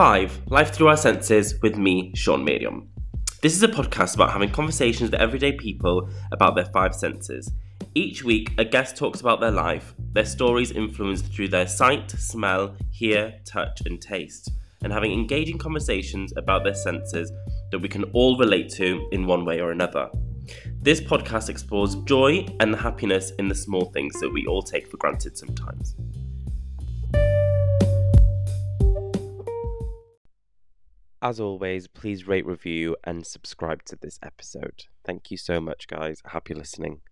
5. 0.00 0.44
Life 0.46 0.72
Through 0.72 0.88
Our 0.88 0.96
Senses 0.96 1.60
with 1.60 1.76
me, 1.76 2.10
Sean 2.14 2.42
Miriam. 2.42 2.88
This 3.42 3.54
is 3.54 3.62
a 3.62 3.68
podcast 3.68 4.14
about 4.14 4.32
having 4.32 4.50
conversations 4.50 5.10
with 5.10 5.20
everyday 5.20 5.52
people 5.52 6.08
about 6.32 6.54
their 6.54 6.64
five 6.64 6.94
senses. 6.94 7.52
Each 7.94 8.24
week, 8.24 8.50
a 8.56 8.64
guest 8.64 8.96
talks 8.96 9.20
about 9.20 9.40
their 9.40 9.50
life, 9.50 9.92
their 10.14 10.24
stories 10.24 10.70
influenced 10.70 11.26
through 11.26 11.48
their 11.48 11.66
sight, 11.66 12.10
smell, 12.12 12.74
hear, 12.90 13.34
touch, 13.44 13.82
and 13.84 14.00
taste, 14.00 14.50
and 14.82 14.90
having 14.90 15.12
engaging 15.12 15.58
conversations 15.58 16.32
about 16.38 16.64
their 16.64 16.72
senses 16.72 17.30
that 17.70 17.80
we 17.80 17.88
can 17.90 18.04
all 18.14 18.38
relate 18.38 18.70
to 18.70 19.06
in 19.12 19.26
one 19.26 19.44
way 19.44 19.60
or 19.60 19.70
another. 19.70 20.08
This 20.80 21.02
podcast 21.02 21.50
explores 21.50 21.96
joy 22.06 22.46
and 22.60 22.72
the 22.72 22.78
happiness 22.78 23.32
in 23.38 23.48
the 23.48 23.54
small 23.54 23.90
things 23.92 24.18
that 24.20 24.30
we 24.30 24.46
all 24.46 24.62
take 24.62 24.90
for 24.90 24.96
granted 24.96 25.36
sometimes. 25.36 25.94
As 31.22 31.38
always, 31.38 31.86
please 31.86 32.26
rate, 32.26 32.46
review, 32.46 32.96
and 33.04 33.26
subscribe 33.26 33.84
to 33.84 33.96
this 34.00 34.18
episode. 34.22 34.84
Thank 35.04 35.30
you 35.30 35.36
so 35.36 35.60
much, 35.60 35.86
guys. 35.86 36.22
Happy 36.24 36.54
listening. 36.54 37.02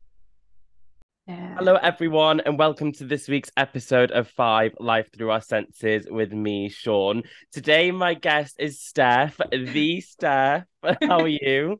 Yeah. 1.26 1.56
Hello, 1.56 1.74
everyone, 1.74 2.40
and 2.40 2.58
welcome 2.58 2.90
to 2.92 3.04
this 3.04 3.28
week's 3.28 3.50
episode 3.58 4.10
of 4.10 4.26
Five 4.26 4.72
Life 4.80 5.10
Through 5.14 5.30
Our 5.30 5.42
Senses 5.42 6.06
with 6.10 6.32
me, 6.32 6.70
Sean. 6.70 7.22
Today, 7.52 7.90
my 7.90 8.14
guest 8.14 8.56
is 8.58 8.78
Stef, 8.78 9.36
the 9.50 9.98
Stef. 10.22 10.64
How 11.02 11.20
are 11.20 11.28
you? 11.28 11.78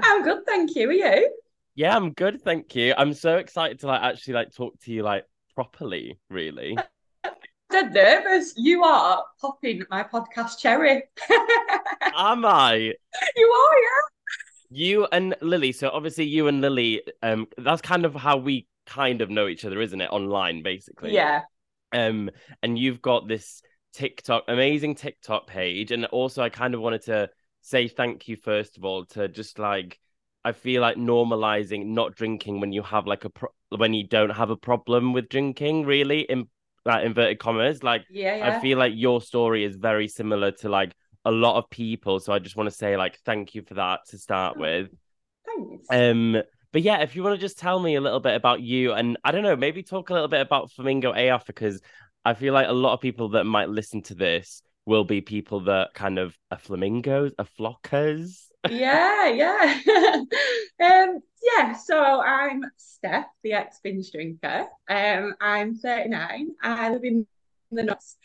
I'm 0.00 0.22
good, 0.22 0.46
thank 0.46 0.76
you. 0.76 0.90
Are 0.90 0.92
you? 0.92 1.36
Yeah, 1.74 1.96
I'm 1.96 2.12
good, 2.12 2.40
thank 2.42 2.76
you. 2.76 2.94
I'm 2.96 3.14
so 3.14 3.38
excited 3.38 3.80
to 3.80 3.88
like 3.88 4.00
actually 4.00 4.34
like 4.34 4.54
talk 4.54 4.78
to 4.82 4.92
you 4.92 5.02
like 5.02 5.24
properly, 5.56 6.20
really. 6.30 6.78
Dead 7.74 7.92
nervous. 7.92 8.54
You 8.56 8.84
are 8.84 9.24
popping 9.40 9.82
my 9.90 10.04
podcast 10.04 10.60
cherry. 10.60 11.02
Am 12.16 12.44
I? 12.44 12.74
you 12.74 13.46
are, 13.48 13.78
yeah. 13.82 14.00
You 14.70 15.08
and 15.10 15.34
Lily. 15.40 15.72
So 15.72 15.90
obviously, 15.90 16.24
you 16.24 16.46
and 16.46 16.60
Lily. 16.60 17.02
Um, 17.20 17.48
that's 17.58 17.82
kind 17.82 18.04
of 18.04 18.14
how 18.14 18.36
we 18.36 18.68
kind 18.86 19.22
of 19.22 19.28
know 19.28 19.48
each 19.48 19.64
other, 19.64 19.80
isn't 19.80 20.00
it? 20.00 20.08
Online, 20.12 20.62
basically. 20.62 21.14
Yeah. 21.14 21.42
Um, 21.92 22.30
and 22.62 22.78
you've 22.78 23.02
got 23.02 23.26
this 23.26 23.60
TikTok, 23.92 24.44
amazing 24.46 24.94
TikTok 24.94 25.48
page, 25.48 25.90
and 25.90 26.04
also 26.06 26.44
I 26.44 26.50
kind 26.50 26.74
of 26.74 26.80
wanted 26.80 27.02
to 27.06 27.28
say 27.62 27.88
thank 27.88 28.28
you 28.28 28.36
first 28.36 28.76
of 28.76 28.84
all 28.84 29.04
to 29.06 29.26
just 29.26 29.58
like 29.58 29.98
I 30.44 30.52
feel 30.52 30.80
like 30.80 30.96
normalizing 30.96 31.86
not 31.86 32.14
drinking 32.14 32.60
when 32.60 32.70
you 32.70 32.82
have 32.82 33.08
like 33.08 33.24
a 33.24 33.30
pro- 33.30 33.54
when 33.70 33.94
you 33.94 34.06
don't 34.06 34.30
have 34.30 34.50
a 34.50 34.56
problem 34.56 35.12
with 35.12 35.28
drinking, 35.28 35.86
really 35.86 36.20
in 36.20 36.46
like 36.84 37.04
inverted 37.04 37.38
commas. 37.38 37.82
Like 37.82 38.04
Yeah, 38.10 38.36
yeah. 38.36 38.56
I 38.56 38.60
feel 38.60 38.78
like 38.78 38.92
your 38.94 39.20
story 39.20 39.64
is 39.64 39.76
very 39.76 40.08
similar 40.08 40.50
to 40.52 40.68
like 40.68 40.94
a 41.24 41.30
lot 41.30 41.56
of 41.56 41.70
people. 41.70 42.20
So 42.20 42.32
I 42.32 42.38
just 42.38 42.56
want 42.56 42.68
to 42.68 42.74
say 42.74 42.96
like 42.96 43.18
thank 43.24 43.54
you 43.54 43.62
for 43.62 43.74
that 43.74 44.00
to 44.08 44.18
start 44.18 44.56
Oh. 44.56 44.60
with. 44.60 44.88
Thanks. 45.46 45.86
Um, 45.90 46.42
but 46.72 46.82
yeah, 46.82 47.02
if 47.02 47.14
you 47.14 47.22
want 47.22 47.36
to 47.36 47.40
just 47.40 47.58
tell 47.58 47.78
me 47.78 47.94
a 47.94 48.00
little 48.00 48.20
bit 48.20 48.34
about 48.34 48.60
you, 48.60 48.92
and 48.92 49.16
I 49.24 49.30
don't 49.30 49.42
know, 49.44 49.54
maybe 49.56 49.82
talk 49.82 50.10
a 50.10 50.12
little 50.12 50.28
bit 50.28 50.40
about 50.40 50.72
Flamingo 50.72 51.12
AF 51.12 51.46
because 51.46 51.80
I 52.24 52.34
feel 52.34 52.52
like 52.52 52.68
a 52.68 52.72
lot 52.72 52.94
of 52.94 53.00
people 53.00 53.28
that 53.30 53.44
might 53.44 53.68
listen 53.68 54.02
to 54.02 54.14
this 54.14 54.62
will 54.86 55.04
be 55.04 55.20
people 55.20 55.60
that 55.60 55.94
kind 55.94 56.18
of 56.18 56.36
are 56.50 56.58
flamingos, 56.58 57.32
are 57.38 57.46
flockers. 57.58 58.46
Yeah, 58.70 59.28
yeah. 59.28 59.80
um, 60.82 61.20
yeah, 61.42 61.72
so 61.74 62.20
I'm 62.20 62.62
Stef, 62.78 63.24
the 63.42 63.52
ex 63.52 63.80
binge 63.82 64.10
drinker. 64.10 64.66
Um, 64.88 65.34
I'm 65.40 65.74
39. 65.76 66.50
I 66.62 66.90
live 66.90 67.04
in 67.04 67.26
the 67.70 67.82
nuts. 67.82 68.16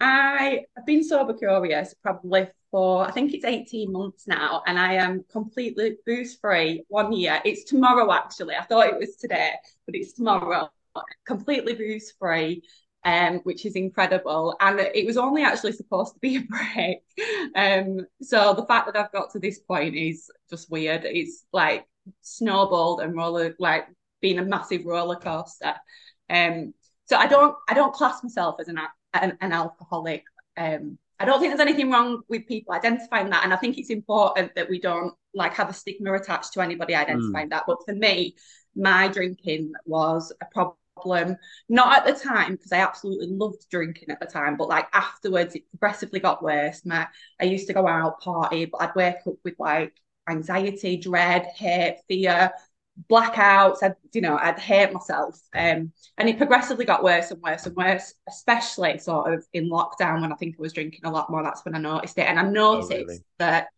I 0.00 0.64
have 0.76 0.86
been 0.86 1.04
sober 1.04 1.34
curious 1.34 1.94
probably 2.02 2.48
for 2.70 3.06
I 3.06 3.10
think 3.12 3.34
it's 3.34 3.44
18 3.44 3.92
months 3.92 4.26
now, 4.26 4.62
and 4.66 4.78
I 4.78 4.94
am 4.94 5.24
completely 5.30 5.96
booze 6.06 6.36
free 6.36 6.84
one 6.88 7.12
year. 7.12 7.40
It's 7.44 7.64
tomorrow 7.64 8.10
actually. 8.12 8.54
I 8.56 8.62
thought 8.64 8.88
it 8.88 8.98
was 8.98 9.16
today, 9.16 9.52
but 9.86 9.94
it's 9.94 10.14
tomorrow. 10.14 10.70
Completely 11.26 11.74
booze 11.74 12.12
free. 12.18 12.62
Um, 13.04 13.40
which 13.40 13.66
is 13.66 13.74
incredible. 13.74 14.56
And 14.60 14.78
it 14.78 15.04
was 15.04 15.16
only 15.16 15.42
actually 15.42 15.72
supposed 15.72 16.14
to 16.14 16.20
be 16.20 16.36
a 16.36 16.42
break. 16.42 16.98
Um, 17.56 18.06
so 18.20 18.54
the 18.54 18.64
fact 18.64 18.86
that 18.86 18.96
I've 18.96 19.10
got 19.10 19.32
to 19.32 19.40
this 19.40 19.58
point 19.58 19.96
is 19.96 20.30
just 20.48 20.70
weird. 20.70 21.04
It's 21.04 21.44
like 21.52 21.84
snowballed 22.20 23.00
and 23.00 23.16
roller 23.16 23.54
like 23.58 23.88
being 24.20 24.38
a 24.38 24.44
massive 24.44 24.84
roller 24.84 25.16
coaster. 25.16 25.74
Um, 26.30 26.74
so 27.06 27.16
I 27.16 27.26
don't 27.26 27.54
I 27.68 27.74
don't 27.74 27.92
class 27.92 28.22
myself 28.22 28.56
as 28.60 28.68
an 28.68 28.78
an, 29.12 29.36
an 29.40 29.52
alcoholic. 29.52 30.24
Um, 30.56 30.98
I 31.18 31.24
don't 31.24 31.40
think 31.40 31.50
there's 31.50 31.68
anything 31.68 31.90
wrong 31.90 32.22
with 32.28 32.46
people 32.46 32.74
identifying 32.74 33.30
that, 33.30 33.44
and 33.44 33.52
I 33.52 33.56
think 33.56 33.78
it's 33.78 33.90
important 33.90 34.54
that 34.54 34.70
we 34.70 34.80
don't 34.80 35.14
like 35.34 35.54
have 35.54 35.68
a 35.68 35.72
stigma 35.72 36.14
attached 36.14 36.52
to 36.54 36.60
anybody 36.60 36.94
identifying 36.94 37.50
that. 37.50 37.64
But 37.66 37.78
for 37.84 37.94
me, 37.94 38.36
my 38.74 39.08
drinking 39.08 39.72
was 39.84 40.32
a 40.40 40.46
problem. 40.46 40.76
Not 41.68 41.96
at 41.96 42.06
the 42.06 42.20
time 42.20 42.52
because 42.52 42.72
I 42.72 42.78
absolutely 42.78 43.28
loved 43.28 43.68
drinking 43.70 44.10
at 44.10 44.20
the 44.20 44.26
time, 44.26 44.56
but 44.56 44.68
like 44.68 44.88
afterwards, 44.92 45.54
it 45.54 45.68
progressively 45.70 46.20
got 46.20 46.42
worse. 46.42 46.84
My 46.84 47.06
I 47.40 47.44
used 47.44 47.66
to 47.68 47.74
go 47.74 47.86
out 47.86 48.20
party, 48.20 48.66
but 48.66 48.82
I'd 48.82 48.94
wake 48.94 49.26
up 49.26 49.34
with 49.44 49.54
like 49.58 49.94
anxiety, 50.28 50.96
dread, 50.96 51.46
hate, 51.56 51.98
fear, 52.08 52.52
blackouts. 53.10 53.82
I'd, 53.82 53.94
you 54.12 54.20
know, 54.20 54.38
I'd 54.40 54.58
hate 54.58 54.92
myself. 54.92 55.40
Um, 55.54 55.92
and 56.18 56.28
it 56.28 56.38
progressively 56.38 56.84
got 56.84 57.02
worse 57.02 57.30
and 57.30 57.42
worse 57.42 57.66
and 57.66 57.76
worse, 57.76 58.14
especially 58.28 58.98
sort 58.98 59.32
of 59.32 59.44
in 59.52 59.70
lockdown 59.70 60.20
when 60.20 60.32
I 60.32 60.36
think 60.36 60.56
I 60.58 60.62
was 60.62 60.72
drinking 60.72 61.04
a 61.04 61.10
lot 61.10 61.30
more. 61.30 61.42
That's 61.42 61.64
when 61.64 61.74
I 61.74 61.78
noticed 61.78 62.18
it. 62.18 62.26
And 62.28 62.38
I 62.38 62.42
noticed 62.42 62.90
really? 62.90 63.18
that 63.38 63.68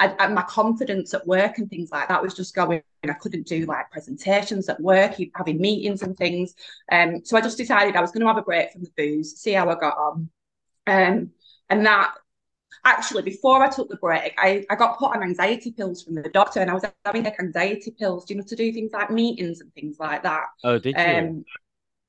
I, 0.00 0.16
I, 0.18 0.28
my 0.28 0.42
confidence 0.42 1.12
at 1.12 1.26
work 1.26 1.58
and 1.58 1.68
things 1.68 1.92
like 1.92 2.08
that 2.08 2.22
was 2.22 2.34
just 2.34 2.54
going. 2.54 2.82
I 3.04 3.12
couldn't 3.12 3.46
do 3.46 3.66
like 3.66 3.90
presentations 3.90 4.68
at 4.68 4.80
work, 4.80 5.14
having 5.34 5.60
meetings 5.60 6.02
and 6.02 6.16
things. 6.16 6.54
Um, 6.90 7.24
so 7.24 7.36
I 7.36 7.40
just 7.42 7.58
decided 7.58 7.96
I 7.96 8.00
was 8.00 8.10
going 8.10 8.22
to 8.22 8.26
have 8.26 8.36
a 8.36 8.42
break 8.42 8.72
from 8.72 8.82
the 8.82 8.90
booze, 8.96 9.36
see 9.36 9.52
how 9.52 9.68
I 9.70 9.74
got 9.74 9.96
on. 9.96 10.30
Um, 10.86 11.30
and 11.68 11.86
that 11.86 12.14
actually 12.84 13.22
before 13.22 13.62
I 13.62 13.68
took 13.68 13.88
the 13.88 13.96
break, 13.96 14.34
I, 14.38 14.64
I 14.70 14.74
got 14.74 14.98
put 14.98 15.14
on 15.14 15.22
anxiety 15.22 15.72
pills 15.72 16.02
from 16.02 16.14
the 16.14 16.28
doctor, 16.30 16.60
and 16.60 16.70
I 16.70 16.74
was 16.74 16.84
having 17.04 17.24
like 17.24 17.38
anxiety 17.38 17.90
pills, 17.90 18.28
you 18.28 18.36
know, 18.36 18.42
to 18.42 18.56
do 18.56 18.72
things 18.72 18.92
like 18.92 19.10
meetings 19.10 19.60
and 19.60 19.72
things 19.74 19.98
like 19.98 20.22
that. 20.22 20.46
Oh, 20.64 20.78
did 20.78 20.96
you? 20.96 21.02
Um, 21.02 21.44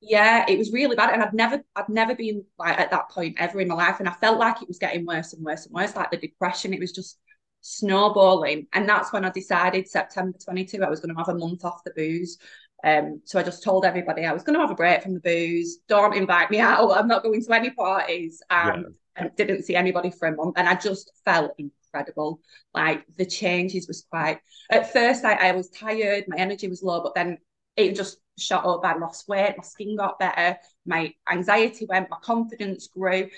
yeah, 0.00 0.44
it 0.48 0.58
was 0.58 0.72
really 0.72 0.96
bad, 0.96 1.12
and 1.12 1.22
I'd 1.22 1.34
never, 1.34 1.62
I'd 1.76 1.88
never 1.88 2.14
been 2.14 2.44
like 2.58 2.78
at 2.78 2.90
that 2.90 3.10
point 3.10 3.36
ever 3.38 3.60
in 3.60 3.68
my 3.68 3.74
life, 3.74 4.00
and 4.00 4.08
I 4.08 4.12
felt 4.12 4.38
like 4.38 4.60
it 4.60 4.68
was 4.68 4.78
getting 4.78 5.06
worse 5.06 5.32
and 5.32 5.44
worse 5.44 5.66
and 5.66 5.74
worse, 5.74 5.94
like 5.94 6.10
the 6.10 6.16
depression. 6.16 6.74
It 6.74 6.80
was 6.80 6.92
just 6.92 7.18
snowballing, 7.62 8.66
and 8.72 8.88
that's 8.88 9.12
when 9.12 9.24
I 9.24 9.30
decided 9.30 9.88
September 9.88 10.36
22 10.44 10.84
I 10.84 10.90
was 10.90 11.00
going 11.00 11.14
to 11.14 11.18
have 11.18 11.28
a 11.28 11.38
month 11.38 11.64
off 11.64 11.84
the 11.84 11.92
booze. 11.96 12.38
Um, 12.84 13.22
so 13.24 13.38
I 13.38 13.44
just 13.44 13.62
told 13.62 13.84
everybody 13.84 14.24
I 14.24 14.32
was 14.32 14.42
going 14.42 14.54
to 14.54 14.60
have 14.60 14.72
a 14.72 14.74
break 14.74 15.02
from 15.02 15.14
the 15.14 15.20
booze. 15.20 15.78
Don't 15.88 16.16
invite 16.16 16.50
me 16.50 16.58
out. 16.60 16.90
I'm 16.90 17.08
not 17.08 17.22
going 17.22 17.40
to 17.40 17.52
any 17.52 17.70
parties, 17.70 18.42
and, 18.50 18.86
and 19.16 19.30
didn't 19.36 19.62
see 19.64 19.76
anybody 19.76 20.10
for 20.10 20.28
a 20.28 20.36
month, 20.36 20.54
and 20.58 20.68
I 20.68 20.74
just 20.74 21.12
felt 21.24 21.52
incredible. 21.58 22.40
Like 22.74 23.04
the 23.16 23.26
changes 23.26 23.86
was 23.88 24.04
quite. 24.10 24.40
At 24.70 24.92
first, 24.92 25.24
I, 25.24 25.34
I 25.34 25.52
was 25.52 25.70
tired, 25.70 26.24
my 26.28 26.36
energy 26.36 26.68
was 26.68 26.82
low, 26.82 27.02
but 27.02 27.14
then 27.14 27.38
it 27.76 27.94
just 27.94 28.18
shot 28.38 28.66
up. 28.66 28.84
I 28.84 28.96
lost 28.96 29.28
weight, 29.28 29.54
my 29.56 29.64
skin 29.64 29.96
got 29.96 30.18
better, 30.18 30.58
my 30.84 31.14
anxiety 31.30 31.86
went, 31.88 32.10
my 32.10 32.18
confidence 32.22 32.88
grew. 32.88 33.28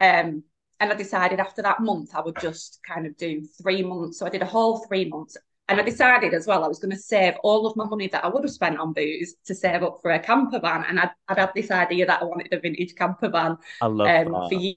Um, 0.00 0.44
and 0.84 0.92
I 0.92 0.96
decided 0.96 1.40
after 1.40 1.62
that 1.62 1.80
month 1.80 2.14
I 2.14 2.20
would 2.20 2.38
just 2.38 2.78
kind 2.86 3.06
of 3.06 3.16
do 3.16 3.42
three 3.62 3.82
months. 3.82 4.18
So 4.18 4.26
I 4.26 4.28
did 4.28 4.42
a 4.42 4.46
whole 4.46 4.84
three 4.86 5.06
months. 5.06 5.34
And 5.66 5.80
I 5.80 5.82
decided 5.82 6.34
as 6.34 6.46
well 6.46 6.62
I 6.62 6.68
was 6.68 6.78
going 6.78 6.90
to 6.90 6.98
save 6.98 7.36
all 7.42 7.66
of 7.66 7.74
my 7.74 7.86
money 7.86 8.06
that 8.08 8.22
I 8.22 8.28
would 8.28 8.44
have 8.44 8.52
spent 8.52 8.78
on 8.78 8.92
booze 8.92 9.34
to 9.46 9.54
save 9.54 9.82
up 9.82 10.00
for 10.02 10.10
a 10.10 10.18
camper 10.18 10.60
van. 10.60 10.84
And 10.86 11.00
I'd, 11.00 11.10
I'd 11.26 11.38
had 11.38 11.52
this 11.54 11.70
idea 11.70 12.04
that 12.04 12.20
I 12.20 12.24
wanted 12.26 12.52
a 12.52 12.60
vintage 12.60 12.94
camper 12.96 13.30
van 13.30 13.56
I 13.80 13.86
love 13.86 14.26
um, 14.26 14.32
that. 14.32 14.48
for 14.50 14.74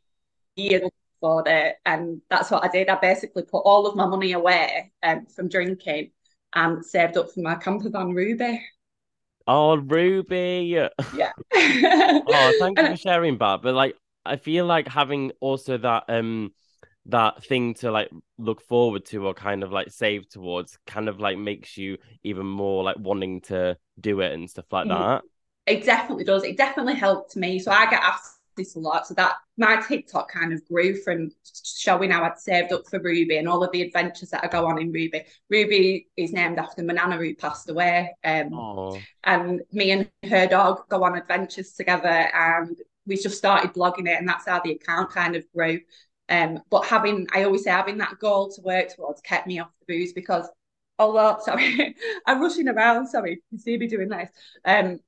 years 0.56 0.90
for 1.20 1.44
it. 1.46 1.76
And 1.86 2.22
that's 2.30 2.52
what 2.52 2.64
I 2.64 2.70
did. 2.70 2.88
I 2.88 2.96
basically 2.96 3.44
put 3.44 3.60
all 3.60 3.86
of 3.86 3.98
my 3.98 4.06
money 4.06 4.32
away 4.32 4.94
um, 5.04 5.26
from 5.26 5.50
drinking 5.50 6.12
and 6.56 6.86
saved 6.86 7.18
up 7.18 7.32
for 7.32 7.42
my 7.42 7.56
camper 7.56 7.90
van 7.90 8.14
Ruby. 8.14 8.66
Oh, 9.46 9.76
Ruby. 9.76 10.88
Yeah. 11.14 11.32
Oh, 12.30 12.54
thank 12.60 12.80
you 12.80 12.88
for 12.88 12.96
sharing 12.96 13.38
that. 13.40 13.62
But 13.62 13.74
like, 13.76 13.98
I 14.28 14.38
feel 14.38 14.66
like 14.66 14.88
having 14.88 15.32
also 15.40 15.78
that 15.78 16.06
um 16.10 16.54
that 17.08 17.44
thing 17.46 17.74
to 17.76 17.92
like 17.92 18.10
look 18.38 18.62
forward 18.62 19.06
to 19.08 19.26
or 19.28 19.34
kind 19.34 19.64
of 19.64 19.72
like 19.72 19.92
save 19.92 20.28
towards 20.30 20.78
kind 20.86 21.08
of 21.10 21.20
like 21.20 21.38
makes 21.38 21.78
you 21.78 21.98
even 22.24 22.46
more 22.46 22.84
like 22.84 22.98
wanting 23.00 23.42
to 23.42 23.78
do 24.00 24.20
it 24.22 24.34
and 24.34 24.50
stuff 24.50 24.66
like 24.72 24.88
Mm. 24.88 24.90
that. 24.90 25.24
It 25.66 25.86
definitely 25.86 26.24
does. 26.26 26.44
It 26.44 26.58
definitely 26.58 26.96
helped 26.96 27.36
me. 27.36 27.60
So 27.60 27.72
I 27.72 27.90
get 27.90 28.04
asked 28.04 28.40
this 28.58 28.76
a 28.76 28.80
lot. 28.80 29.08
So 29.08 29.14
that 29.16 29.36
my 29.58 29.82
TikTok 29.82 30.32
kind 30.32 30.54
of 30.54 30.66
grew 30.68 30.96
from 31.02 31.32
showing 31.78 32.12
how 32.12 32.24
I'd 32.24 32.40
saved 32.40 32.74
up 32.74 32.88
for 32.90 33.00
Ruby 33.02 33.38
and 33.38 33.48
all 33.50 33.64
of 33.64 33.72
the 33.72 33.82
adventures 33.84 34.30
that 34.32 34.44
I 34.44 34.48
go 34.48 34.68
on 34.68 34.82
in 34.82 34.92
Ruby. 34.92 35.26
Ruby 35.50 36.10
is 36.18 36.34
named 36.34 36.60
after 36.60 36.84
my 36.84 36.94
nana 36.94 37.18
who 37.18 37.36
passed 37.36 37.70
away. 37.70 38.16
Um, 38.24 38.68
and 39.26 39.62
me 39.72 39.92
and 39.92 40.10
her 40.30 40.48
dog 40.48 40.90
go 40.90 41.04
on 41.04 41.18
adventures 41.18 41.74
together 41.74 42.08
and 42.10 42.78
we 43.08 43.18
just 43.18 43.38
started 43.38 43.74
blogging 43.74 44.08
it 44.08 44.20
and 44.20 44.28
that's 44.28 44.48
how 44.48 44.60
the 44.62 44.72
account 44.72 45.12
kind 45.12 45.36
of 45.36 45.46
grew 45.54 45.80
Um, 46.30 46.60
but 46.70 46.86
having, 46.86 47.28
I 47.34 47.44
always 47.44 47.64
say, 47.64 47.72
having 47.72 48.00
that 48.00 48.20
goal 48.20 48.52
to 48.52 48.62
work 48.62 48.90
towards 48.96 49.22
kept 49.22 49.48
me 49.48 49.60
off 49.60 49.70
the 49.80 49.94
booze 49.94 50.14
because, 50.14 50.48
although, 51.00 51.38
sorry, 51.44 51.96
I'm 52.26 52.42
rushing 52.42 52.68
around, 52.70 53.08
sorry, 53.08 53.42
you 53.52 53.60
see 53.60 53.78
me 53.78 53.88
doing 53.88 54.10
this. 54.10 54.30
Um, 54.66 55.00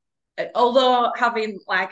although 0.56 1.12
having 1.18 1.60
like 1.68 1.92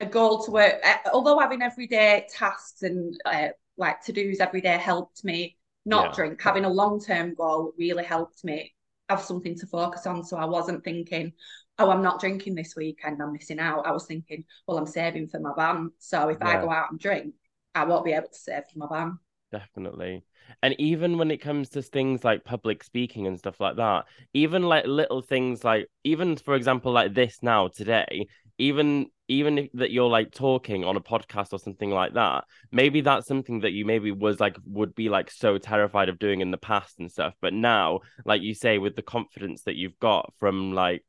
a 0.00 0.06
goal 0.06 0.44
to 0.44 0.50
work, 0.50 0.74
uh, 0.84 1.10
although 1.12 1.38
having 1.38 1.62
everyday 1.62 2.26
tasks 2.32 2.82
and 2.82 3.16
uh, 3.24 3.48
like 3.76 4.02
to 4.04 4.12
dos 4.12 4.40
every 4.40 4.60
day 4.60 4.76
helped 4.78 5.24
me 5.24 5.56
not 5.84 6.10
yeah. 6.10 6.12
drink, 6.14 6.40
having 6.42 6.64
a 6.64 6.70
long 6.70 7.00
term 7.00 7.34
goal 7.34 7.72
really 7.78 8.04
helped 8.04 8.44
me 8.44 8.74
have 9.08 9.20
something 9.22 9.56
to 9.58 9.66
focus 9.66 10.06
on. 10.06 10.24
So 10.24 10.36
I 10.36 10.44
wasn't 10.46 10.84
thinking, 10.84 11.32
oh, 11.80 11.90
I'm 11.90 12.02
not 12.02 12.20
drinking 12.20 12.54
this 12.54 12.74
weekend, 12.76 13.22
I'm 13.22 13.32
missing 13.32 13.58
out. 13.58 13.86
I 13.86 13.92
was 13.92 14.06
thinking, 14.06 14.44
well, 14.66 14.78
I'm 14.78 14.86
saving 14.86 15.28
for 15.28 15.40
my 15.40 15.52
van. 15.56 15.90
So 15.98 16.28
if 16.28 16.38
yeah. 16.40 16.48
I 16.48 16.60
go 16.60 16.70
out 16.70 16.90
and 16.90 17.00
drink, 17.00 17.34
I 17.74 17.84
won't 17.84 18.04
be 18.04 18.12
able 18.12 18.28
to 18.28 18.38
save 18.38 18.64
for 18.72 18.78
my 18.78 18.86
van. 18.88 19.18
Definitely. 19.50 20.22
And 20.62 20.74
even 20.78 21.18
when 21.18 21.30
it 21.30 21.40
comes 21.40 21.70
to 21.70 21.82
things 21.82 22.22
like 22.22 22.44
public 22.44 22.84
speaking 22.84 23.26
and 23.26 23.38
stuff 23.38 23.60
like 23.60 23.76
that, 23.76 24.04
even 24.34 24.62
like 24.62 24.86
little 24.86 25.22
things 25.22 25.64
like, 25.64 25.88
even 26.04 26.36
for 26.36 26.54
example, 26.54 26.92
like 26.92 27.14
this 27.14 27.38
now 27.42 27.68
today, 27.68 28.26
even 28.58 29.06
even 29.28 29.58
if 29.58 29.72
that 29.72 29.92
you're 29.92 30.08
like 30.08 30.32
talking 30.32 30.84
on 30.84 30.96
a 30.96 31.00
podcast 31.00 31.52
or 31.52 31.58
something 31.58 31.90
like 31.90 32.14
that 32.14 32.44
maybe 32.72 33.00
that's 33.00 33.26
something 33.26 33.60
that 33.60 33.70
you 33.70 33.84
maybe 33.84 34.10
was 34.10 34.38
like 34.40 34.56
would 34.66 34.94
be 34.94 35.08
like 35.08 35.30
so 35.30 35.56
terrified 35.56 36.08
of 36.08 36.18
doing 36.18 36.40
in 36.40 36.50
the 36.50 36.58
past 36.58 36.98
and 36.98 37.10
stuff 37.10 37.32
but 37.40 37.54
now 37.54 38.00
like 38.26 38.42
you 38.42 38.52
say 38.52 38.76
with 38.76 38.96
the 38.96 39.02
confidence 39.02 39.62
that 39.62 39.76
you've 39.76 39.98
got 40.00 40.32
from 40.38 40.72
like 40.72 41.04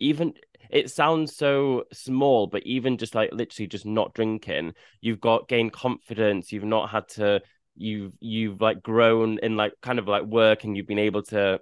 even 0.00 0.34
it 0.70 0.90
sounds 0.90 1.36
so 1.36 1.84
small 1.92 2.46
but 2.46 2.62
even 2.64 2.96
just 2.98 3.14
like 3.14 3.32
literally 3.32 3.66
just 3.66 3.86
not 3.86 4.14
drinking 4.14 4.72
you've 5.00 5.20
got 5.20 5.48
gained 5.48 5.72
confidence 5.72 6.52
you've 6.52 6.64
not 6.64 6.90
had 6.90 7.06
to 7.08 7.40
you've 7.76 8.12
you've 8.20 8.60
like 8.60 8.82
grown 8.82 9.38
in 9.42 9.56
like 9.56 9.72
kind 9.82 9.98
of 9.98 10.08
like 10.08 10.24
work 10.24 10.64
and 10.64 10.76
you've 10.76 10.86
been 10.86 10.98
able 10.98 11.22
to 11.22 11.60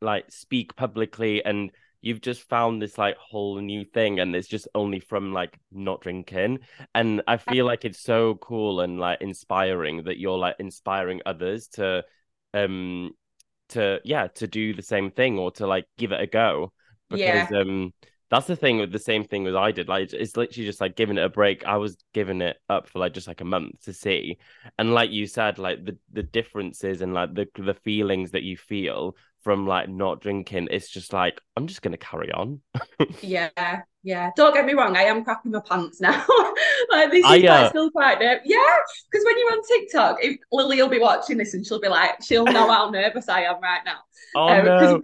like 0.00 0.30
speak 0.30 0.74
publicly 0.76 1.44
and 1.44 1.70
you've 2.00 2.20
just 2.20 2.48
found 2.48 2.80
this 2.80 2.96
like 2.96 3.16
whole 3.16 3.58
new 3.60 3.84
thing 3.84 4.20
and 4.20 4.34
it's 4.36 4.48
just 4.48 4.68
only 4.74 5.00
from 5.00 5.32
like 5.32 5.58
not 5.72 6.00
drinking. 6.00 6.60
And 6.94 7.22
i 7.26 7.36
feel 7.36 7.66
like 7.66 7.84
it's 7.84 8.00
so 8.00 8.36
cool 8.36 8.80
and 8.80 8.98
like 8.98 9.20
inspiring 9.20 10.04
that 10.04 10.18
you're 10.18 10.38
like 10.38 10.56
inspiring 10.58 11.22
others 11.26 11.68
to 11.68 12.04
um 12.54 13.10
to 13.70 14.00
yeah 14.04 14.28
to 14.28 14.46
do 14.46 14.74
the 14.74 14.82
same 14.82 15.10
thing 15.10 15.38
or 15.38 15.50
to 15.52 15.66
like 15.66 15.86
give 15.98 16.12
it 16.12 16.20
a 16.20 16.26
go 16.26 16.72
because 17.10 17.50
yeah. 17.50 17.60
um 17.60 17.92
that's 18.30 18.46
the 18.46 18.56
thing 18.56 18.78
with 18.78 18.92
the 18.92 18.98
same 18.98 19.24
thing 19.24 19.46
as 19.46 19.54
I 19.54 19.72
did. 19.72 19.88
Like 19.88 20.12
it's 20.12 20.36
literally 20.36 20.66
just 20.66 20.80
like 20.80 20.96
giving 20.96 21.16
it 21.16 21.24
a 21.24 21.30
break. 21.30 21.64
I 21.64 21.78
was 21.78 21.96
giving 22.12 22.42
it 22.42 22.58
up 22.68 22.86
for 22.86 22.98
like 22.98 23.14
just 23.14 23.26
like 23.26 23.40
a 23.40 23.46
month 23.46 23.84
to 23.84 23.92
see. 23.92 24.38
And 24.78 24.92
like 24.92 25.10
you 25.10 25.26
said, 25.26 25.58
like 25.58 25.84
the 25.84 25.96
the 26.12 26.22
differences 26.22 27.00
and 27.00 27.14
like 27.14 27.34
the 27.34 27.46
the 27.56 27.74
feelings 27.74 28.32
that 28.32 28.42
you 28.42 28.56
feel 28.56 29.16
from 29.48 29.66
like 29.66 29.88
not 29.88 30.20
drinking, 30.20 30.68
it's 30.70 30.90
just 30.90 31.14
like 31.14 31.40
I'm 31.56 31.66
just 31.66 31.80
gonna 31.80 31.96
carry 31.96 32.30
on. 32.30 32.60
yeah, 33.22 33.80
yeah. 34.02 34.30
Don't 34.36 34.52
get 34.52 34.66
me 34.66 34.74
wrong, 34.74 34.94
I 34.94 35.04
am 35.04 35.24
crapping 35.24 35.52
my 35.52 35.60
pants 35.60 36.02
now. 36.02 36.22
like 36.90 37.10
this 37.10 37.24
is 37.24 37.24
I, 37.24 37.46
uh... 37.46 37.68
still 37.70 37.90
quite 37.90 38.20
nervous. 38.20 38.42
Yeah, 38.44 38.58
because 39.10 39.24
when 39.24 39.38
you're 39.38 39.52
on 39.52 39.62
TikTok, 39.66 40.18
if 40.20 40.36
Lily 40.52 40.82
will 40.82 40.90
be 40.90 40.98
watching 40.98 41.38
this 41.38 41.54
and 41.54 41.66
she'll 41.66 41.80
be 41.80 41.88
like, 41.88 42.22
she'll 42.22 42.44
know 42.44 42.70
how 42.70 42.90
nervous 42.90 43.30
I 43.30 43.44
am 43.44 43.58
right 43.62 43.80
now. 43.86 44.00
Oh 44.36 44.48
um, 44.48 44.66
no. 44.66 45.02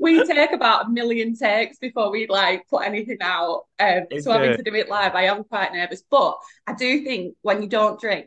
we 0.00 0.26
take 0.26 0.50
about 0.50 0.86
a 0.86 0.88
million 0.88 1.36
takes 1.36 1.78
before 1.78 2.10
we 2.10 2.26
like 2.26 2.66
put 2.68 2.84
anything 2.84 3.18
out. 3.20 3.66
Um, 3.78 4.06
so 4.18 4.32
having 4.32 4.56
to 4.56 4.62
do 4.64 4.74
it 4.74 4.88
live, 4.88 5.14
I 5.14 5.26
am 5.26 5.44
quite 5.44 5.72
nervous. 5.72 6.02
But 6.10 6.36
I 6.66 6.74
do 6.74 7.04
think 7.04 7.36
when 7.42 7.62
you 7.62 7.68
don't 7.68 8.00
drink, 8.00 8.26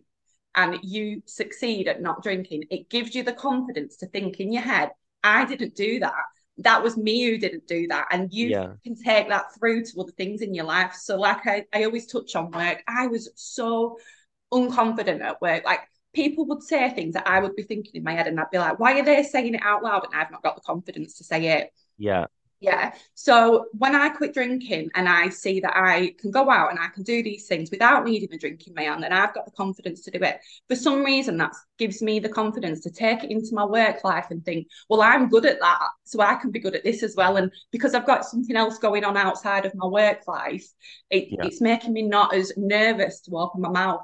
and 0.55 0.79
you 0.81 1.21
succeed 1.25 1.87
at 1.87 2.01
not 2.01 2.23
drinking, 2.23 2.65
it 2.69 2.89
gives 2.89 3.13
you 3.13 3.23
the 3.23 3.33
confidence 3.33 3.97
to 3.97 4.07
think 4.07 4.39
in 4.39 4.51
your 4.51 4.63
head, 4.63 4.91
I 5.23 5.45
didn't 5.45 5.75
do 5.75 5.99
that. 5.99 6.13
That 6.59 6.83
was 6.83 6.97
me 6.97 7.23
who 7.23 7.37
didn't 7.37 7.67
do 7.67 7.87
that. 7.87 8.07
And 8.11 8.31
you 8.33 8.49
yeah. 8.49 8.73
can 8.83 8.95
take 8.95 9.29
that 9.29 9.53
through 9.57 9.85
to 9.85 10.01
other 10.01 10.11
things 10.11 10.41
in 10.41 10.53
your 10.53 10.65
life. 10.65 10.93
So, 10.93 11.17
like 11.17 11.47
I, 11.47 11.65
I 11.73 11.85
always 11.85 12.05
touch 12.05 12.35
on 12.35 12.51
work, 12.51 12.83
I 12.87 13.07
was 13.07 13.29
so 13.35 13.97
unconfident 14.51 15.21
at 15.21 15.41
work. 15.41 15.63
Like 15.65 15.81
people 16.13 16.45
would 16.47 16.63
say 16.63 16.89
things 16.89 17.13
that 17.13 17.27
I 17.27 17.39
would 17.39 17.55
be 17.55 17.63
thinking 17.63 17.93
in 17.95 18.03
my 18.03 18.13
head, 18.13 18.27
and 18.27 18.39
I'd 18.39 18.51
be 18.51 18.57
like, 18.57 18.79
why 18.79 18.99
are 18.99 19.05
they 19.05 19.23
saying 19.23 19.55
it 19.55 19.61
out 19.63 19.83
loud? 19.83 20.05
And 20.05 20.19
I've 20.19 20.31
not 20.31 20.43
got 20.43 20.55
the 20.55 20.61
confidence 20.61 21.15
to 21.15 21.23
say 21.23 21.47
it. 21.59 21.73
Yeah. 21.97 22.25
Yeah. 22.61 22.93
So 23.13 23.67
when 23.71 23.95
I 23.95 24.09
quit 24.09 24.33
drinking 24.33 24.89
and 24.93 25.07
I 25.07 25.29
see 25.29 25.61
that 25.61 25.77
I 25.77 26.13
can 26.19 26.29
go 26.29 26.49
out 26.49 26.71
and 26.71 26.79
I 26.79 26.87
can 26.87 27.03
do 27.03 27.23
these 27.23 27.47
things 27.47 27.71
without 27.71 28.03
needing 28.03 28.33
a 28.33 28.37
drink 28.37 28.67
in 28.67 28.73
my 28.73 28.83
hand, 28.83 29.05
and 29.05 29.13
I've 29.13 29.33
got 29.33 29.45
the 29.45 29.51
confidence 29.51 30.01
to 30.03 30.11
do 30.11 30.19
it, 30.21 30.39
for 30.67 30.75
some 30.75 31.03
reason 31.03 31.37
that 31.37 31.53
gives 31.77 32.01
me 32.01 32.19
the 32.19 32.27
confidence 32.27 32.81
to 32.81 32.91
take 32.91 33.23
it 33.23 33.31
into 33.31 33.53
my 33.53 33.63
work 33.63 34.03
life 34.03 34.27
and 34.29 34.43
think, 34.43 34.67
well, 34.89 35.01
I'm 35.01 35.29
good 35.29 35.45
at 35.45 35.61
that. 35.61 35.87
So 36.03 36.19
I 36.19 36.35
can 36.35 36.51
be 36.51 36.59
good 36.59 36.75
at 36.75 36.83
this 36.83 37.01
as 37.01 37.15
well. 37.15 37.37
And 37.37 37.49
because 37.71 37.93
I've 37.93 38.05
got 38.05 38.25
something 38.25 38.57
else 38.57 38.77
going 38.77 39.05
on 39.05 39.15
outside 39.15 39.65
of 39.65 39.73
my 39.75 39.87
work 39.87 40.27
life, 40.27 40.67
it, 41.09 41.29
yeah. 41.29 41.45
it's 41.45 41.61
making 41.61 41.93
me 41.93 42.01
not 42.01 42.35
as 42.35 42.51
nervous 42.57 43.21
to 43.21 43.37
open 43.37 43.61
my 43.61 43.69
mouth 43.69 44.01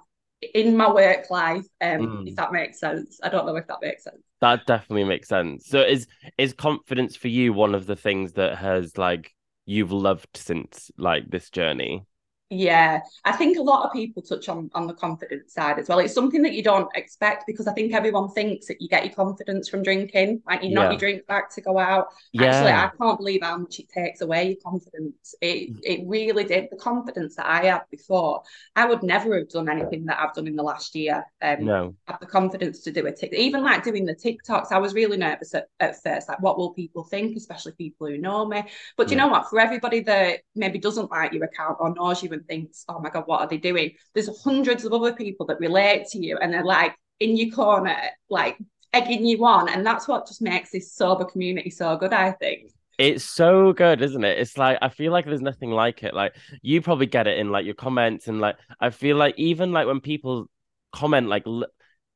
in 0.53 0.75
my 0.75 0.91
work 0.91 1.29
life 1.29 1.65
um 1.81 1.99
mm. 1.99 2.27
if 2.27 2.35
that 2.35 2.51
makes 2.51 2.79
sense. 2.79 3.19
I 3.23 3.29
don't 3.29 3.45
know 3.45 3.55
if 3.55 3.67
that 3.67 3.79
makes 3.81 4.03
sense. 4.03 4.21
That 4.41 4.65
definitely 4.65 5.05
makes 5.05 5.27
sense. 5.27 5.67
So 5.67 5.81
is 5.81 6.07
is 6.37 6.53
confidence 6.53 7.15
for 7.15 7.27
you 7.27 7.53
one 7.53 7.75
of 7.75 7.85
the 7.85 7.95
things 7.95 8.33
that 8.33 8.57
has 8.57 8.97
like 8.97 9.31
you've 9.65 9.91
loved 9.91 10.29
since 10.35 10.91
like 10.97 11.29
this 11.29 11.49
journey 11.49 12.05
yeah, 12.51 13.01
I 13.23 13.31
think 13.31 13.57
a 13.57 13.61
lot 13.61 13.85
of 13.85 13.91
people 13.91 14.21
touch 14.21 14.49
on 14.49 14.69
on 14.75 14.85
the 14.85 14.93
confidence 14.93 15.53
side 15.53 15.79
as 15.79 15.89
well. 15.89 15.97
It's 15.97 16.13
something 16.13 16.43
that 16.43 16.53
you 16.53 16.61
don't 16.61 16.87
expect 16.93 17.45
because 17.47 17.65
I 17.65 17.73
think 17.73 17.91
everyone 17.91 18.29
thinks 18.29 18.67
that 18.67 18.79
you 18.79 18.87
get 18.87 19.03
your 19.03 19.15
confidence 19.15 19.67
from 19.67 19.81
drinking, 19.81 20.43
like 20.45 20.61
you 20.61 20.69
yeah. 20.69 20.75
knock 20.75 20.91
your 20.91 20.99
drink 20.99 21.25
back 21.25 21.49
to 21.55 21.61
go 21.61 21.79
out. 21.79 22.09
Yeah. 22.33 22.45
Actually, 22.45 22.71
I 22.73 22.91
can't 22.99 23.17
believe 23.17 23.41
how 23.41 23.57
much 23.57 23.79
it 23.79 23.89
takes 23.89 24.21
away 24.21 24.49
your 24.49 24.57
confidence. 24.63 25.33
It 25.41 25.73
mm. 25.73 25.79
it 25.83 26.01
really 26.05 26.43
did. 26.43 26.67
The 26.69 26.77
confidence 26.77 27.35
that 27.37 27.47
I 27.47 27.65
had 27.65 27.81
before, 27.89 28.43
I 28.75 28.85
would 28.85 29.01
never 29.01 29.35
have 29.39 29.49
done 29.49 29.67
anything 29.67 30.05
that 30.05 30.19
I've 30.19 30.35
done 30.35 30.45
in 30.45 30.55
the 30.55 30.61
last 30.61 30.93
year. 30.93 31.25
Um, 31.41 31.65
no, 31.65 31.95
have 32.07 32.19
the 32.19 32.27
confidence 32.27 32.81
to 32.81 32.91
do 32.91 33.07
it. 33.07 33.23
Even 33.33 33.63
like 33.63 33.83
doing 33.83 34.05
the 34.05 34.13
TikToks, 34.13 34.71
I 34.71 34.77
was 34.77 34.93
really 34.93 35.17
nervous 35.17 35.55
at, 35.55 35.69
at 35.79 36.01
first. 36.03 36.29
Like, 36.29 36.41
what 36.43 36.59
will 36.59 36.73
people 36.73 37.05
think, 37.05 37.35
especially 37.35 37.71
people 37.71 38.05
who 38.05 38.19
know 38.19 38.45
me? 38.45 38.65
But 38.97 39.07
yeah. 39.07 39.11
you 39.11 39.17
know 39.17 39.27
what? 39.29 39.49
For 39.49 39.59
everybody 39.59 40.01
that 40.01 40.41
maybe 40.53 40.77
doesn't 40.77 41.09
like 41.09 41.33
your 41.33 41.45
account 41.45 41.77
or 41.79 41.91
knows 41.95 42.21
you 42.21 42.34
and 42.35 42.47
thinks, 42.47 42.85
oh 42.87 42.99
my 42.99 43.09
God, 43.09 43.23
what 43.25 43.41
are 43.41 43.47
they 43.47 43.57
doing? 43.57 43.91
There's 44.13 44.29
hundreds 44.43 44.85
of 44.85 44.93
other 44.93 45.13
people 45.13 45.45
that 45.47 45.59
relate 45.59 46.07
to 46.09 46.19
you 46.19 46.37
and 46.37 46.53
they're 46.53 46.63
like 46.63 46.95
in 47.19 47.35
your 47.35 47.49
corner, 47.49 47.97
like 48.29 48.57
egging 48.93 49.25
you 49.25 49.43
on. 49.45 49.69
And 49.69 49.85
that's 49.85 50.07
what 50.07 50.27
just 50.27 50.41
makes 50.41 50.71
this 50.71 50.93
sober 50.93 51.25
community 51.25 51.69
so 51.69 51.97
good, 51.97 52.13
I 52.13 52.31
think. 52.31 52.71
It's 52.97 53.25
so 53.25 53.73
good, 53.73 54.01
isn't 54.01 54.23
it? 54.23 54.39
It's 54.39 54.57
like 54.57 54.77
I 54.81 54.89
feel 54.89 55.11
like 55.11 55.25
there's 55.25 55.41
nothing 55.41 55.71
like 55.71 56.03
it. 56.03 56.13
Like 56.13 56.35
you 56.61 56.81
probably 56.81 57.07
get 57.07 57.27
it 57.27 57.39
in 57.39 57.51
like 57.51 57.65
your 57.65 57.75
comments 57.75 58.27
and 58.27 58.39
like 58.39 58.55
I 58.79 58.89
feel 58.89 59.17
like 59.17 59.35
even 59.37 59.73
like 59.73 59.87
when 59.87 59.99
people 59.99 60.49
comment 60.93 61.27
like 61.27 61.43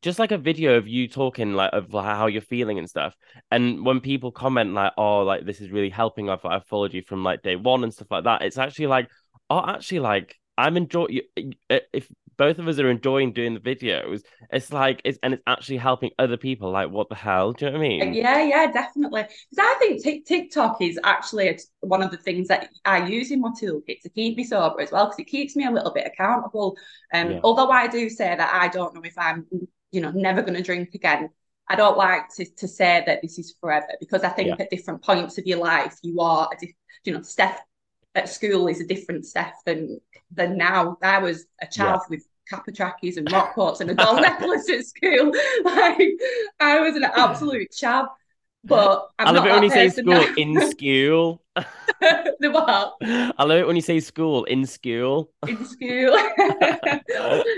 just 0.01 0.19
like 0.19 0.31
a 0.31 0.37
video 0.37 0.77
of 0.77 0.87
you 0.87 1.07
talking 1.07 1.53
like 1.53 1.71
of 1.73 1.91
how 1.91 2.27
you're 2.27 2.41
feeling 2.41 2.79
and 2.79 2.89
stuff. 2.89 3.15
And 3.51 3.85
when 3.85 3.99
people 3.99 4.31
comment 4.31 4.73
like, 4.73 4.93
"Oh, 4.97 5.19
like 5.23 5.45
this 5.45 5.59
is 5.59 5.71
really 5.71 5.89
helping," 5.89 6.29
I've 6.29 6.45
I've 6.45 6.65
followed 6.65 6.93
you 6.93 7.01
from 7.01 7.23
like 7.23 7.41
day 7.41 7.55
one 7.57 7.83
and 7.83 7.93
stuff 7.93 8.09
like 8.09 8.23
that. 8.23 8.41
It's 8.43 8.57
actually 8.57 8.87
like, 8.87 9.09
oh, 9.49 9.63
actually, 9.65 9.99
like 9.99 10.35
I'm 10.57 10.77
enjoying. 10.77 11.21
If 11.69 12.09
both 12.37 12.57
of 12.57 12.67
us 12.69 12.79
are 12.79 12.89
enjoying 12.89 13.33
doing 13.33 13.53
the 13.53 13.59
videos, 13.59 14.21
it's 14.51 14.71
like 14.71 15.01
it's 15.03 15.19
and 15.23 15.33
it's 15.33 15.43
actually 15.45 15.77
helping 15.77 16.11
other 16.17 16.37
people. 16.37 16.71
Like, 16.71 16.89
what 16.89 17.09
the 17.09 17.15
hell? 17.15 17.51
Do 17.51 17.65
you 17.65 17.71
know 17.71 17.77
what 17.77 17.85
I 17.85 17.89
mean? 17.89 18.13
Yeah, 18.13 18.43
yeah, 18.43 18.71
definitely. 18.71 19.23
Because 19.23 19.65
I 19.65 19.75
think 19.79 20.03
t- 20.03 20.21
TikTok 20.21 20.81
is 20.81 20.99
actually 21.03 21.59
one 21.81 22.01
of 22.01 22.11
the 22.11 22.17
things 22.17 22.47
that 22.47 22.69
I 22.85 23.05
use 23.05 23.31
in 23.31 23.41
my 23.41 23.51
toolkit 23.61 24.01
to 24.01 24.09
keep 24.09 24.37
me 24.37 24.43
sober 24.43 24.81
as 24.81 24.91
well, 24.91 25.05
because 25.05 25.19
it 25.19 25.27
keeps 25.27 25.55
me 25.55 25.65
a 25.65 25.71
little 25.71 25.93
bit 25.93 26.07
accountable. 26.07 26.77
Um, 27.13 27.31
yeah. 27.31 27.39
although 27.43 27.69
I 27.69 27.87
do 27.87 28.09
say 28.09 28.35
that 28.35 28.53
I 28.53 28.67
don't 28.69 28.93
know 28.95 29.01
if 29.03 29.17
I'm, 29.17 29.45
you 29.91 30.01
know, 30.01 30.11
never 30.11 30.41
going 30.41 30.55
to 30.55 30.63
drink 30.63 30.93
again. 30.93 31.29
I 31.69 31.75
don't 31.75 31.97
like 31.97 32.33
to, 32.35 32.45
to 32.45 32.67
say 32.67 33.03
that 33.05 33.21
this 33.21 33.37
is 33.37 33.53
forever 33.61 33.89
because 33.99 34.23
I 34.23 34.29
think 34.29 34.47
yeah. 34.47 34.55
at 34.59 34.71
different 34.71 35.03
points 35.03 35.37
of 35.37 35.45
your 35.45 35.59
life 35.59 35.95
you 36.01 36.19
are, 36.19 36.49
you 37.03 37.13
know, 37.13 37.19
Stef 37.19 37.57
at 38.15 38.29
school 38.29 38.67
is 38.67 38.81
a 38.81 38.85
different 38.85 39.23
Stef 39.23 39.51
than 39.65 39.99
than 40.31 40.57
now. 40.57 40.97
I 41.01 41.19
was 41.19 41.45
a 41.61 41.67
child 41.67 42.01
yeah. 42.03 42.17
with 42.17 42.25
kappa 42.49 42.71
trackies 42.71 43.17
and 43.17 43.31
rock 43.31 43.53
coats 43.53 43.79
and 43.79 43.91
a 43.91 43.95
doll 43.95 44.15
necklace 44.21 44.69
at 44.69 44.85
school. 44.85 45.31
Like 45.63 46.09
I 46.59 46.79
was 46.79 46.95
an 46.95 47.03
absolute 47.03 47.71
chav. 47.71 48.07
But 48.65 49.07
I'm 49.17 49.27
i 49.27 49.31
love 49.31 49.45
it 49.45 49.51
when 49.51 49.63
you 49.63 49.69
say 49.69 49.87
school 49.87 50.03
now. 50.05 50.33
in 50.35 50.69
school. 50.71 51.41
the 51.55 52.51
what? 52.51 52.95
I 53.01 53.43
love 53.45 53.57
it 53.57 53.67
when 53.67 53.77
you 53.77 53.81
say 53.81 54.01
school 54.01 54.43
in 54.43 54.65
school. 54.65 55.31
In 55.47 55.65
school. 55.65 56.17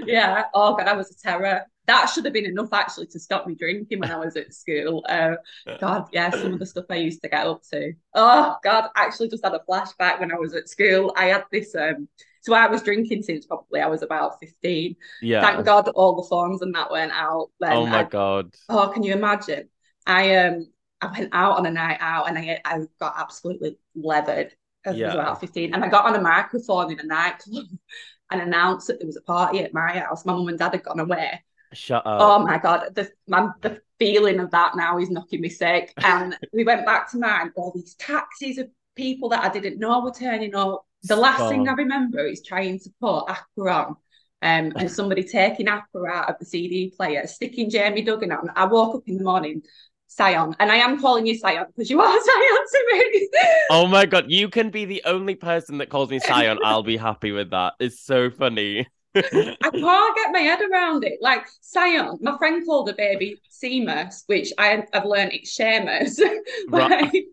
yeah. 0.05 0.43
Oh 0.53 0.75
god, 0.75 0.87
I 0.87 0.93
was 0.93 1.09
a 1.09 1.15
terror 1.15 1.65
that 1.91 2.09
should 2.09 2.25
have 2.25 2.33
been 2.33 2.45
enough 2.45 2.71
actually 2.71 3.07
to 3.07 3.19
stop 3.19 3.45
me 3.45 3.55
drinking 3.55 3.99
when 3.99 4.11
I 4.11 4.17
was 4.17 4.35
at 4.35 4.53
school. 4.53 5.05
Uh, 5.11 5.35
God, 5.79 6.07
yeah, 6.13 6.29
some 6.29 6.53
of 6.53 6.59
the 6.59 6.65
stuff 6.65 6.85
I 6.89 6.95
used 6.95 7.21
to 7.21 7.29
get 7.29 7.45
up 7.45 7.63
to. 7.71 7.93
Oh 8.13 8.55
God, 8.63 8.89
actually 8.95 9.29
just 9.29 9.43
had 9.43 9.53
a 9.53 9.61
flashback 9.69 10.19
when 10.19 10.31
I 10.31 10.35
was 10.35 10.53
at 10.53 10.69
school. 10.69 11.13
I 11.17 11.25
had 11.25 11.43
this 11.51 11.75
um 11.75 12.07
So 12.41 12.53
I 12.53 12.67
was 12.67 12.81
drinking 12.81 13.23
since 13.23 13.45
probably 13.45 13.81
I 13.81 13.87
was 13.87 14.01
about 14.03 14.39
15. 14.39 14.95
Yeah. 15.21 15.41
Thank 15.41 15.65
God 15.65 15.89
all 15.89 16.15
the 16.15 16.27
phones 16.27 16.61
and 16.61 16.73
that 16.75 16.91
went 16.91 17.11
out. 17.11 17.49
Then 17.59 17.73
oh 17.73 17.85
my 17.85 17.99
I, 17.99 18.03
god. 18.03 18.55
oh, 18.69 18.89
can 18.93 19.03
you 19.03 19.13
imagine? 19.13 19.69
I 20.05 20.35
um 20.37 20.71
I 21.01 21.11
went 21.11 21.29
out 21.33 21.57
on 21.57 21.65
a 21.65 21.71
night 21.71 21.97
out 21.99 22.29
and 22.29 22.37
I 22.37 22.59
I 22.63 22.79
got 22.99 23.15
absolutely 23.17 23.77
leathered. 23.95 24.53
I 24.85 24.91
was 24.91 25.01
about 25.01 25.39
15. 25.39 25.73
And 25.73 25.83
I 25.83 25.89
got 25.89 26.05
on 26.05 26.15
a 26.15 26.21
microphone 26.21 26.91
in 26.91 26.99
a 26.99 27.03
nightclub 27.03 27.65
and 28.31 28.41
announced 28.41 28.87
that 28.87 28.99
there 28.99 29.07
was 29.07 29.17
a 29.17 29.21
party 29.21 29.59
at 29.59 29.73
my 29.73 29.99
house. 29.99 30.25
My 30.25 30.33
mum 30.33 30.47
and 30.47 30.57
dad 30.57 30.73
had 30.73 30.83
gone 30.83 30.99
away. 30.99 31.43
Shut 31.73 32.05
up. 32.05 32.21
Oh 32.21 32.39
my 32.39 32.57
god, 32.57 32.93
the 32.95 33.09
man, 33.27 33.53
the 33.61 33.81
feeling 33.99 34.39
of 34.39 34.51
that 34.51 34.75
now 34.75 34.97
is 34.97 35.09
knocking 35.09 35.41
me 35.41 35.49
sick. 35.49 35.93
And 36.03 36.37
we 36.53 36.63
went 36.63 36.85
back 36.85 37.09
to 37.11 37.17
mine. 37.17 37.51
All 37.55 37.71
these 37.73 37.95
taxis 37.95 38.57
of 38.57 38.69
people 38.95 39.29
that 39.29 39.43
I 39.43 39.49
didn't 39.49 39.79
know 39.79 40.01
were 40.01 40.11
turning 40.11 40.55
up. 40.55 40.85
The 41.03 41.15
last 41.15 41.49
thing 41.49 41.67
I 41.67 41.73
remember 41.73 42.25
is 42.25 42.43
trying 42.43 42.79
to 42.79 42.89
put 42.99 43.25
Aqua 43.29 43.71
on. 43.71 43.95
Um, 44.43 44.73
and 44.75 44.91
somebody 44.99 45.23
taking 45.23 45.67
Aqua 45.67 46.07
out 46.07 46.29
of 46.29 46.35
the 46.39 46.45
CD 46.45 46.93
player, 46.95 47.25
sticking 47.27 47.69
Jamie 47.69 48.01
Duggan 48.01 48.31
on. 48.31 48.49
I 48.55 48.65
woke 48.65 48.95
up 48.95 49.03
in 49.07 49.17
the 49.17 49.23
morning, 49.23 49.61
Sion, 50.07 50.55
and 50.59 50.71
I 50.71 50.77
am 50.77 50.99
calling 50.99 51.25
you 51.25 51.37
Sion 51.37 51.65
because 51.67 51.89
you 51.89 52.01
are 52.01 52.11
Sion 52.23 52.65
to 52.71 52.89
me. 52.91 53.29
Oh 53.69 53.87
my 53.87 54.05
god, 54.05 54.25
you 54.29 54.49
can 54.49 54.69
be 54.69 54.85
the 54.85 55.03
only 55.05 55.35
person 55.35 55.77
that 55.77 55.89
calls 55.89 56.09
me 56.09 56.19
Sion. 56.19 56.59
I'll 56.63 56.83
be 56.83 56.97
happy 56.97 57.31
with 57.31 57.51
that. 57.51 57.73
It's 57.79 58.01
so 58.01 58.29
funny. 58.29 58.87
I 59.15 59.69
can't 59.71 60.15
get 60.15 60.31
my 60.31 60.39
head 60.39 60.59
around 60.61 61.03
it. 61.03 61.19
Like 61.21 61.45
Sion, 61.61 62.17
my 62.21 62.37
friend 62.37 62.65
called 62.65 62.89
a 62.89 62.93
baby 62.93 63.41
Seamus, 63.51 64.23
which 64.27 64.51
I 64.57 64.85
have 64.93 65.05
learned 65.05 65.33
it's 65.33 65.57
Seamus. 65.57 66.19
Right. 66.69 67.23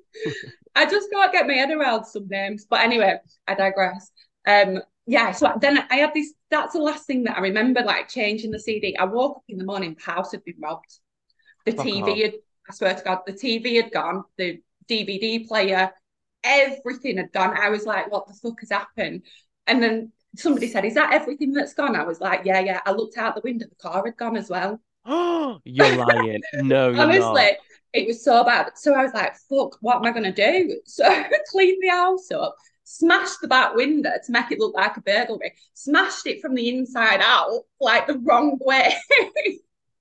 I 0.74 0.86
just 0.86 1.10
can't 1.10 1.32
get 1.32 1.46
my 1.46 1.54
head 1.54 1.70
around 1.70 2.04
some 2.04 2.26
names. 2.28 2.66
But 2.68 2.80
anyway, 2.80 3.18
I 3.46 3.54
digress. 3.54 4.10
Um, 4.46 4.80
yeah, 5.06 5.32
so 5.32 5.52
then 5.60 5.84
I 5.90 5.96
had 5.96 6.12
this. 6.14 6.34
That's 6.50 6.72
the 6.72 6.82
last 6.82 7.06
thing 7.06 7.24
that 7.24 7.36
I 7.36 7.40
remember, 7.40 7.82
like 7.82 8.08
changing 8.08 8.50
the 8.50 8.58
CD. 8.58 8.96
I 8.96 9.04
woke 9.04 9.38
up 9.38 9.42
in 9.48 9.58
the 9.58 9.64
morning, 9.64 9.94
the 9.94 10.12
house 10.12 10.32
had 10.32 10.44
been 10.44 10.56
robbed. 10.60 10.98
The 11.64 11.72
Fuck 11.72 11.86
TV 11.86 12.02
off. 12.02 12.18
had, 12.18 12.34
I 12.68 12.74
swear 12.74 12.94
to 12.94 13.04
God, 13.04 13.18
the 13.26 13.32
TV 13.32 13.82
had 13.82 13.92
gone, 13.92 14.24
the 14.36 14.60
DVD 14.88 15.46
player, 15.46 15.92
everything 16.44 17.16
had 17.18 17.32
gone. 17.32 17.56
I 17.56 17.70
was 17.70 17.86
like, 17.86 18.10
what 18.10 18.26
the 18.26 18.34
fuck 18.34 18.60
has 18.60 18.70
happened? 18.70 19.22
And 19.66 19.82
then 19.82 20.12
somebody 20.36 20.68
said, 20.68 20.84
Is 20.84 20.94
that 20.94 21.12
everything 21.12 21.52
that's 21.52 21.74
gone? 21.74 21.96
I 21.96 22.04
was 22.04 22.20
like, 22.20 22.42
Yeah, 22.44 22.60
yeah. 22.60 22.80
I 22.86 22.92
looked 22.92 23.16
out 23.18 23.34
the 23.34 23.40
window, 23.42 23.66
the 23.68 23.74
car 23.76 24.02
had 24.04 24.16
gone 24.16 24.36
as 24.36 24.48
well. 24.50 24.80
Oh, 25.04 25.60
you're 25.64 25.88
lying. 25.90 26.44
No, 26.52 26.90
you're 26.90 27.06
Honestly, 27.06 27.12
not. 27.12 27.50
it 27.92 28.06
was 28.06 28.22
so 28.24 28.44
bad. 28.44 28.72
So 28.76 28.94
I 28.94 29.02
was 29.02 29.14
like, 29.14 29.36
Fuck, 29.48 29.78
what 29.80 29.96
am 29.96 30.04
I 30.04 30.12
going 30.12 30.32
to 30.32 30.32
do? 30.32 30.80
So 30.86 31.04
I 31.04 31.30
cleaned 31.50 31.78
the 31.82 31.88
house 31.88 32.30
up, 32.30 32.56
smashed 32.84 33.40
the 33.40 33.48
back 33.48 33.74
window 33.74 34.10
to 34.24 34.32
make 34.32 34.50
it 34.50 34.58
look 34.60 34.74
like 34.74 34.96
a 34.96 35.00
burglary, 35.00 35.54
smashed 35.74 36.26
it 36.26 36.40
from 36.40 36.54
the 36.54 36.68
inside 36.68 37.20
out, 37.22 37.62
like 37.80 38.06
the 38.06 38.18
wrong 38.18 38.58
way. 38.60 38.94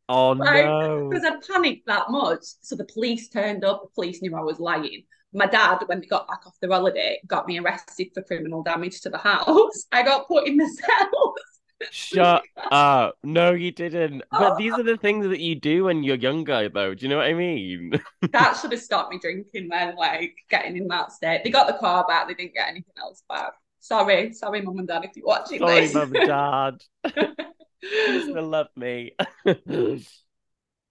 Oh 0.09 0.33
Like, 0.39 0.65
no. 0.65 1.09
because 1.09 1.25
I 1.25 1.35
panicked 1.51 1.87
that 1.87 2.09
much. 2.09 2.43
So 2.61 2.75
the 2.75 2.85
police 2.85 3.29
turned 3.29 3.63
up. 3.63 3.81
The 3.83 3.89
police 3.95 4.21
knew 4.21 4.35
I 4.35 4.41
was 4.41 4.59
lying. 4.59 5.03
My 5.33 5.45
dad, 5.45 5.79
when 5.87 5.99
we 5.99 6.07
got 6.07 6.27
back 6.27 6.47
off 6.47 6.55
the 6.61 6.67
holiday, 6.67 7.19
got 7.27 7.47
me 7.47 7.59
arrested 7.59 8.07
for 8.13 8.23
criminal 8.23 8.63
damage 8.63 9.01
to 9.01 9.09
the 9.09 9.17
house. 9.17 9.85
I 9.91 10.03
got 10.03 10.27
put 10.27 10.47
in 10.47 10.57
the 10.57 10.67
cell. 10.67 11.35
Shut 11.91 12.43
up. 12.71 13.17
No, 13.23 13.51
you 13.51 13.71
didn't. 13.71 14.23
But 14.31 14.57
these 14.57 14.73
oh. 14.73 14.79
are 14.79 14.83
the 14.83 14.97
things 14.97 15.27
that 15.27 15.39
you 15.39 15.55
do 15.55 15.85
when 15.85 16.03
you're 16.03 16.15
younger, 16.15 16.69
though. 16.69 16.93
Do 16.93 17.05
you 17.05 17.09
know 17.09 17.17
what 17.17 17.27
I 17.27 17.33
mean? 17.33 17.91
that 18.31 18.57
should 18.59 18.71
have 18.71 18.81
stopped 18.81 19.11
me 19.11 19.19
drinking 19.19 19.69
then, 19.69 19.95
like 19.95 20.35
getting 20.49 20.77
in 20.77 20.87
that 20.87 21.11
state. 21.11 21.43
They 21.43 21.49
got 21.49 21.67
the 21.67 21.73
car 21.73 22.05
back, 22.07 22.27
they 22.27 22.33
didn't 22.33 22.53
get 22.53 22.69
anything 22.69 22.93
else 22.99 23.23
back. 23.29 23.53
Sorry, 23.79 24.33
sorry, 24.33 24.61
mum 24.61 24.79
and 24.79 24.87
dad, 24.87 25.05
if 25.05 25.15
you're 25.15 25.27
watching 25.27 25.59
Sorry, 25.59 25.81
this. 25.81 25.93
mum 25.93 26.13
and 26.15 26.27
dad. 26.27 26.83
You 27.81 28.21
still 28.23 28.47
love 28.47 28.67
me. 28.75 29.13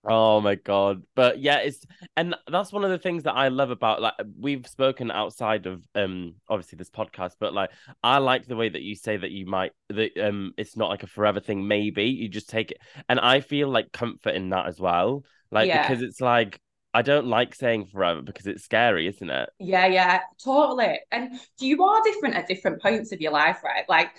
Oh 0.08 0.40
my 0.40 0.54
god. 0.54 1.02
But 1.16 1.40
yeah, 1.40 1.58
it's 1.58 1.84
and 2.16 2.36
that's 2.48 2.72
one 2.72 2.84
of 2.84 2.90
the 2.90 2.98
things 2.98 3.24
that 3.24 3.34
I 3.34 3.48
love 3.48 3.70
about 3.70 4.00
like 4.00 4.14
we've 4.38 4.64
spoken 4.66 5.10
outside 5.10 5.66
of 5.66 5.82
um 5.96 6.34
obviously 6.48 6.76
this 6.76 6.90
podcast, 6.90 7.32
but 7.40 7.52
like 7.52 7.70
I 8.04 8.18
like 8.18 8.46
the 8.46 8.54
way 8.56 8.68
that 8.68 8.82
you 8.82 8.94
say 8.94 9.16
that 9.16 9.32
you 9.32 9.46
might 9.46 9.72
that 9.88 10.16
um 10.18 10.52
it's 10.56 10.76
not 10.76 10.90
like 10.90 11.02
a 11.02 11.08
forever 11.08 11.40
thing, 11.40 11.66
maybe. 11.66 12.04
You 12.04 12.28
just 12.28 12.48
take 12.48 12.70
it 12.70 12.78
and 13.08 13.18
I 13.18 13.40
feel 13.40 13.68
like 13.68 13.90
comfort 13.92 14.34
in 14.36 14.50
that 14.50 14.66
as 14.66 14.78
well. 14.78 15.24
Like 15.50 15.66
Yeah. 15.68 15.82
because 15.82 16.02
it's 16.02 16.20
like 16.20 16.60
I 16.94 17.02
don't 17.02 17.26
like 17.26 17.54
saying 17.54 17.86
forever 17.86 18.22
because 18.22 18.46
it's 18.46 18.62
scary, 18.64 19.08
isn't 19.08 19.28
it? 19.28 19.50
Yeah, 19.58 19.86
yeah, 19.86 20.20
totally. 20.42 21.00
And 21.10 21.38
you 21.60 21.82
are 21.82 22.00
different 22.04 22.36
at 22.36 22.46
different 22.46 22.80
points 22.80 23.10
of 23.12 23.20
your 23.20 23.32
life, 23.32 23.58
right? 23.64 23.84
Like 23.88 24.12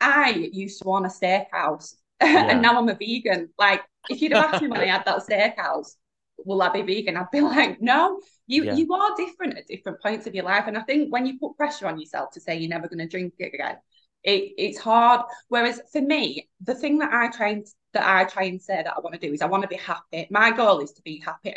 I 0.00 0.30
used 0.52 0.80
to 0.82 0.88
own 0.88 1.06
a 1.06 1.08
steakhouse 1.08 1.94
Yeah. 2.22 2.50
and 2.50 2.62
now 2.62 2.78
I'm 2.78 2.88
a 2.88 2.94
vegan. 2.94 3.50
Like 3.58 3.82
if 4.08 4.20
you'd 4.20 4.32
have 4.32 4.40
asked 4.50 4.60
me 4.60 4.68
when 4.68 4.80
I 4.80 4.86
had 4.86 5.04
that 5.06 5.20
steakhouse, 5.26 5.96
will 6.44 6.62
I 6.62 6.68
be 6.70 6.82
vegan? 6.82 7.16
I'd 7.16 7.30
be 7.30 7.40
like, 7.40 7.80
no, 7.80 8.20
you 8.46 8.64
Yeah. 8.64 8.74
you 8.74 8.92
are 8.92 9.16
different 9.16 9.56
at 9.58 9.66
different 9.66 10.00
points 10.00 10.26
of 10.26 10.34
your 10.34 10.44
life. 10.44 10.64
And 10.66 10.76
I 10.76 10.82
think 10.82 11.12
when 11.12 11.26
you 11.26 11.38
put 11.38 11.56
pressure 11.56 11.86
on 11.86 11.98
yourself 11.98 12.30
to 12.32 12.40
say 12.40 12.56
you're 12.56 12.68
never 12.70 12.88
going 12.88 12.98
to 12.98 13.08
drink 13.08 13.34
it 13.38 13.54
again, 13.54 13.76
it, 14.22 14.52
it's 14.58 14.78
hard. 14.78 15.22
Whereas 15.48 15.80
for 15.92 16.00
me, 16.00 16.48
the 16.62 16.74
thing 16.74 16.98
that 16.98 17.12
I 17.12 17.28
try 17.28 17.48
and 17.50 17.66
that 17.92 18.06
I 18.06 18.24
try 18.24 18.44
and 18.44 18.60
say 18.60 18.82
that 18.82 18.94
I 18.96 19.00
want 19.00 19.14
to 19.14 19.26
do 19.26 19.32
is 19.32 19.42
I 19.42 19.46
want 19.46 19.62
to 19.62 19.68
be 19.68 19.76
happy. 19.76 20.26
My 20.30 20.50
goal 20.50 20.80
is 20.80 20.92
to 20.92 21.02
be 21.02 21.18
happy. 21.24 21.54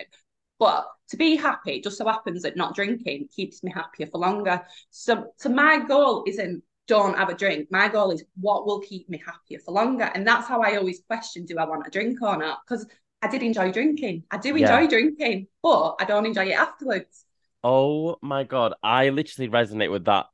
But 0.59 0.87
to 1.09 1.17
be 1.17 1.35
happy, 1.35 1.81
just 1.81 1.97
so 1.97 2.05
happens 2.07 2.41
that 2.41 2.57
not 2.57 2.75
drinking 2.75 3.29
keeps 3.35 3.63
me 3.63 3.71
happier 3.71 4.07
for 4.07 4.17
longer. 4.17 4.65
So, 4.89 5.31
so 5.37 5.49
my 5.49 5.79
goal 5.85 6.23
isn't 6.27 6.63
don't 6.87 7.17
have 7.17 7.29
a 7.29 7.33
drink. 7.35 7.67
My 7.71 7.87
goal 7.87 8.11
is 8.11 8.23
what 8.39 8.65
will 8.65 8.79
keep 8.79 9.09
me 9.09 9.21
happier 9.25 9.59
for 9.59 9.71
longer. 9.73 10.09
And 10.13 10.25
that's 10.25 10.47
how 10.47 10.61
I 10.61 10.77
always 10.77 11.01
question 11.07 11.45
do 11.45 11.57
I 11.57 11.65
want 11.65 11.87
a 11.87 11.91
drink 11.91 12.21
or 12.21 12.37
not? 12.37 12.59
Because 12.67 12.87
I 13.21 13.27
did 13.27 13.43
enjoy 13.43 13.71
drinking. 13.71 14.23
I 14.31 14.37
do 14.37 14.55
Yeah. 14.55 14.57
enjoy 14.57 14.87
drinking, 14.87 15.47
but 15.61 15.95
I 15.99 16.05
don't 16.05 16.25
enjoy 16.25 16.47
it 16.47 16.53
afterwards. 16.59 17.25
Oh 17.63 18.17
my 18.21 18.43
god, 18.43 18.73
I 18.83 19.09
literally 19.09 19.49
resonate 19.49 19.91
with 19.91 20.05
that 20.05 20.27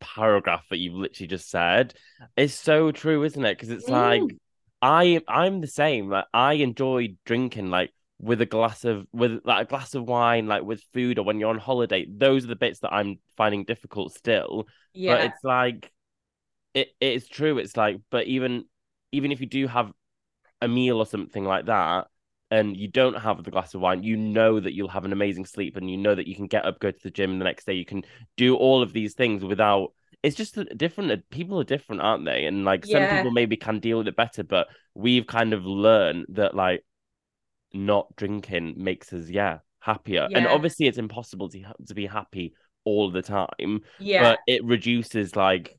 paragraph 0.00 0.64
that 0.70 0.78
you've 0.78 0.94
literally 0.94 1.28
just 1.28 1.50
said. 1.50 1.94
It's 2.36 2.54
so 2.54 2.92
true, 2.92 3.24
isn't 3.24 3.44
it? 3.44 3.54
Because 3.56 3.70
it's 3.70 3.88
Mm. 3.88 3.90
like 3.90 4.34
I 4.80 5.22
I'm 5.28 5.60
the 5.60 5.66
same. 5.66 6.08
Like 6.10 6.26
I 6.34 6.54
enjoy 6.54 7.16
drinking 7.24 7.70
like 7.70 7.92
with 8.22 8.40
a 8.40 8.46
glass 8.46 8.84
of 8.84 9.06
with 9.12 9.40
like 9.44 9.66
a 9.66 9.68
glass 9.70 9.94
of 9.94 10.04
wine, 10.08 10.46
like 10.48 10.64
with 10.64 10.82
food 10.94 11.18
or 11.18 11.24
when 11.24 11.40
you're 11.40 11.50
on 11.50 11.58
holiday. 11.58 12.06
Those 12.08 12.44
are 12.44 12.48
the 12.48 12.56
bits 12.56 12.80
that 12.80 12.94
I'm 12.94 13.18
finding 13.36 13.64
difficult 13.64 14.14
still. 14.14 14.68
Yeah. 14.94 15.12
But 15.12 15.20
Yeah. 15.20 15.26
it's 15.26 15.44
like 15.44 15.92
it 16.74 16.88
it 17.00 17.12
is 17.14 17.28
true. 17.28 17.58
It's 17.58 17.76
like, 17.76 18.00
but 18.10 18.26
even 18.26 18.66
even 19.12 19.32
if 19.32 19.40
you 19.40 19.46
do 19.46 19.66
have 19.66 19.92
a 20.60 20.68
meal 20.68 20.98
or 20.98 21.06
something 21.06 21.44
like 21.44 21.66
that, 21.66 22.08
and 22.50 22.76
you 22.76 22.88
don't 22.88 23.18
have 23.18 23.42
the 23.44 23.50
glass 23.50 23.74
of 23.74 23.80
wine, 23.80 24.02
you 24.02 24.16
know 24.16 24.60
that 24.60 24.74
you'll 24.74 24.88
have 24.88 25.04
an 25.04 25.12
amazing 25.12 25.46
sleep, 25.46 25.76
and 25.76 25.90
you 25.90 25.96
know 25.96 26.14
that 26.14 26.26
you 26.26 26.36
can 26.36 26.46
get 26.46 26.64
up, 26.66 26.80
go 26.80 26.90
to 26.90 27.02
the 27.02 27.10
gym 27.10 27.38
the 27.38 27.44
next 27.44 27.66
day. 27.66 27.74
You 27.74 27.84
can 27.84 28.04
do 28.36 28.56
all 28.56 28.82
of 28.82 28.92
these 28.92 29.14
things 29.14 29.44
without. 29.44 29.92
It's 30.22 30.36
just 30.36 30.58
different. 30.76 31.28
People 31.30 31.60
are 31.60 31.64
different, 31.64 32.02
aren't 32.02 32.24
they? 32.24 32.44
And 32.46 32.64
like 32.64 32.86
some 32.86 33.08
people 33.08 33.30
maybe 33.32 33.56
can 33.56 33.80
deal 33.80 33.98
with 33.98 34.08
it 34.08 34.16
better, 34.16 34.44
but 34.44 34.68
we've 34.94 35.26
kind 35.26 35.52
of 35.52 35.64
learned 35.66 36.26
that 36.30 36.54
like 36.54 36.84
not 37.74 38.14
drinking 38.16 38.74
makes 38.76 39.12
us 39.12 39.28
yeah 39.28 39.58
happier. 39.80 40.28
And 40.34 40.46
obviously, 40.46 40.86
it's 40.86 40.98
impossible 40.98 41.48
to 41.50 41.62
to 41.86 41.94
be 41.94 42.06
happy 42.06 42.54
all 42.84 43.10
the 43.10 43.22
time 43.22 43.80
yeah. 44.00 44.22
but 44.22 44.38
it 44.48 44.64
reduces 44.64 45.36
like 45.36 45.78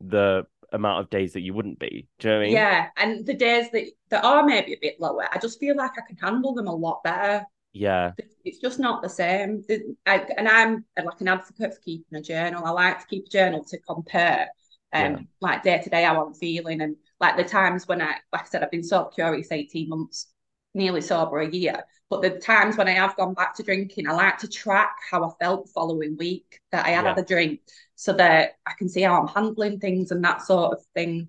the 0.00 0.44
amount 0.72 1.00
of 1.00 1.10
days 1.10 1.32
that 1.34 1.40
you 1.40 1.54
wouldn't 1.54 1.78
be. 1.78 2.08
Do 2.18 2.28
you 2.28 2.34
know 2.34 2.38
what 2.38 2.42
I 2.42 2.46
mean? 2.46 2.54
Yeah. 2.54 2.86
And 2.96 3.26
the 3.26 3.34
days 3.34 3.70
that, 3.72 3.84
that 4.10 4.24
are 4.24 4.44
maybe 4.44 4.74
a 4.74 4.78
bit 4.80 5.00
lower, 5.00 5.26
I 5.30 5.38
just 5.38 5.60
feel 5.60 5.76
like 5.76 5.92
I 5.98 6.02
can 6.06 6.16
handle 6.16 6.54
them 6.54 6.66
a 6.66 6.74
lot 6.74 7.02
better. 7.04 7.44
Yeah. 7.72 8.12
it's 8.44 8.58
just 8.58 8.78
not 8.78 9.02
the 9.02 9.08
same. 9.08 9.64
I, 10.06 10.26
and 10.36 10.48
I'm 10.48 10.84
like 11.02 11.20
an 11.20 11.28
advocate 11.28 11.74
for 11.74 11.80
keeping 11.80 12.18
a 12.18 12.22
journal. 12.22 12.64
I 12.64 12.70
like 12.70 13.00
to 13.00 13.06
keep 13.06 13.26
a 13.26 13.30
journal 13.30 13.64
to 13.64 13.78
compare, 13.78 14.48
um, 14.92 15.12
Yeah. 15.12 15.18
like 15.40 15.62
day 15.62 15.80
to 15.82 15.90
day 15.90 16.02
how 16.04 16.24
I'm 16.24 16.34
feeling, 16.34 16.82
and 16.82 16.96
like 17.18 17.36
the 17.36 17.44
times 17.44 17.88
when 17.88 18.02
I, 18.02 18.16
like 18.32 18.42
I 18.42 18.44
said, 18.44 18.62
I've 18.62 18.70
been 18.70 18.82
sober 18.82 19.10
curious 19.10 19.52
eighteen 19.52 19.88
months, 19.88 20.26
nearly 20.74 21.00
sober 21.00 21.40
a 21.40 21.50
year. 21.50 21.84
But 22.10 22.22
the 22.22 22.30
times 22.38 22.76
when 22.76 22.88
I 22.88 22.92
have 22.92 23.16
gone 23.16 23.34
back 23.34 23.54
to 23.56 23.62
drinking, 23.62 24.08
I 24.08 24.12
like 24.12 24.38
to 24.38 24.48
track 24.48 24.96
how 25.10 25.24
I 25.24 25.30
felt 25.40 25.66
the 25.66 25.72
following 25.72 26.16
week 26.18 26.60
that 26.72 26.86
I 26.86 26.90
had 26.90 27.06
Yeah. 27.06 27.16
a 27.16 27.22
drink, 27.22 27.60
so 27.94 28.12
that 28.14 28.52
I 28.66 28.72
can 28.78 28.88
see 28.88 29.02
how 29.02 29.20
I'm 29.20 29.28
handling 29.28 29.80
things 29.80 30.10
and 30.10 30.24
that 30.24 30.42
sort 30.42 30.72
of 30.72 30.84
thing. 30.94 31.28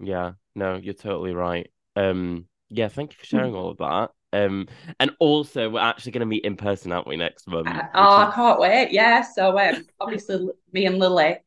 Yeah. 0.00 0.32
No, 0.54 0.76
you're 0.76 0.94
totally 0.94 1.32
right. 1.34 1.70
Um, 1.96 2.46
yeah, 2.68 2.88
thank 2.88 3.12
you 3.12 3.18
for 3.18 3.24
Hmm. 3.32 3.42
sharing 3.42 3.54
all 3.54 3.70
of 3.70 3.78
that. 3.78 4.10
Um, 4.34 4.68
and 4.98 5.12
also 5.20 5.68
we're 5.70 5.80
actually 5.80 6.12
gonna 6.12 6.26
meet 6.26 6.44
in 6.44 6.56
person, 6.56 6.92
aren't 6.92 7.06
we, 7.06 7.16
next 7.16 7.46
month? 7.46 7.80
Uh, 7.80 7.82
oh, 7.94 8.16
I 8.28 8.32
can't 8.34 8.58
wait. 8.60 8.90
Yeah. 8.92 9.22
So 9.22 9.58
um, 9.58 9.86
obviously 10.00 10.48
me 10.72 10.86
and 10.86 10.98
Lily. 10.98 11.38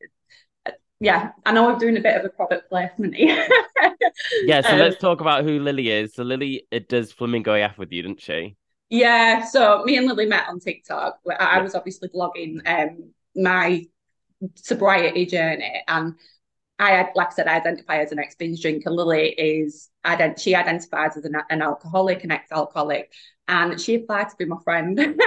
Yeah, 1.00 1.32
I 1.46 1.52
know 1.52 1.70
I'm 1.70 1.78
doing 1.78 1.98
a 1.98 2.02
bit 2.02 2.16
of 2.18 2.26
a 2.26 2.30
product 2.30 2.70
placement 2.70 3.16
here. 3.16 3.48
Yeah, 4.46 4.62
so 4.62 4.76
Um, 4.76 4.80
let's 4.80 4.98
talk 4.98 5.22
about 5.22 5.44
who 5.44 5.60
Lily 5.60 5.90
is. 5.90 6.14
So 6.16 6.24
Lily 6.24 6.68
it 6.72 6.88
does 6.90 7.12
Flamingo 7.12 7.54
AF 7.54 7.78
with 7.78 7.92
you, 7.92 8.02
didn't 8.02 8.22
she? 8.22 8.56
Yeah, 8.90 9.44
so 9.46 9.84
me 9.84 9.98
and 9.98 10.08
Lily 10.08 10.26
met 10.26 10.48
on 10.48 10.60
TikTok. 10.60 11.20
I 11.40 11.58
Yeah. 11.58 11.62
was 11.62 11.76
obviously 11.76 12.10
blogging 12.10 12.62
um 12.68 13.12
my 13.36 13.86
sobriety 14.56 15.26
journey, 15.26 15.84
and 15.88 16.16
I 16.80 17.12
like 17.16 17.30
I 17.30 17.32
said, 17.32 17.48
I 17.48 17.56
identify 17.58 17.98
as 18.00 18.12
an 18.12 18.20
ex-binge 18.20 18.62
drinker. 18.62 18.92
Lily 18.92 19.30
is 19.32 19.90
ident- 20.06 20.40
she 20.42 20.56
identifies 20.56 21.18
as 21.18 21.26
an, 21.26 21.36
an 21.50 21.62
alcoholic, 21.62 22.24
an 22.24 22.32
ex-alcoholic, 22.32 23.14
and 23.48 23.80
she 23.82 23.96
applied 23.96 24.30
to 24.30 24.36
be 24.38 24.46
my 24.46 24.58
friend. 24.64 25.00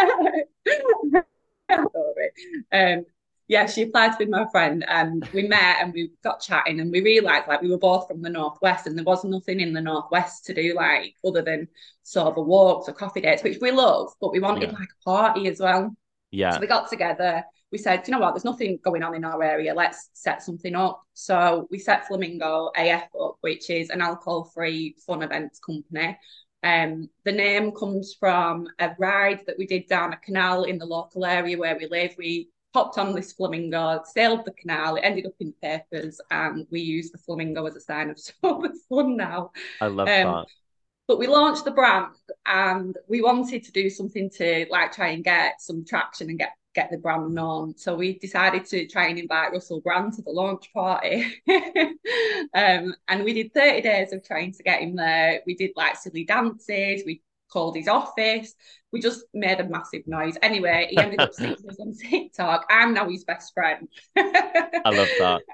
um, 2.72 3.04
yeah, 3.48 3.66
she 3.66 3.82
applied 3.82 4.12
to 4.12 4.18
be 4.18 4.26
my 4.26 4.46
friend, 4.50 4.84
and 4.86 5.26
we 5.32 5.48
met 5.48 5.78
and 5.80 5.92
we 5.92 6.10
got 6.22 6.40
chatting, 6.40 6.80
and 6.80 6.92
we 6.92 7.00
realised 7.00 7.48
like 7.48 7.62
we 7.62 7.70
were 7.70 7.78
both 7.78 8.06
from 8.06 8.22
the 8.22 8.28
northwest, 8.30 8.86
and 8.86 8.96
there 8.96 9.04
was 9.04 9.24
nothing 9.24 9.60
in 9.60 9.72
the 9.72 9.80
northwest 9.80 10.44
to 10.46 10.54
do 10.54 10.74
like 10.74 11.14
other 11.24 11.42
than 11.42 11.66
sort 12.02 12.36
of 12.36 12.46
walks 12.46 12.88
or 12.88 12.92
coffee 12.92 13.22
dates, 13.22 13.42
which 13.42 13.58
we 13.60 13.70
love, 13.70 14.12
but 14.20 14.32
we 14.32 14.40
wanted 14.40 14.70
Yeah. 14.70 14.78
like 14.78 14.88
a 15.00 15.04
party 15.04 15.48
as 15.48 15.60
well. 15.60 15.94
Yeah. 16.30 16.52
So 16.52 16.60
we 16.60 16.66
got 16.66 16.90
together. 16.90 17.42
We 17.72 17.78
said, 17.78 18.06
you 18.06 18.12
know 18.12 18.18
what, 18.20 18.32
there's 18.32 18.44
nothing 18.44 18.78
going 18.82 19.02
on 19.02 19.14
in 19.14 19.24
our 19.24 19.42
area. 19.42 19.74
Let's 19.74 20.08
set 20.14 20.42
something 20.42 20.74
up. 20.74 21.02
So 21.12 21.66
we 21.70 21.78
set 21.78 22.06
Flamingo 22.06 22.70
AF 22.76 23.08
up, 23.20 23.36
which 23.42 23.68
is 23.68 23.90
an 23.90 24.00
alcohol-free 24.00 24.96
fun 25.06 25.22
events 25.22 25.58
company. 25.58 26.18
Um, 26.62 27.08
the 27.24 27.32
name 27.32 27.72
comes 27.72 28.16
from 28.18 28.68
a 28.78 28.90
ride 28.98 29.44
that 29.46 29.56
we 29.58 29.66
did 29.66 29.86
down 29.86 30.12
a 30.12 30.16
canal 30.16 30.64
in 30.64 30.78
the 30.78 30.86
local 30.86 31.24
area 31.26 31.58
where 31.58 31.76
we 31.76 31.86
live. 31.88 32.14
We 32.16 32.48
hopped 32.75 32.98
on 32.98 33.14
this 33.14 33.32
flamingo, 33.32 34.02
sailed 34.04 34.44
the 34.44 34.52
canal, 34.52 34.96
it 34.96 35.00
ended 35.00 35.26
up 35.26 35.32
in 35.40 35.48
the 35.60 35.68
papers, 35.68 36.20
and 36.30 36.66
we 36.70 36.80
use 36.80 37.10
the 37.10 37.18
flamingo 37.18 37.66
as 37.66 37.76
a 37.76 37.80
sign 37.80 38.10
of 38.10 38.18
sober 38.42 38.70
fun 38.88 39.16
now. 39.16 39.52
I 39.80 39.87
love 39.88 40.12
Um, 40.12 40.18
that. 40.22 40.46
But 41.06 41.18
we 41.18 41.26
launched 41.26 41.64
the 41.64 41.70
brand 41.70 42.14
and 42.46 42.96
we 43.08 43.22
wanted 43.22 43.64
to 43.64 43.72
do 43.72 43.88
something 43.90 44.28
to 44.38 44.66
like 44.70 44.92
try 44.92 45.08
and 45.08 45.25
get 45.25 45.60
some 45.60 45.84
traction 45.84 46.28
and 46.28 46.38
get 46.38 46.50
get 46.75 46.90
the 46.90 46.98
brand 46.98 47.34
known. 47.34 47.76
So 47.76 47.96
we 47.96 48.18
decided 48.18 48.66
to 48.66 48.87
try 48.87 49.08
and 49.08 49.18
invite 49.18 49.52
Russell 49.52 49.80
Brand 49.80 50.12
to 50.14 50.22
the 50.22 50.30
launch 50.30 50.72
party. 50.72 51.25
um, 52.54 52.94
and 53.08 53.25
we 53.25 53.32
did 53.32 53.54
30 53.54 53.80
days 53.80 54.12
of 54.12 54.22
trying 54.25 54.52
to 54.52 54.62
get 54.62 54.82
him 54.82 54.96
there. 54.96 55.40
We 55.46 55.54
did 55.54 55.72
like 55.76 55.96
silly 55.96 56.25
dances, 56.25 57.02
we 57.06 57.22
called 57.50 57.76
his 57.76 57.88
office, 57.88 58.54
we 58.92 59.00
just 59.00 59.24
made 59.34 59.60
a 59.60 59.68
massive 59.68 60.02
noise. 60.06 60.36
Anyway, 60.42 60.88
he 60.90 60.98
ended 60.98 61.20
up 61.20 61.34
seeing 61.34 61.52
us 61.52 61.78
on 61.80 61.94
TikTok. 62.10 62.66
I'm 62.70 62.94
now 62.94 63.08
his 63.08 63.24
best 63.24 63.52
friend. 63.54 63.88
I 64.16 64.90
love 64.90 65.08
that. 65.18 65.42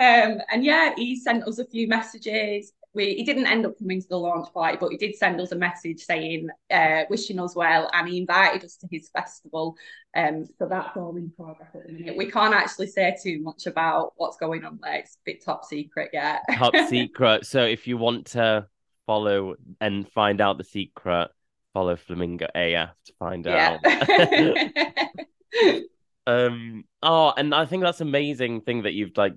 Um, 0.00 0.38
and 0.52 0.64
yeah, 0.64 0.92
he 0.96 1.16
sent 1.16 1.44
us 1.44 1.60
a 1.60 1.66
few 1.66 1.86
messages. 1.86 2.72
We 2.94 3.14
he 3.14 3.22
didn't 3.22 3.46
end 3.46 3.64
up 3.64 3.78
coming 3.78 4.02
to 4.02 4.08
the 4.08 4.18
launch 4.18 4.52
party, 4.52 4.76
but 4.80 4.90
he 4.90 4.96
did 4.96 5.14
send 5.14 5.40
us 5.40 5.52
a 5.52 5.56
message 5.56 6.00
saying, 6.00 6.48
uh, 6.68 7.04
wishing 7.08 7.38
us 7.38 7.54
well, 7.54 7.88
and 7.92 8.08
he 8.08 8.18
invited 8.18 8.64
us 8.64 8.76
to 8.78 8.88
his 8.90 9.08
festival. 9.10 9.76
Um, 10.16 10.46
so 10.58 10.66
that's 10.68 10.96
all 10.96 11.16
in 11.16 11.30
progress 11.30 11.70
at 11.74 11.86
the 11.86 11.92
minute. 11.92 12.16
We 12.16 12.28
can't 12.30 12.54
actually 12.54 12.88
say 12.88 13.16
too 13.22 13.40
much 13.40 13.66
about 13.66 14.14
what's 14.16 14.36
going 14.36 14.64
on 14.64 14.80
there. 14.82 14.96
It's 14.96 15.14
a 15.14 15.24
bit 15.24 15.44
top 15.44 15.64
secret 15.64 16.10
yet. 16.12 16.42
Top 16.56 16.74
secret. 16.88 17.46
So 17.46 17.62
if 17.64 17.86
you 17.86 17.96
want 17.96 18.26
to 18.32 18.66
follow 19.06 19.54
and 19.80 20.08
find 20.10 20.40
out 20.40 20.58
the 20.58 20.64
secret, 20.64 21.30
follow 21.72 21.96
Flamingo 21.96 22.46
AF 22.54 22.90
to 23.06 23.12
find 23.18 23.46
yeah. 23.46 23.78
out. 23.84 25.80
um 26.26 26.84
oh 27.02 27.32
and 27.36 27.54
i 27.54 27.66
think 27.66 27.82
that's 27.82 28.00
amazing 28.00 28.60
thing 28.62 28.82
that 28.82 28.94
you've 28.94 29.16
like 29.16 29.34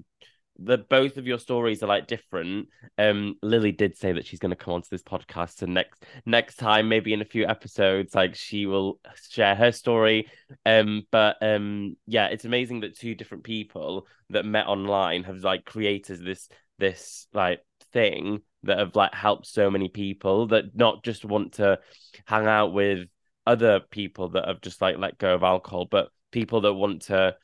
the 0.59 0.77
both 0.77 1.17
of 1.17 1.27
your 1.27 1.38
stories 1.38 1.83
are 1.83 1.88
like 1.88 2.07
different 2.07 2.67
um 2.97 3.36
lily 3.43 3.71
did 3.71 3.95
say 3.95 4.12
that 4.12 4.25
she's 4.25 4.39
going 4.39 4.50
to 4.50 4.55
come 4.55 4.74
onto 4.74 4.88
this 4.89 5.03
podcast 5.03 5.62
and 5.62 5.74
next 5.74 6.03
next 6.25 6.55
time 6.55 6.89
maybe 6.89 7.13
in 7.13 7.21
a 7.21 7.25
few 7.25 7.45
episodes 7.45 8.15
like 8.15 8.36
she 8.36 8.65
will 8.65 9.00
share 9.29 9.53
her 9.53 9.71
story 9.71 10.27
um 10.65 11.03
but 11.12 11.36
um 11.41 11.95
yeah 12.07 12.27
it's 12.27 12.45
amazing 12.45 12.79
that 12.79 12.97
two 12.97 13.13
different 13.13 13.43
people 13.43 14.07
that 14.29 14.45
met 14.45 14.65
online 14.65 15.24
have 15.24 15.43
like 15.43 15.65
created 15.65 16.24
this 16.25 16.50
this 16.79 17.27
like 17.33 17.62
thing 17.91 18.41
that 18.67 18.79
have 18.79 18.95
like 18.95 19.13
helped 19.13 19.47
so 19.47 19.69
many 19.69 19.89
people 19.89 20.48
that 20.48 20.75
not 20.75 21.03
just 21.03 21.25
want 21.25 21.53
to 21.53 21.79
hang 22.25 22.48
out 22.48 22.74
with 22.74 23.07
other 23.46 23.79
people 23.79 24.29
that 24.29 24.48
have 24.48 24.61
just 24.61 24.81
like 24.81 24.98
let 24.98 25.18
go 25.18 25.33
of 25.33 25.44
alcohol 25.44 25.85
but 25.89 26.09
people 26.31 26.61
that 26.61 26.74
want 26.74 27.03
to 27.03 27.35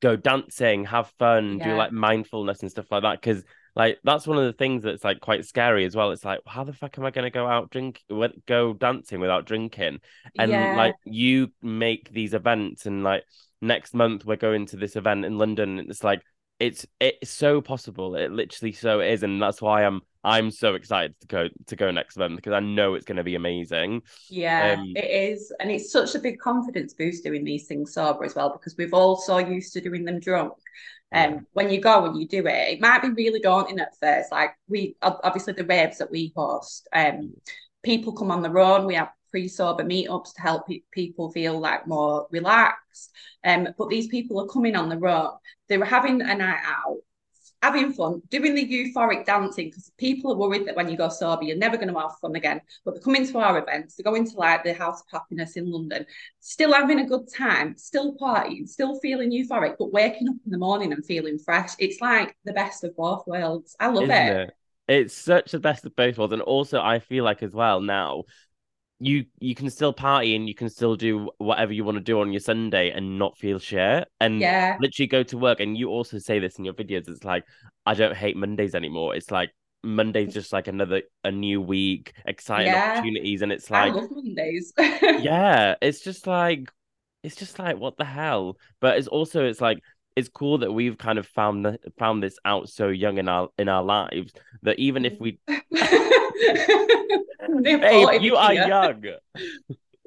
go 0.00 0.16
dancing, 0.16 0.84
have 0.84 1.12
fun, 1.18 1.58
do 1.58 1.74
like 1.74 1.92
mindfulness 1.92 2.60
and 2.60 2.70
stuff 2.70 2.90
like 2.90 3.02
that. 3.02 3.20
Because 3.20 3.44
like 3.74 3.98
that's 4.04 4.26
one 4.26 4.38
of 4.38 4.44
the 4.44 4.52
things 4.52 4.82
that's 4.82 5.04
like 5.04 5.20
quite 5.20 5.44
scary 5.44 5.84
as 5.84 5.96
well. 5.96 6.10
It's 6.10 6.24
like, 6.24 6.40
how 6.46 6.64
the 6.64 6.72
fuck 6.72 6.98
am 6.98 7.04
I 7.04 7.10
going 7.10 7.24
to 7.24 7.30
go 7.30 7.46
out 7.46 7.70
drink, 7.70 8.02
go 8.46 8.74
dancing 8.74 9.20
without 9.20 9.46
drinking? 9.46 10.00
And 10.38 10.50
yeah. 10.50 10.76
like 10.76 10.94
you 11.04 11.52
make 11.62 12.10
these 12.10 12.34
events, 12.34 12.86
and 12.86 13.02
like 13.02 13.24
next 13.60 13.94
month 13.94 14.24
we're 14.24 14.36
going 14.36 14.66
to 14.66 14.76
this 14.76 14.96
event 14.96 15.24
in 15.24 15.38
London. 15.38 15.78
And 15.78 15.90
it's 15.90 16.04
like 16.04 16.22
it's 16.58 16.86
it's 17.00 17.30
so 17.30 17.60
possible. 17.60 18.14
It 18.16 18.30
literally 18.30 18.72
so 18.72 19.00
is, 19.00 19.22
and 19.22 19.40
that's 19.40 19.62
why 19.62 19.84
I'm 19.84 20.02
I'm 20.24 20.50
so 20.50 20.74
excited 20.74 21.14
to 21.20 21.26
go 21.26 21.48
to 21.66 21.76
go 21.76 21.90
next 21.90 22.16
month 22.16 22.36
because 22.36 22.52
I 22.52 22.60
know 22.60 22.94
it's 22.94 23.04
going 23.04 23.16
to 23.16 23.24
be 23.24 23.34
amazing. 23.34 24.02
Yeah, 24.28 24.76
Um, 24.78 24.92
it 24.94 25.32
is. 25.32 25.52
And 25.58 25.70
it's 25.70 25.90
such 25.90 26.14
a 26.14 26.18
big 26.20 26.38
confidence 26.38 26.94
boost 26.94 27.24
doing 27.24 27.44
these 27.44 27.66
things 27.66 27.94
sober 27.94 28.24
as 28.24 28.34
well, 28.34 28.50
because 28.52 28.76
we've 28.76 28.94
all 28.94 29.16
so 29.16 29.38
used 29.38 29.72
to 29.74 29.80
doing 29.80 30.04
them 30.04 30.20
drunk. 30.20 30.52
Um, 31.14 31.32
Yeah. 31.32 31.40
when 31.52 31.70
you 31.70 31.80
go 31.80 32.06
and 32.06 32.18
you 32.18 32.26
do 32.26 32.46
it, 32.46 32.68
it 32.74 32.80
might 32.80 33.02
be 33.02 33.10
really 33.10 33.40
daunting 33.40 33.80
at 33.80 33.98
first. 34.00 34.32
Like 34.32 34.52
we 34.68 34.96
obviously 35.02 35.52
the 35.54 35.64
raves 35.64 35.98
that 35.98 36.10
we 36.10 36.32
host, 36.36 36.88
um, 36.92 37.34
people 37.82 38.12
come 38.12 38.30
on 38.30 38.42
their 38.42 38.58
own. 38.58 38.86
We 38.86 38.94
have 38.94 39.10
pre-sober 39.30 39.84
meetups 39.84 40.34
to 40.34 40.40
help 40.40 40.66
pe- 40.68 40.82
people 40.90 41.30
feel 41.32 41.58
like 41.58 41.86
more 41.86 42.28
relaxed. 42.30 43.12
Um, 43.44 43.68
but 43.76 43.88
these 43.88 44.06
people 44.06 44.40
are 44.40 44.46
coming 44.46 44.76
on 44.76 44.88
their 44.88 45.06
own. 45.06 45.32
They 45.68 45.78
were 45.78 45.84
having 45.84 46.22
a 46.22 46.34
night 46.34 46.60
out, 46.64 46.98
having 47.62 47.92
fun, 47.92 48.20
doing 48.28 48.54
the 48.54 48.66
euphoric 48.66 49.24
dancing 49.24 49.68
because 49.68 49.90
people 49.96 50.32
are 50.32 50.36
worried 50.36 50.66
that 50.66 50.74
when 50.74 50.88
you 50.88 50.96
go 50.96 51.08
sober, 51.08 51.44
you're 51.44 51.56
never 51.56 51.76
going 51.76 51.92
to 51.92 51.98
have 51.98 52.18
fun 52.20 52.34
again. 52.34 52.60
But 52.84 52.94
they're 52.94 53.02
coming 53.02 53.26
to 53.26 53.38
our 53.38 53.58
events, 53.58 53.94
they're 53.94 54.10
going 54.10 54.28
to 54.28 54.36
like 54.36 54.64
the 54.64 54.74
House 54.74 55.00
of 55.00 55.06
Happiness 55.12 55.56
in 55.56 55.70
London, 55.70 56.04
still 56.40 56.72
having 56.72 56.98
a 56.98 57.06
good 57.06 57.32
time, 57.32 57.76
still 57.76 58.16
partying, 58.16 58.68
still 58.68 58.98
feeling 58.98 59.30
euphoric, 59.30 59.76
but 59.78 59.92
waking 59.92 60.28
up 60.28 60.36
in 60.44 60.50
the 60.50 60.58
morning 60.58 60.92
and 60.92 61.06
feeling 61.06 61.38
fresh. 61.38 61.70
It's 61.78 62.00
like 62.00 62.36
the 62.44 62.52
best 62.52 62.82
of 62.82 62.96
both 62.96 63.26
worlds. 63.26 63.76
I 63.78 63.88
love 63.88 64.10
it. 64.10 64.10
it? 64.10 64.54
It's 64.88 65.14
such 65.14 65.52
the 65.52 65.60
best 65.60 65.86
of 65.86 65.94
both 65.94 66.18
worlds, 66.18 66.32
and 66.32 66.42
also 66.42 66.80
I 66.80 66.98
feel 66.98 67.22
like 67.22 67.42
as 67.44 67.54
well 67.54 67.80
now, 67.80 68.24
you 69.02 69.26
you 69.40 69.54
can 69.54 69.68
still 69.68 69.92
party 69.92 70.36
and 70.36 70.48
you 70.48 70.54
can 70.54 70.70
still 70.70 70.94
do 70.94 71.30
whatever 71.38 71.72
you 71.72 71.84
want 71.84 71.96
to 71.96 72.02
do 72.02 72.20
on 72.20 72.32
your 72.32 72.40
Sunday 72.40 72.90
and 72.90 73.18
not 73.18 73.36
feel 73.36 73.58
shit, 73.58 74.08
and 74.20 74.40
Yeah. 74.40 74.76
literally 74.80 75.08
go 75.08 75.22
to 75.24 75.38
work. 75.38 75.60
And 75.60 75.76
you 75.76 75.88
also 75.88 76.18
say 76.18 76.38
this 76.38 76.56
in 76.56 76.64
your 76.64 76.74
videos. 76.74 77.08
It's 77.08 77.24
like 77.24 77.44
I 77.84 77.94
don't 77.94 78.16
hate 78.16 78.36
Mondays 78.36 78.74
anymore. 78.74 79.16
It's 79.16 79.30
like 79.30 79.50
Monday's 79.82 80.32
just 80.32 80.52
like 80.52 80.68
another 80.68 81.02
a 81.24 81.32
new 81.32 81.60
week, 81.60 82.12
exciting 82.24 82.72
Yeah. 82.72 82.92
opportunities, 82.92 83.42
and 83.42 83.50
it's 83.50 83.70
like 83.70 83.92
Mondays. 83.94 84.72
yeah, 85.02 85.74
it's 85.82 86.00
just 86.00 86.26
like 86.26 86.70
it's 87.24 87.36
just 87.36 87.58
like 87.58 87.78
what 87.78 87.96
the 87.96 88.04
hell. 88.04 88.56
But 88.80 88.98
it's 88.98 89.08
also 89.08 89.44
it's 89.44 89.60
like 89.60 89.78
it's 90.14 90.28
cool 90.28 90.58
that 90.58 90.72
we've 90.72 90.98
kind 90.98 91.18
of 91.18 91.26
found 91.26 91.64
the, 91.64 91.78
found 91.98 92.22
this 92.22 92.38
out 92.44 92.68
so 92.68 92.88
young 92.88 93.18
in 93.18 93.28
our 93.28 93.48
in 93.58 93.68
our 93.68 93.82
lives 93.82 94.32
that 94.62 94.78
even 94.78 95.04
if 95.04 95.14
mm. 95.14 95.20
we 95.20 95.38
Near 95.48 95.60
40 95.72 96.18
babe, 97.62 98.22
you 98.22 98.36
are 98.36 98.54
young. 98.54 99.04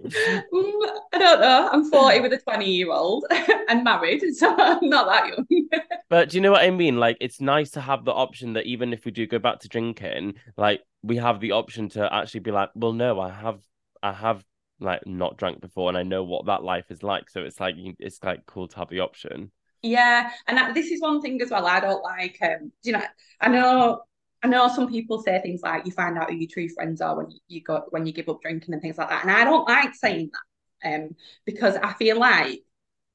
Mm, 0.05 0.89
I 1.13 1.17
don't 1.17 1.41
know. 1.41 1.69
I'm 1.71 1.89
40 1.89 2.19
with 2.19 2.33
a 2.33 2.37
20 2.37 2.69
year 2.69 2.91
old 2.91 3.25
and 3.69 3.83
married, 3.83 4.21
so 4.35 4.53
I'm 4.55 4.87
not 4.87 5.07
that 5.07 5.27
young. 5.29 5.81
But 6.09 6.29
do 6.29 6.37
you 6.37 6.41
know 6.41 6.51
what 6.51 6.61
I 6.61 6.69
mean? 6.69 6.97
Like, 6.97 7.17
it's 7.21 7.41
nice 7.41 7.71
to 7.71 7.81
have 7.81 8.05
the 8.05 8.11
option 8.11 8.53
that 8.53 8.65
even 8.65 8.93
if 8.93 9.05
we 9.05 9.11
do 9.11 9.25
go 9.25 9.39
back 9.39 9.59
to 9.61 9.67
drinking, 9.67 10.35
like 10.57 10.81
we 11.01 11.17
have 11.17 11.39
the 11.39 11.53
option 11.53 11.89
to 11.89 12.13
actually 12.13 12.41
be 12.41 12.51
like, 12.51 12.69
well, 12.75 12.93
no, 12.93 13.19
I 13.19 13.31
have, 13.31 13.61
I 14.03 14.11
have 14.13 14.43
like 14.79 15.07
not 15.07 15.37
drank 15.37 15.61
before, 15.61 15.89
and 15.89 15.97
I 15.97 16.03
know 16.03 16.23
what 16.23 16.45
that 16.45 16.63
life 16.63 16.91
is 16.91 17.01
like. 17.01 17.29
So 17.29 17.41
it's 17.41 17.59
like 17.59 17.75
it's 17.99 18.23
like 18.23 18.45
cool 18.45 18.67
to 18.67 18.77
have 18.77 18.89
the 18.89 18.99
option. 18.99 19.51
Yeah, 19.81 20.31
and 20.47 20.57
that, 20.57 20.73
this 20.73 20.87
is 20.87 21.01
one 21.01 21.21
thing 21.21 21.41
as 21.41 21.51
well. 21.51 21.65
I 21.65 21.79
don't 21.79 22.03
like. 22.03 22.37
Um, 22.41 22.71
you 22.83 22.93
know, 22.93 23.03
I 23.39 23.49
know, 23.49 24.01
I 24.45 24.47
know 24.47 24.67
some 24.67 24.87
people 24.87 25.23
say 25.23 25.41
things 25.41 25.63
like 25.63 25.87
you 25.87 25.91
find 25.91 26.19
out 26.19 26.29
who 26.29 26.35
your 26.35 26.47
true 26.47 26.69
friends 26.69 27.01
are 27.01 27.17
when 27.17 27.31
you 27.47 27.63
go 27.63 27.81
when 27.89 28.05
you 28.05 28.13
give 28.13 28.29
up 28.29 28.43
drinking 28.43 28.75
and 28.75 28.81
things 28.81 28.95
like 28.99 29.09
that. 29.09 29.23
And 29.23 29.31
I 29.31 29.43
don't 29.43 29.67
like 29.67 29.95
saying 29.95 30.29
that, 30.83 30.93
um, 30.93 31.15
because 31.47 31.75
I 31.77 31.93
feel 31.93 32.19
like 32.19 32.61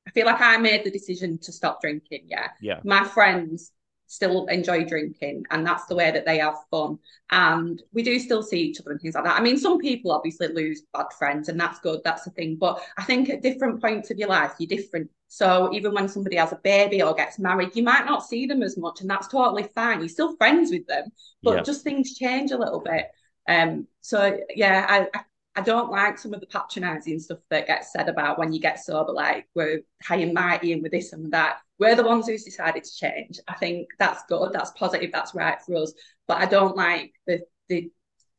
I 0.09 0.11
feel 0.11 0.27
like 0.27 0.41
I 0.41 0.57
made 0.57 0.83
the 0.83 0.91
decision 0.91 1.39
to 1.39 1.53
stop 1.53 1.81
drinking. 1.81 2.25
Yeah, 2.27 2.49
Yeah, 2.61 2.81
my 2.83 3.05
friends 3.05 3.71
still 4.09 4.47
enjoy 4.47 4.85
drinking 4.85 5.45
and 5.53 5.65
that's 5.65 5.85
the 5.87 5.95
way 5.95 6.11
that 6.11 6.27
they 6.27 6.39
have 6.39 6.57
fun 6.69 6.99
and 7.31 7.81
we 7.93 8.03
do 8.03 8.19
still 8.19 8.43
see 8.43 8.63
each 8.63 8.81
other 8.81 8.91
and 8.91 9.01
things 9.01 9.15
like 9.15 9.23
that 9.23 9.39
i 9.39 9.41
mean 9.41 9.57
some 9.57 9.79
people 9.79 10.11
obviously 10.11 10.49
lose 10.49 10.83
bad 10.93 11.07
friends 11.17 11.49
and 11.49 11.61
that's 11.61 11.79
good 11.79 12.01
that's 12.05 12.25
the 12.25 12.31
thing 12.33 12.57
but 12.57 12.83
i 12.99 13.05
think 13.05 13.31
at 13.31 13.41
different 13.41 13.81
points 13.81 14.11
of 14.11 14.19
your 14.19 14.29
life 14.29 14.53
you're 14.59 14.67
different 14.67 15.09
so 15.33 15.71
even 15.73 15.95
when 15.95 16.09
somebody 16.09 16.35
has 16.35 16.51
a 16.51 16.61
baby 16.65 17.01
or 17.01 17.15
gets 17.15 17.39
married 17.39 17.75
you 17.77 17.83
might 17.83 18.05
not 18.05 18.27
see 18.27 18.47
them 18.47 18.63
as 18.63 18.77
much 18.77 19.01
and 19.01 19.09
that's 19.09 19.29
totally 19.29 19.63
fine 19.75 20.01
you're 20.01 20.09
still 20.09 20.37
friends 20.37 20.71
with 20.71 20.87
them 20.87 21.05
but 21.43 21.57
yeah, 21.57 21.63
just 21.63 21.85
things 21.85 22.19
change 22.19 22.51
a 22.51 22.59
little 22.59 22.81
bit 22.81 23.07
um 23.49 23.87
so 24.01 24.39
yeah 24.57 24.85
I, 24.89 25.19
I 25.19 25.23
I 25.57 25.63
don't 25.63 25.91
like 25.91 26.17
some 26.17 26.33
of 26.33 26.41
the 26.41 26.47
patronising 26.47 27.19
stuff 27.19 27.41
that 27.51 27.67
gets 27.67 27.93
said 27.93 28.09
about 28.09 28.39
when 28.39 28.53
you 28.53 28.61
get 28.61 28.79
sober, 28.79 29.13
like 29.13 29.49
we're 29.55 29.83
high 30.03 30.17
and 30.17 30.33
mighty 30.33 30.73
and 30.73 30.83
with 30.83 30.93
this 30.93 31.13
and 31.13 31.33
that. 31.33 31.59
We're 31.79 31.97
the 31.97 32.07
ones 32.07 32.27
who's 32.27 32.45
decided 32.45 32.85
to 32.85 32.97
change. 32.97 33.41
I 33.49 33.55
think 33.55 33.89
that's 33.99 34.23
good, 34.29 34.53
that's 34.53 34.71
positive, 34.73 35.11
that's 35.13 35.35
right 35.35 35.61
for 35.61 35.77
us. 35.77 35.93
But 36.29 36.39
I 36.39 36.47
don't 36.47 36.77
like 36.77 37.15
the 37.27 37.41
the 37.69 37.91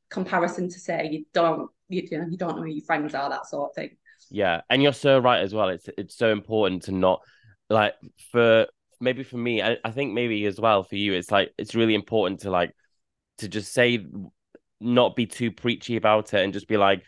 comparison 0.09 0.69
to 0.69 0.79
say 0.79 1.09
you 1.11 1.25
don't 1.33 1.69
you, 1.89 2.07
you 2.09 2.17
know 2.17 2.27
you 2.29 2.37
don't 2.37 2.55
know 2.55 2.63
who 2.63 2.69
your 2.69 2.85
friends 2.85 3.13
are, 3.13 3.29
that 3.29 3.47
sort 3.47 3.71
of 3.71 3.75
thing. 3.75 3.97
Yeah, 4.31 4.61
and 4.69 4.81
you're 4.81 4.93
so 4.93 5.19
right 5.19 5.41
as 5.41 5.53
well. 5.53 5.69
It's 5.69 5.89
it's 5.97 6.15
so 6.15 6.31
important 6.31 6.83
to 6.83 6.91
not 6.91 7.21
like 7.69 7.93
for 8.31 8.67
maybe 8.99 9.23
for 9.23 9.37
me, 9.37 9.61
I, 9.61 9.77
I 9.83 9.91
think 9.91 10.13
maybe 10.13 10.45
as 10.45 10.59
well 10.59 10.83
for 10.83 10.95
you, 10.95 11.13
it's 11.13 11.29
like 11.29 11.53
it's 11.57 11.75
really 11.75 11.95
important 11.95 12.41
to 12.41 12.49
like 12.49 12.73
to 13.39 13.47
just 13.47 13.73
say 13.73 14.05
not 14.79 15.15
be 15.15 15.25
too 15.25 15.51
preachy 15.51 15.95
about 15.95 16.33
it 16.33 16.43
and 16.43 16.53
just 16.53 16.67
be 16.67 16.77
like 16.77 17.03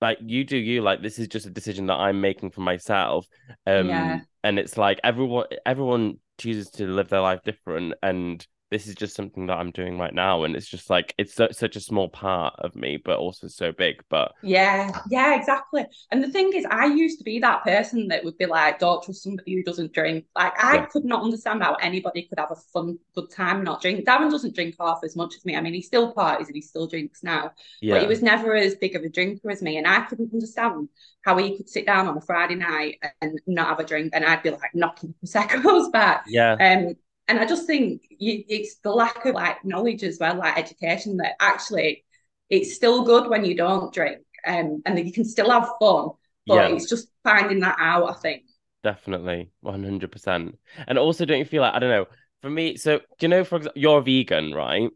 like 0.00 0.18
you 0.20 0.44
do 0.44 0.56
you 0.56 0.82
like 0.82 1.02
this 1.02 1.18
is 1.18 1.26
just 1.26 1.46
a 1.46 1.50
decision 1.50 1.86
that 1.86 1.94
i'm 1.94 2.20
making 2.20 2.50
for 2.50 2.60
myself 2.60 3.26
um 3.66 3.88
yeah. 3.88 4.20
and 4.44 4.58
it's 4.58 4.76
like 4.76 5.00
everyone 5.02 5.46
everyone 5.64 6.18
chooses 6.38 6.70
to 6.70 6.86
live 6.86 7.08
their 7.08 7.20
life 7.20 7.40
different 7.44 7.94
and 8.02 8.46
this 8.70 8.88
is 8.88 8.96
just 8.96 9.14
something 9.14 9.46
that 9.46 9.58
I'm 9.58 9.70
doing 9.70 9.98
right 9.98 10.12
now. 10.12 10.42
And 10.42 10.56
it's 10.56 10.66
just 10.66 10.90
like, 10.90 11.14
it's 11.18 11.34
so, 11.34 11.48
such 11.52 11.76
a 11.76 11.80
small 11.80 12.08
part 12.08 12.54
of 12.58 12.74
me, 12.74 12.96
but 13.02 13.18
also 13.18 13.46
so 13.46 13.70
big. 13.70 14.02
But 14.10 14.32
yeah, 14.42 15.00
yeah, 15.08 15.36
exactly. 15.36 15.84
And 16.10 16.22
the 16.22 16.30
thing 16.30 16.52
is, 16.52 16.66
I 16.68 16.86
used 16.86 17.18
to 17.18 17.24
be 17.24 17.38
that 17.38 17.62
person 17.62 18.08
that 18.08 18.24
would 18.24 18.36
be 18.38 18.46
like, 18.46 18.80
don't 18.80 19.02
trust 19.02 19.22
somebody 19.22 19.54
who 19.54 19.62
doesn't 19.62 19.92
drink. 19.92 20.24
Like, 20.34 20.52
I 20.62 20.76
yeah. 20.76 20.86
could 20.86 21.04
not 21.04 21.22
understand 21.22 21.62
how 21.62 21.74
anybody 21.74 22.22
could 22.22 22.40
have 22.40 22.50
a 22.50 22.56
fun, 22.72 22.98
good 23.14 23.30
time 23.30 23.62
not 23.62 23.80
drink. 23.80 24.04
Darren 24.04 24.30
doesn't 24.30 24.54
drink 24.54 24.74
half 24.80 25.00
as 25.04 25.14
much 25.14 25.36
as 25.36 25.44
me. 25.44 25.54
I 25.54 25.60
mean, 25.60 25.74
he 25.74 25.82
still 25.82 26.12
parties 26.12 26.48
and 26.48 26.56
he 26.56 26.62
still 26.62 26.88
drinks 26.88 27.22
now, 27.22 27.52
yeah. 27.80 27.94
but 27.94 28.02
he 28.02 28.08
was 28.08 28.22
never 28.22 28.56
as 28.56 28.74
big 28.74 28.96
of 28.96 29.02
a 29.02 29.08
drinker 29.08 29.50
as 29.50 29.62
me. 29.62 29.78
And 29.78 29.86
I 29.86 30.00
couldn't 30.00 30.32
understand 30.32 30.88
how 31.22 31.36
he 31.36 31.56
could 31.56 31.68
sit 31.68 31.86
down 31.86 32.08
on 32.08 32.16
a 32.16 32.20
Friday 32.20 32.56
night 32.56 33.00
and 33.20 33.40
not 33.46 33.68
have 33.68 33.80
a 33.80 33.84
drink. 33.84 34.10
And 34.12 34.24
I'd 34.24 34.42
be 34.42 34.50
like 34.50 34.74
knocking 34.74 35.14
Prosecco's 35.20 35.88
back. 35.92 36.24
Yeah. 36.26 36.54
Um, 36.54 36.94
and 37.28 37.38
I 37.40 37.46
just 37.46 37.66
think 37.66 38.02
you, 38.10 38.44
it's 38.48 38.76
the 38.76 38.90
lack 38.90 39.24
of 39.24 39.34
like 39.34 39.64
knowledge 39.64 40.04
as 40.04 40.18
well, 40.20 40.36
like 40.36 40.56
education, 40.56 41.16
that 41.18 41.34
actually 41.40 42.04
it's 42.48 42.74
still 42.74 43.04
good 43.04 43.28
when 43.28 43.44
you 43.44 43.56
don't 43.56 43.92
drink, 43.92 44.22
um, 44.46 44.82
and 44.86 44.98
you 44.98 45.12
can 45.12 45.24
still 45.24 45.50
have 45.50 45.68
fun, 45.80 46.10
but 46.46 46.54
yeah. 46.54 46.68
it's 46.68 46.88
just 46.88 47.08
finding 47.24 47.60
that 47.60 47.76
out. 47.78 48.08
I 48.08 48.14
think 48.14 48.44
definitely, 48.82 49.50
one 49.60 49.82
hundred 49.82 50.12
percent. 50.12 50.58
And 50.86 50.98
also, 50.98 51.24
don't 51.24 51.38
you 51.38 51.44
feel 51.44 51.62
like 51.62 51.74
I 51.74 51.78
don't 51.80 51.90
know? 51.90 52.06
For 52.42 52.50
me, 52.50 52.76
so 52.76 52.98
do 52.98 53.04
you 53.22 53.28
know? 53.28 53.44
For 53.44 53.56
example, 53.56 53.80
you're 53.80 54.00
vegan, 54.00 54.54
right? 54.54 54.88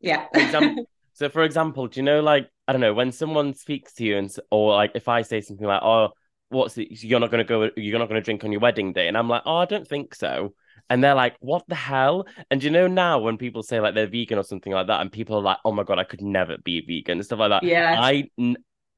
Yeah. 0.00 0.26
For 0.32 0.40
example, 0.40 0.86
so, 1.14 1.28
for 1.28 1.42
example, 1.42 1.88
do 1.88 1.98
you 1.98 2.04
know, 2.04 2.20
like 2.20 2.48
I 2.68 2.72
don't 2.72 2.80
know, 2.80 2.94
when 2.94 3.10
someone 3.10 3.54
speaks 3.54 3.94
to 3.94 4.04
you 4.04 4.16
and 4.16 4.34
or 4.50 4.74
like 4.74 4.92
if 4.94 5.08
I 5.08 5.22
say 5.22 5.40
something 5.40 5.66
like, 5.66 5.82
"Oh, 5.82 6.10
what's 6.50 6.78
it? 6.78 7.02
You're 7.02 7.18
not 7.18 7.32
going 7.32 7.44
to 7.44 7.48
go. 7.48 7.70
You're 7.76 7.98
not 7.98 8.08
going 8.08 8.20
to 8.20 8.24
drink 8.24 8.44
on 8.44 8.52
your 8.52 8.60
wedding 8.60 8.92
day," 8.92 9.08
and 9.08 9.18
I'm 9.18 9.28
like, 9.28 9.42
"Oh, 9.44 9.56
I 9.56 9.64
don't 9.64 9.86
think 9.86 10.14
so." 10.14 10.54
And 10.92 11.02
they're 11.02 11.14
like, 11.14 11.36
"What 11.40 11.64
the 11.68 11.74
hell?" 11.74 12.26
And 12.50 12.62
you 12.62 12.68
know 12.68 12.86
now 12.86 13.18
when 13.18 13.38
people 13.38 13.62
say 13.62 13.80
like 13.80 13.94
they're 13.94 14.06
vegan 14.06 14.38
or 14.38 14.44
something 14.44 14.74
like 14.74 14.88
that, 14.88 15.00
and 15.00 15.10
people 15.10 15.38
are 15.38 15.42
like, 15.42 15.56
"Oh 15.64 15.72
my 15.72 15.84
god, 15.84 15.98
I 15.98 16.04
could 16.04 16.20
never 16.20 16.58
be 16.58 16.82
vegan," 16.82 17.18
and 17.18 17.24
stuff 17.24 17.38
like 17.38 17.48
that. 17.48 17.62
Yeah, 17.62 17.96
I 17.98 18.28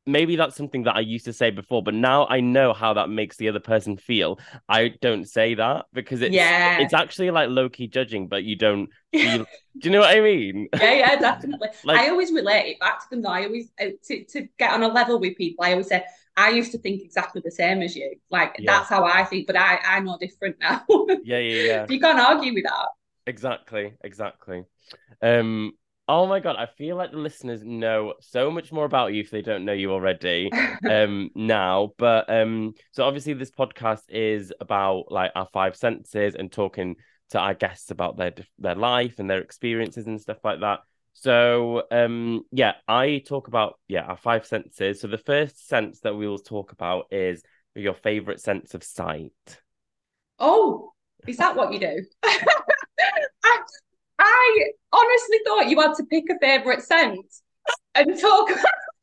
maybe 0.06 0.34
that's 0.34 0.56
something 0.56 0.82
that 0.82 0.96
I 0.96 1.00
used 1.00 1.24
to 1.26 1.32
say 1.32 1.50
before, 1.50 1.84
but 1.84 1.94
now 1.94 2.26
I 2.26 2.40
know 2.40 2.72
how 2.72 2.94
that 2.94 3.08
makes 3.08 3.36
the 3.36 3.48
other 3.48 3.60
person 3.60 3.96
feel. 3.96 4.40
I 4.68 4.88
don't 5.00 5.24
say 5.24 5.54
that 5.54 5.86
because 5.92 6.20
it's 6.20 6.34
yeah. 6.34 6.80
it's 6.80 6.94
actually 6.94 7.30
like 7.30 7.48
low 7.48 7.68
key 7.68 7.86
judging, 7.86 8.26
but 8.26 8.42
you 8.42 8.56
don't 8.56 8.90
feel. 9.12 9.44
do 9.44 9.46
you 9.80 9.90
know 9.90 10.00
what 10.00 10.16
I 10.16 10.20
mean? 10.20 10.68
Yeah, 10.74 10.94
yeah, 10.94 11.16
definitely. 11.16 11.68
like, 11.84 12.00
I 12.00 12.08
always 12.08 12.32
relate 12.32 12.72
it 12.72 12.80
back 12.80 13.00
to 13.04 13.06
them. 13.10 13.22
Though. 13.22 13.30
I 13.30 13.44
always 13.44 13.70
uh, 13.80 13.90
to 14.06 14.24
to 14.24 14.48
get 14.58 14.72
on 14.72 14.82
a 14.82 14.88
level 14.88 15.20
with 15.20 15.36
people. 15.36 15.64
I 15.64 15.70
always 15.70 15.86
say. 15.86 16.04
I 16.36 16.50
used 16.50 16.72
to 16.72 16.78
think 16.78 17.02
exactly 17.02 17.42
the 17.44 17.50
same 17.50 17.82
as 17.82 17.94
you. 17.94 18.16
Like 18.30 18.56
yeah. 18.58 18.72
that's 18.72 18.88
how 18.88 19.04
I 19.04 19.24
think, 19.24 19.46
but 19.46 19.56
I 19.56 19.78
I 19.84 20.00
know 20.00 20.18
different 20.18 20.56
now. 20.60 20.84
yeah, 21.24 21.38
yeah, 21.38 21.62
yeah. 21.62 21.86
You 21.88 22.00
can't 22.00 22.18
argue 22.18 22.54
with 22.54 22.64
that. 22.64 22.88
Exactly, 23.26 23.94
exactly. 24.02 24.64
Um, 25.22 25.72
Oh 26.06 26.26
my 26.26 26.38
god, 26.38 26.56
I 26.56 26.66
feel 26.66 26.96
like 26.96 27.12
the 27.12 27.16
listeners 27.18 27.64
know 27.64 28.14
so 28.20 28.50
much 28.50 28.70
more 28.70 28.84
about 28.84 29.14
you 29.14 29.22
if 29.22 29.30
they 29.30 29.40
don't 29.40 29.64
know 29.64 29.72
you 29.72 29.90
already 29.90 30.50
um 30.90 31.30
now. 31.34 31.92
But 31.96 32.28
um 32.28 32.74
so 32.92 33.04
obviously 33.04 33.32
this 33.32 33.50
podcast 33.50 34.02
is 34.10 34.52
about 34.60 35.10
like 35.10 35.32
our 35.34 35.48
five 35.52 35.76
senses 35.76 36.34
and 36.34 36.52
talking 36.52 36.96
to 37.30 37.38
our 37.38 37.54
guests 37.54 37.90
about 37.90 38.18
their 38.18 38.34
their 38.58 38.74
life 38.74 39.18
and 39.18 39.30
their 39.30 39.40
experiences 39.40 40.06
and 40.06 40.20
stuff 40.20 40.38
like 40.44 40.60
that. 40.60 40.80
So 41.14 41.84
um 41.90 42.42
yeah, 42.52 42.74
I 42.86 43.22
talk 43.26 43.48
about 43.48 43.78
yeah, 43.88 44.02
our 44.02 44.16
five 44.16 44.46
senses. 44.46 45.00
So 45.00 45.08
the 45.08 45.18
first 45.18 45.68
sense 45.68 46.00
that 46.00 46.14
we 46.14 46.28
will 46.28 46.38
talk 46.38 46.72
about 46.72 47.06
is 47.10 47.42
your 47.74 47.94
favorite 47.94 48.40
sense 48.40 48.74
of 48.74 48.84
sight. 48.84 49.32
Oh, 50.38 50.92
is 51.26 51.36
that 51.38 51.56
what 51.56 51.72
you 51.72 51.80
do? 51.80 52.04
I, 52.24 53.58
I 54.18 54.64
honestly 54.92 55.38
thought 55.46 55.68
you 55.68 55.80
had 55.80 55.94
to 55.94 56.04
pick 56.04 56.24
a 56.30 56.38
favourite 56.40 56.82
sense 56.82 57.42
and 57.94 58.18
talk. 58.18 58.50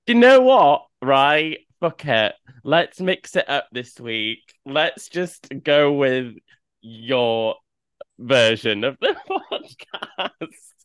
You 0.08 0.16
know 0.16 0.42
what? 0.42 0.88
Right? 1.02 1.60
Fuck 1.80 2.06
it. 2.06 2.34
Let's 2.64 3.00
mix 3.00 3.36
it 3.36 3.48
up 3.48 3.68
this 3.72 4.00
week. 4.00 4.40
Let's 4.66 5.08
just 5.08 5.48
go 5.64 5.94
with 5.94 6.34
your 6.82 7.56
version 8.18 8.84
of 8.84 8.98
the 9.00 9.16
podcast. 9.30 10.81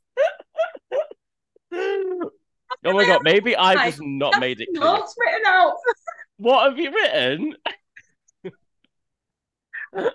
Oh 2.86 2.92
my 2.92 3.06
god, 3.06 3.20
maybe 3.22 3.56
I've 3.56 3.84
just 3.84 4.02
not 4.02 4.40
made 4.40 4.60
it 4.60 4.68
clear. 4.74 4.84
Notes 4.84 5.14
written 5.18 5.46
out. 5.46 5.74
what 6.38 6.68
have 6.68 6.78
you 6.78 6.92
written? 6.92 7.56
um, 9.96 10.10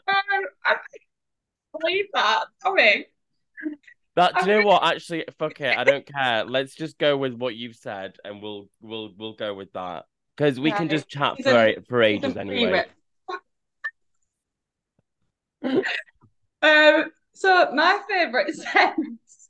I 0.65 0.75
believe 1.79 2.05
that. 2.13 2.45
Sorry. 2.61 3.07
That 4.15 4.33
do 4.43 4.49
you 4.49 4.59
know 4.59 4.67
what? 4.67 4.83
Actually, 4.83 5.23
fuck 5.39 5.59
it. 5.61 5.77
I 5.77 5.83
don't 5.83 6.05
care. 6.05 6.43
Let's 6.43 6.75
just 6.75 6.97
go 6.97 7.15
with 7.17 7.33
what 7.33 7.55
you've 7.55 7.77
said, 7.77 8.17
and 8.25 8.41
we'll 8.41 8.67
we'll 8.81 9.13
we'll 9.17 9.35
go 9.35 9.53
with 9.53 9.71
that 9.73 10.05
because 10.35 10.59
we 10.59 10.71
can 10.71 10.89
just 10.89 11.07
chat 11.07 11.35
for 11.41 11.73
for 11.87 12.03
ages 12.03 12.35
anyway. 12.35 12.85
um. 16.61 17.11
So 17.33 17.71
my 17.73 17.99
favorite 18.09 18.53
sense. 18.55 19.49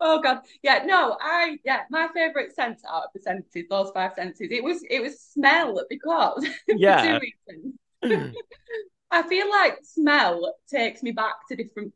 Oh 0.00 0.20
god, 0.20 0.40
yeah. 0.62 0.82
No, 0.84 1.16
I 1.20 1.58
yeah. 1.64 1.82
My 1.90 2.08
favorite 2.14 2.54
sense 2.54 2.82
out 2.88 3.04
of 3.04 3.10
the 3.14 3.20
senses, 3.20 3.64
those 3.68 3.90
five 3.92 4.12
senses, 4.14 4.48
it 4.50 4.64
was 4.64 4.82
it 4.88 5.00
was 5.00 5.20
smell 5.20 5.82
because 5.88 6.46
yeah. 6.68 7.18
for 7.18 7.20
two 7.20 7.26
reasons. 8.02 8.36
I 9.10 9.22
feel 9.24 9.50
like 9.50 9.78
smell 9.82 10.54
takes 10.68 11.02
me 11.02 11.10
back 11.10 11.34
to 11.48 11.56
different 11.56 11.92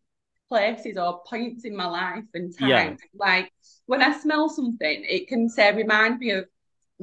places 0.48 0.96
or 0.96 1.22
points 1.28 1.64
in 1.64 1.76
my 1.76 1.86
life 1.86 2.24
and 2.34 2.56
time. 2.56 2.68
Yeah. 2.68 2.94
Like 3.14 3.52
when 3.86 4.02
I 4.02 4.18
smell 4.18 4.48
something, 4.48 5.04
it 5.08 5.28
can 5.28 5.48
say 5.48 5.74
remind 5.74 6.18
me 6.18 6.30
of 6.30 6.46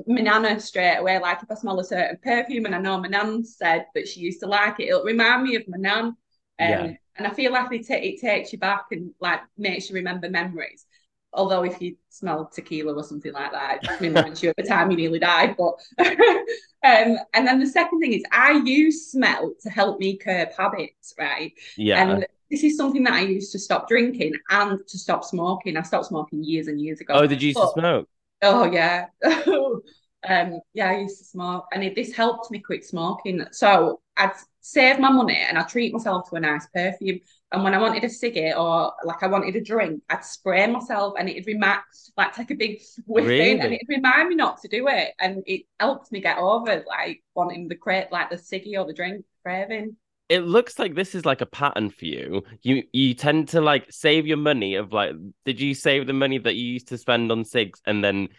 my 0.07 0.21
nana 0.21 0.59
straight 0.59 0.97
away. 0.97 1.19
Like 1.19 1.41
if 1.43 1.51
I 1.51 1.55
smell 1.55 1.79
a 1.79 1.83
certain 1.83 2.17
perfume 2.23 2.65
and 2.65 2.75
I 2.75 2.79
know 2.79 2.99
my 2.99 3.07
nan 3.07 3.43
said 3.43 3.85
that 3.95 4.07
she 4.07 4.21
used 4.21 4.41
to 4.41 4.47
like 4.47 4.79
it, 4.79 4.89
it'll 4.89 5.03
remind 5.03 5.43
me 5.43 5.55
of 5.55 5.67
my 5.67 5.77
nan. 5.77 6.05
Um, 6.05 6.15
yeah. 6.59 6.91
And 7.17 7.27
I 7.27 7.31
feel 7.31 7.51
like 7.51 7.71
it, 7.71 7.85
t- 7.85 7.93
it 7.93 8.21
takes 8.21 8.53
you 8.53 8.59
back 8.59 8.85
and 8.91 9.11
like 9.19 9.41
makes 9.57 9.89
you 9.89 9.95
remember 9.95 10.29
memories. 10.29 10.85
Although 11.33 11.63
if 11.63 11.81
you 11.81 11.95
smell 12.09 12.49
tequila 12.53 12.93
or 12.93 13.03
something 13.03 13.31
like 13.31 13.51
that, 13.51 13.79
it 13.83 14.01
reminds 14.01 14.43
you 14.43 14.49
of 14.49 14.55
the 14.57 14.63
time 14.63 14.91
you 14.91 14.97
nearly 14.97 15.19
died. 15.19 15.55
But 15.57 15.75
um, 15.99 17.17
and 17.33 17.47
then 17.47 17.59
the 17.59 17.67
second 17.67 17.99
thing 17.99 18.13
is 18.13 18.23
I 18.31 18.61
use 18.65 19.11
smell 19.11 19.53
to 19.61 19.69
help 19.69 19.99
me 19.99 20.17
curb 20.17 20.49
habits, 20.57 21.13
right? 21.17 21.53
Yeah. 21.77 22.03
And 22.03 22.25
this 22.49 22.63
is 22.63 22.75
something 22.75 23.03
that 23.05 23.13
I 23.13 23.21
used 23.21 23.53
to 23.53 23.59
stop 23.59 23.87
drinking 23.87 24.33
and 24.49 24.85
to 24.87 24.97
stop 24.97 25.23
smoking. 25.23 25.77
I 25.77 25.83
stopped 25.83 26.07
smoking 26.07 26.43
years 26.43 26.67
and 26.67 26.81
years 26.81 26.99
ago. 26.99 27.13
Oh, 27.13 27.27
did 27.27 27.41
you 27.41 27.49
used 27.49 27.59
but, 27.59 27.73
to 27.73 27.79
smoke? 27.79 28.09
Oh 28.41 28.65
yeah. 28.65 29.05
um, 29.23 30.59
yeah, 30.73 30.89
I 30.89 30.97
used 30.97 31.19
to 31.19 31.25
smoke, 31.25 31.65
and 31.71 31.83
it, 31.83 31.95
this 31.95 32.13
helped 32.13 32.51
me 32.51 32.59
quit 32.59 32.85
smoking. 32.85 33.45
So 33.51 34.01
I'd 34.21 34.34
save 34.60 34.99
my 34.99 35.10
money 35.10 35.36
and 35.36 35.57
I'd 35.57 35.67
treat 35.67 35.91
myself 35.91 36.29
to 36.29 36.36
a 36.36 36.39
nice 36.39 36.67
perfume. 36.67 37.19
And 37.51 37.63
when 37.63 37.73
I 37.73 37.79
wanted 37.79 38.03
a 38.03 38.10
cigarette 38.10 38.55
or 38.55 38.93
like 39.03 39.23
I 39.23 39.27
wanted 39.27 39.55
a 39.55 39.62
drink, 39.62 40.03
I'd 40.10 40.23
spray 40.23 40.67
myself 40.67 41.15
and 41.17 41.27
it'd 41.27 41.47
remind 41.47 41.81
like 42.15 42.34
take 42.34 42.51
a 42.51 42.55
big 42.55 42.81
whiff 43.07 43.25
really? 43.25 43.51
in 43.51 43.62
and 43.62 43.73
it'd 43.73 43.89
remind 43.89 44.29
me 44.29 44.36
not 44.36 44.62
to 44.62 44.67
do 44.67 44.88
it. 44.88 45.13
And 45.19 45.43
it 45.47 45.63
helped 45.79 46.12
me 46.12 46.21
get 46.21 46.38
over 46.38 46.84
like 46.88 47.23
wanting 47.34 47.67
the 47.67 47.75
crate 47.75 48.12
like 48.12 48.29
the 48.29 48.36
ciggy 48.36 48.77
or 48.77 48.86
the 48.86 48.93
drink 48.93 49.25
craving. 49.43 49.97
It 50.29 50.43
looks 50.43 50.79
like 50.79 50.95
this 50.95 51.15
is 51.15 51.25
like 51.25 51.41
a 51.41 51.47
pattern 51.47 51.89
for 51.89 52.05
you. 52.05 52.43
You 52.62 52.84
you 52.93 53.15
tend 53.15 53.49
to 53.49 53.60
like 53.60 53.91
save 53.91 54.27
your 54.27 54.38
money 54.38 54.75
of 54.75 54.93
like 54.93 55.13
did 55.45 55.60
you 55.60 55.73
save 55.73 56.05
the 56.05 56.13
money 56.13 56.38
that 56.38 56.55
you 56.55 56.65
used 56.73 56.89
to 56.89 56.97
spend 56.97 57.31
on 57.31 57.43
cigs 57.43 57.81
and 57.88 58.03
then 58.03 58.29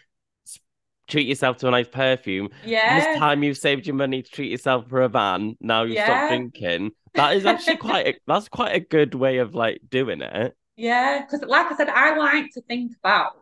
treat 1.07 1.27
yourself 1.27 1.57
to 1.57 1.67
a 1.67 1.71
nice 1.71 1.87
perfume. 1.87 2.49
Yeah. 2.63 2.99
This 2.99 3.19
time 3.19 3.43
you've 3.43 3.57
saved 3.57 3.87
your 3.87 3.95
money 3.95 4.21
to 4.21 4.29
treat 4.29 4.51
yourself 4.51 4.87
for 4.89 5.01
a 5.01 5.09
van. 5.09 5.57
Now 5.59 5.83
you 5.83 5.93
yeah. 5.95 6.05
stop 6.05 6.29
drinking. 6.29 6.91
That 7.15 7.35
is 7.35 7.45
actually 7.45 7.77
quite 7.87 8.07
a, 8.07 8.13
that's 8.27 8.49
quite 8.49 8.75
a 8.75 8.79
good 8.79 9.13
way 9.15 9.37
of 9.37 9.53
like 9.55 9.81
doing 9.89 10.21
it. 10.21 10.55
Yeah, 10.75 11.21
because 11.23 11.47
like 11.47 11.71
I 11.71 11.75
said, 11.75 11.89
I 11.89 12.15
like 12.15 12.51
to 12.53 12.61
think 12.61 12.93
about 12.99 13.33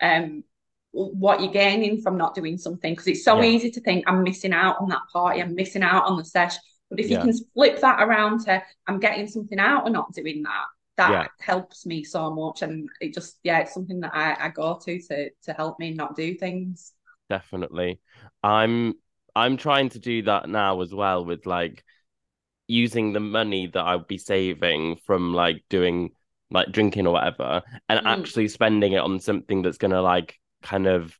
um 0.00 0.44
what 0.92 1.40
you're 1.40 1.52
gaining 1.52 2.02
from 2.02 2.16
not 2.16 2.34
doing 2.34 2.58
something 2.58 2.92
because 2.92 3.06
it's 3.06 3.24
so 3.24 3.40
Yeah. 3.40 3.48
easy 3.50 3.70
to 3.70 3.80
think 3.80 4.04
I'm 4.08 4.22
missing 4.24 4.52
out 4.52 4.80
on 4.80 4.88
that 4.88 5.02
party, 5.12 5.40
I'm 5.40 5.54
missing 5.54 5.82
out 5.82 6.06
on 6.06 6.16
the 6.16 6.24
sesh. 6.24 6.56
But 6.88 6.98
if 6.98 7.08
Yeah. 7.08 7.18
you 7.18 7.32
can 7.32 7.44
flip 7.54 7.80
that 7.80 8.02
around 8.02 8.40
to 8.46 8.62
I'm 8.86 8.98
getting 8.98 9.28
something 9.28 9.58
out 9.60 9.86
of 9.86 9.92
not 9.92 10.12
doing 10.12 10.42
that, 10.42 10.64
that 10.96 11.10
Yeah. 11.12 11.26
helps 11.38 11.86
me 11.86 12.02
so 12.02 12.34
much. 12.34 12.62
And 12.62 12.88
it 13.00 13.14
just 13.14 13.38
yeah, 13.44 13.60
it's 13.60 13.74
something 13.74 14.00
that 14.00 14.14
I, 14.14 14.46
I 14.46 14.48
go 14.48 14.78
to 14.84 15.00
to 15.02 15.30
to 15.44 15.52
help 15.52 15.78
me 15.78 15.92
not 15.94 16.16
do 16.16 16.34
things. 16.34 16.92
Definitely. 17.30 18.00
I'm 18.42 18.94
I'm 19.36 19.58
trying 19.58 19.90
to 19.90 20.00
do 20.00 20.22
that 20.24 20.48
now 20.50 20.82
as 20.82 20.94
well 20.94 21.24
with 21.24 21.46
like 21.46 21.84
using 22.68 23.12
the 23.12 23.20
money 23.20 23.68
that 23.68 23.80
I 23.84 23.96
would 23.96 24.08
be 24.08 24.18
saving 24.18 24.96
from 25.06 25.34
like 25.34 25.64
doing 25.70 26.12
like 26.50 26.72
drinking 26.72 27.06
or 27.06 27.14
whatever 27.14 27.62
and 27.88 28.00
Mm. 28.00 28.06
actually 28.06 28.48
spending 28.48 28.94
it 28.94 28.98
on 28.98 29.20
something 29.20 29.62
that's 29.62 29.78
gonna 29.78 30.02
like 30.02 30.38
kind 30.62 30.86
of 30.88 31.16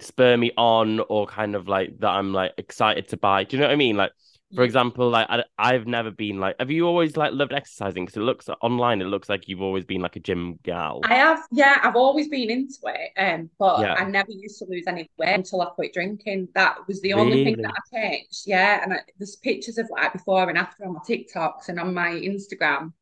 spur 0.00 0.36
me 0.36 0.52
on 0.56 1.00
or 1.00 1.26
kind 1.26 1.56
of 1.56 1.68
like 1.68 1.98
that 2.00 2.10
I'm 2.10 2.32
like 2.34 2.54
excited 2.58 3.08
to 3.08 3.18
buy. 3.18 3.44
Do 3.44 3.56
you 3.56 3.62
know 3.62 3.68
what 3.68 3.74
I 3.74 3.76
mean? 3.76 3.96
Like 3.96 4.12
for 4.54 4.64
example, 4.64 5.10
like 5.10 5.26
I, 5.28 5.44
I've 5.58 5.86
never 5.86 6.10
been 6.10 6.38
like, 6.40 6.56
have 6.58 6.70
you 6.70 6.86
always 6.86 7.16
like 7.16 7.32
loved 7.32 7.52
exercising? 7.52 8.04
Because 8.04 8.16
it 8.16 8.20
looks 8.24 8.48
online, 8.62 9.00
it 9.00 9.06
looks 9.06 9.28
like 9.28 9.48
you've 9.48 9.62
always 9.62 9.84
been 9.84 10.00
like 10.00 10.16
a 10.16 10.20
gym 10.20 10.58
gal. 10.62 11.00
I 11.04 11.14
have, 11.14 11.40
yeah, 11.52 11.78
I've 11.82 11.94
always 11.96 12.28
been 12.28 12.50
into 12.50 12.78
it, 12.86 13.12
um, 13.16 13.50
but 13.58 13.78
Yeah. 13.80 13.94
I 13.96 14.04
never 14.04 14.32
used 14.32 14.58
to 14.58 14.64
lose 14.68 14.84
any 14.88 15.08
weight 15.16 15.34
until 15.34 15.62
I 15.62 15.66
quit 15.66 15.92
drinking. 15.94 16.48
That 16.54 16.86
was 16.88 17.00
the 17.02 17.12
only 17.12 17.38
thing 17.38 17.56
that 17.62 17.72
I 17.76 17.96
changed. 17.96 18.42
Yeah, 18.46 18.82
and 18.82 18.94
I, 18.94 18.98
there's 19.18 19.36
pictures 19.36 19.78
of 19.78 19.88
like 19.90 20.12
before 20.12 20.48
and 20.48 20.58
after 20.58 20.84
on 20.84 20.94
my 20.94 21.00
TikToks 21.00 21.68
and 21.68 21.78
on 21.78 21.94
my 21.94 22.10
Instagram. 22.10 22.92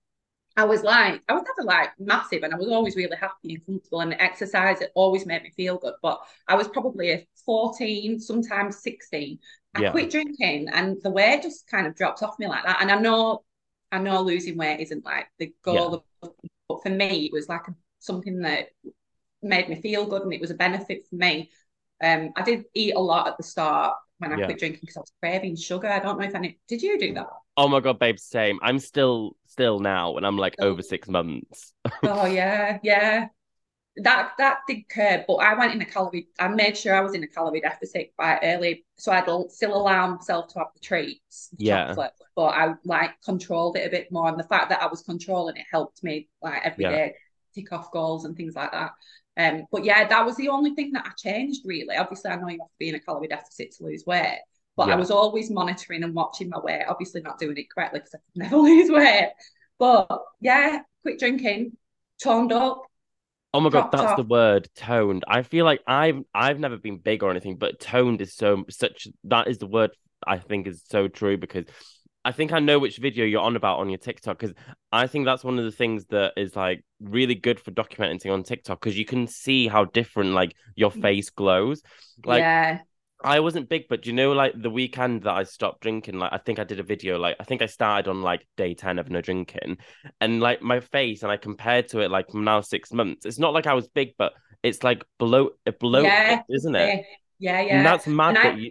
I 0.59 0.65
was 0.65 0.83
like, 0.83 1.23
I 1.29 1.35
was 1.35 1.45
never 1.45 1.67
like 1.67 1.91
massive, 1.99 2.43
and 2.43 2.55
I 2.55 2.57
was 2.57 2.69
always 2.69 2.97
really 2.97 3.17
happy 3.17 3.55
and 3.55 3.67
comfortable. 3.67 4.01
And 4.01 4.15
exercise 4.15 4.81
it 4.81 4.93
always 4.95 5.27
made 5.27 5.43
me 5.43 5.51
feel 5.57 5.79
good. 5.79 5.95
But 6.03 6.21
I 6.49 6.55
was 6.57 6.69
probably 6.69 7.13
a 7.13 7.27
14, 7.45 8.21
sometimes 8.21 8.83
16. 8.83 9.39
I 9.77 9.83
Yeah. 9.83 9.91
quit 9.91 10.11
drinking, 10.11 10.69
and 10.73 10.97
the 11.03 11.11
weight 11.11 11.43
just 11.43 11.67
kind 11.69 11.87
of 11.87 11.95
dropped 11.95 12.23
off 12.23 12.39
me 12.39 12.49
like 12.49 12.65
that. 12.65 12.81
And 12.81 12.91
I 12.91 12.99
know, 12.99 13.45
I 13.93 13.99
know, 13.99 14.23
losing 14.23 14.57
weight 14.57 14.81
isn't 14.81 15.05
like 15.05 15.29
the 15.39 15.55
goal, 15.62 16.05
of, 16.23 16.31
but 16.69 16.83
for 16.83 16.91
me, 16.91 17.27
it 17.27 17.33
was 17.33 17.49
like 17.49 17.62
something 18.01 18.41
that 18.41 18.69
made 19.43 19.69
me 19.69 19.81
feel 19.81 20.07
good, 20.07 20.23
and 20.23 20.33
it 20.33 20.41
was 20.41 20.51
a 20.51 20.55
benefit 20.55 21.07
for 21.09 21.17
me. 21.17 21.51
Um, 22.03 22.33
I 22.37 22.43
did 22.43 22.65
eat 22.75 22.95
a 22.95 23.01
lot 23.01 23.29
at 23.29 23.37
the 23.37 23.43
start 23.43 23.97
when 24.19 24.33
I 24.33 24.37
Yeah. 24.37 24.47
quit 24.47 24.59
drinking 24.59 24.81
because 24.83 24.97
I 24.99 25.01
was 25.01 25.12
craving 25.21 25.57
sugar. 25.57 25.89
I 25.89 26.01
don't 26.01 26.19
know 26.19 26.27
if 26.27 26.35
any. 26.35 26.59
Did 26.69 26.83
you 26.83 26.99
do 26.99 27.15
that? 27.15 27.29
Oh 27.57 27.69
my 27.69 27.81
god, 27.81 27.99
babe, 27.99 28.19
same. 28.19 28.59
I'm 28.62 28.79
still 28.79 29.37
still 29.47 29.79
now, 29.81 30.17
and 30.17 30.27
I'm 30.27 30.37
like 30.37 30.57
Oh. 30.59 30.67
over 30.69 30.83
six 30.83 31.09
months. 31.09 31.73
Oh 32.05 32.25
yeah, 32.27 32.79
yeah. 32.83 33.29
That 34.03 34.33
that 34.37 34.59
did 34.69 34.89
curb, 34.91 35.23
but 35.27 35.37
I 35.37 35.55
went 35.55 35.73
in 35.75 35.81
a 35.81 35.87
calorie. 35.87 36.29
I 36.39 36.49
made 36.49 36.77
sure 36.77 36.95
I 36.95 37.01
was 37.01 37.15
in 37.15 37.23
a 37.25 37.27
calorie 37.27 37.63
deficit 37.63 38.13
quite 38.17 38.41
early, 38.43 38.85
so 38.97 39.11
I'd 39.11 39.25
still 39.51 39.75
allow 39.75 40.09
myself 40.15 40.49
to 40.53 40.59
have 40.59 40.69
the 40.75 40.81
treats, 40.81 41.49
the 41.57 41.59
Yeah. 41.59 41.97
chocolate, 41.97 42.13
but 42.35 42.47
I 42.55 42.75
like 42.85 43.13
controlled 43.25 43.77
it 43.77 43.87
a 43.87 43.91
bit 43.91 44.13
more. 44.13 44.29
And 44.29 44.39
the 44.39 44.45
fact 44.45 44.69
that 44.69 44.83
I 44.83 44.87
was 44.87 45.03
controlling 45.03 45.57
it 45.57 45.65
helped 45.71 46.05
me 46.05 46.29
like 46.43 46.61
every 46.63 46.85
Yeah. 46.85 46.87
day 46.87 47.15
tick 47.55 47.73
off 47.73 47.91
goals 47.91 48.27
and 48.27 48.37
things 48.37 48.55
like 48.55 48.71
that. 48.73 48.93
Um, 49.39 49.65
but 49.73 49.85
yeah, 49.85 50.07
that 50.07 50.27
was 50.27 50.37
the 50.37 50.49
only 50.49 50.75
thing 50.75 50.93
that 50.93 51.07
I 51.07 51.11
changed 51.17 51.63
really. 51.65 51.97
Obviously, 51.97 52.31
I 52.31 52.37
know 52.37 52.49
you 52.49 52.59
have 52.61 52.69
to 52.69 52.75
be 52.79 52.91
in 52.91 52.95
a 52.97 53.01
calorie 53.01 53.29
deficit 53.29 53.73
to 53.77 53.85
lose 53.85 54.05
weight, 54.07 54.41
but 54.77 54.85
Yeah. 54.85 54.95
I 54.95 54.97
was 54.97 55.11
always 55.11 55.51
monitoring 55.51 56.03
and 56.05 56.15
watching 56.15 56.51
my 56.51 56.59
weight. 56.59 56.85
Obviously, 56.87 57.23
not 57.23 57.39
doing 57.39 57.57
it 57.57 57.71
correctly 57.71 58.01
because 58.01 58.15
I 58.15 58.19
could 58.19 58.37
never 58.43 58.57
lose 58.59 58.91
weight. 58.91 59.33
But 59.79 60.09
yeah, 60.41 60.81
quit 61.03 61.19
drinking, 61.19 61.77
toned 62.23 62.53
up. 62.53 62.83
Oh 63.57 63.61
my 63.61 63.71
god, 63.71 63.87
that's 63.90 64.12
the 64.12 64.23
word, 64.23 64.69
toned. 64.77 65.25
I 65.27 65.40
feel 65.40 65.64
like 65.64 65.81
I've 65.87 66.21
I've 66.35 66.61
never 66.61 66.77
been 66.77 66.99
big 66.99 67.23
or 67.23 67.31
anything, 67.31 67.57
but 67.57 67.81
toned 67.81 68.21
is 68.21 68.35
so 68.35 68.66
such 68.69 69.09
that 69.25 69.49
is 69.49 69.57
the 69.57 69.66
word 69.66 69.92
I 70.27 70.37
think 70.37 70.66
is 70.66 70.83
so 70.87 71.09
true 71.09 71.38
because 71.38 71.64
I 72.23 72.33
think 72.33 72.53
I 72.53 72.59
know 72.59 72.79
which 72.79 72.99
video 72.99 73.25
you're 73.25 73.40
on 73.40 73.57
about 73.57 73.79
on 73.79 73.88
your 73.88 73.97
TikTok 73.97 74.38
because 74.38 74.55
I 74.92 75.07
think 75.07 75.25
that's 75.25 75.42
one 75.42 75.59
of 75.59 75.64
the 75.64 75.73
things 75.73 76.05
that 76.11 76.35
is 76.37 76.55
like 76.55 76.85
really 77.01 77.35
good 77.35 77.59
for 77.59 77.71
documenting 77.71 78.31
on 78.31 78.42
TikTok 78.42 78.79
because 78.79 78.99
you 78.99 79.07
can 79.07 79.27
see 79.27 79.69
how 79.69 79.87
different 79.87 80.33
like 80.33 80.55
your 80.75 80.90
face 80.90 81.31
glows. 81.31 81.81
Like 82.27 82.42
yeah, 82.42 82.81
I 83.27 83.41
wasn't 83.41 83.69
big, 83.69 83.89
but 83.89 84.03
do 84.03 84.11
you 84.11 84.15
know, 84.15 84.33
like 84.33 84.53
the 84.61 84.71
weekend 84.71 85.23
that 85.25 85.35
I 85.35 85.43
stopped 85.43 85.81
drinking, 85.83 86.19
like 86.19 86.33
I 86.33 86.39
think 86.39 86.61
I 86.61 86.65
did 86.65 86.79
a 86.79 86.85
video, 86.85 87.19
like 87.19 87.37
I 87.41 87.45
think 87.45 87.61
I 87.61 87.67
started 87.67 88.09
on 88.09 88.23
like 88.23 88.47
day 88.57 88.75
10 88.75 88.99
of 89.01 89.11
no 89.11 89.21
drinking, 89.21 89.79
and 90.21 90.41
like 90.41 90.62
my 90.62 90.79
face, 90.81 91.23
and 91.25 91.33
I 91.33 91.37
compared 91.37 91.89
to 91.89 92.01
it, 92.01 92.11
like 92.11 92.27
I'm 92.33 92.45
now 92.45 92.61
six 92.61 92.93
months. 92.93 93.27
It's 93.27 93.39
not 93.39 93.53
like 93.53 93.67
I 93.67 93.75
was 93.75 93.89
big, 93.89 94.11
but 94.17 94.33
it's 94.62 94.85
like 94.85 95.05
below, 95.19 95.51
below, 95.81 96.05
yeah, 96.05 96.43
isn't 96.49 96.77
it? 96.77 97.05
Yeah, 97.39 97.61
yeah. 97.61 97.77
And 97.77 97.85
that's 97.87 98.07
mad 98.07 98.37
And 98.37 98.39
I- 98.39 98.43
that 98.45 98.59
you 98.59 98.71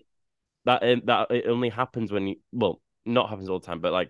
that 0.66 0.82
that 1.06 1.32
it 1.32 1.48
only 1.48 1.70
happens 1.70 2.12
when 2.12 2.28
you 2.28 2.36
well, 2.54 2.82
not 3.06 3.30
happens 3.30 3.50
all 3.50 3.60
the 3.60 3.66
time, 3.66 3.82
but 3.82 3.94
like 3.94 4.10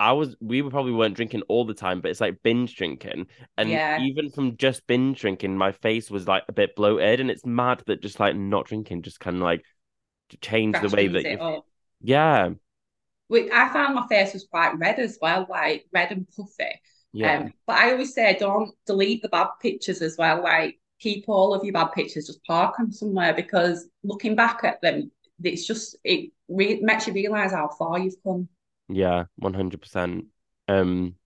I, 0.00 0.12
was, 0.12 0.36
we 0.40 0.62
were 0.62 0.70
probably 0.70 0.92
weren't 0.92 1.16
drinking 1.16 1.42
all 1.48 1.64
the 1.66 1.74
time, 1.74 2.00
but 2.00 2.10
it's 2.10 2.20
like 2.20 2.42
binge 2.42 2.76
drinking, 2.76 3.26
and 3.58 3.82
Yeah. 3.82 3.98
even 3.98 4.30
from 4.30 4.56
just 4.56 4.86
binge 4.86 5.20
drinking, 5.20 5.56
my 5.58 5.72
face 5.72 6.10
was 6.10 6.26
like 6.26 6.44
a 6.48 6.52
bit 6.52 6.74
bloated, 6.76 7.20
and 7.20 7.30
it's 7.30 7.44
mad 7.44 7.82
that 7.86 8.00
just 8.02 8.18
like 8.20 8.36
not 8.36 8.66
drinking 8.66 9.02
just 9.02 9.20
kind 9.20 9.36
of 9.36 9.42
like 9.42 9.64
changed 10.42 10.82
the 10.82 10.90
way 10.90 11.08
that 11.08 11.28
you, 11.28 11.40
up. 11.40 11.66
yeah, 12.02 12.50
Which 13.28 13.50
I 13.52 13.68
found 13.72 13.94
my 13.94 14.06
face 14.06 14.34
was 14.34 14.46
quite 14.46 14.78
red 14.78 14.98
as 14.98 15.18
well, 15.20 15.46
like 15.48 15.86
red 15.92 16.12
and 16.12 16.28
puffy. 16.28 16.80
yeah, 17.12 17.42
Um, 17.42 17.52
but 17.66 17.76
I 17.76 17.90
always 17.92 18.14
say 18.14 18.36
don't 18.38 18.74
delete 18.86 19.22
the 19.22 19.28
bad 19.28 19.48
pictures 19.60 20.00
as 20.02 20.16
well. 20.16 20.42
Like 20.42 20.78
keep 21.00 21.24
all 21.28 21.52
of 21.54 21.64
your 21.64 21.72
bad 21.72 21.88
pictures, 21.92 22.26
just 22.26 22.44
park 22.44 22.76
them 22.76 22.92
somewhere 22.92 23.34
because 23.34 23.88
looking 24.04 24.36
back 24.36 24.62
at 24.64 24.80
them, 24.80 25.10
it's 25.42 25.66
just 25.66 25.96
it 26.04 26.30
re- 26.48 26.80
makes 26.82 27.06
you 27.06 27.12
realize 27.12 27.52
how 27.52 27.68
far 27.68 27.98
you've 27.98 28.22
come. 28.22 28.48
Yeah, 28.88 29.24
one 29.36 29.54
hundred 29.54 29.82
percent. 29.82 30.26
Um, 30.68 31.16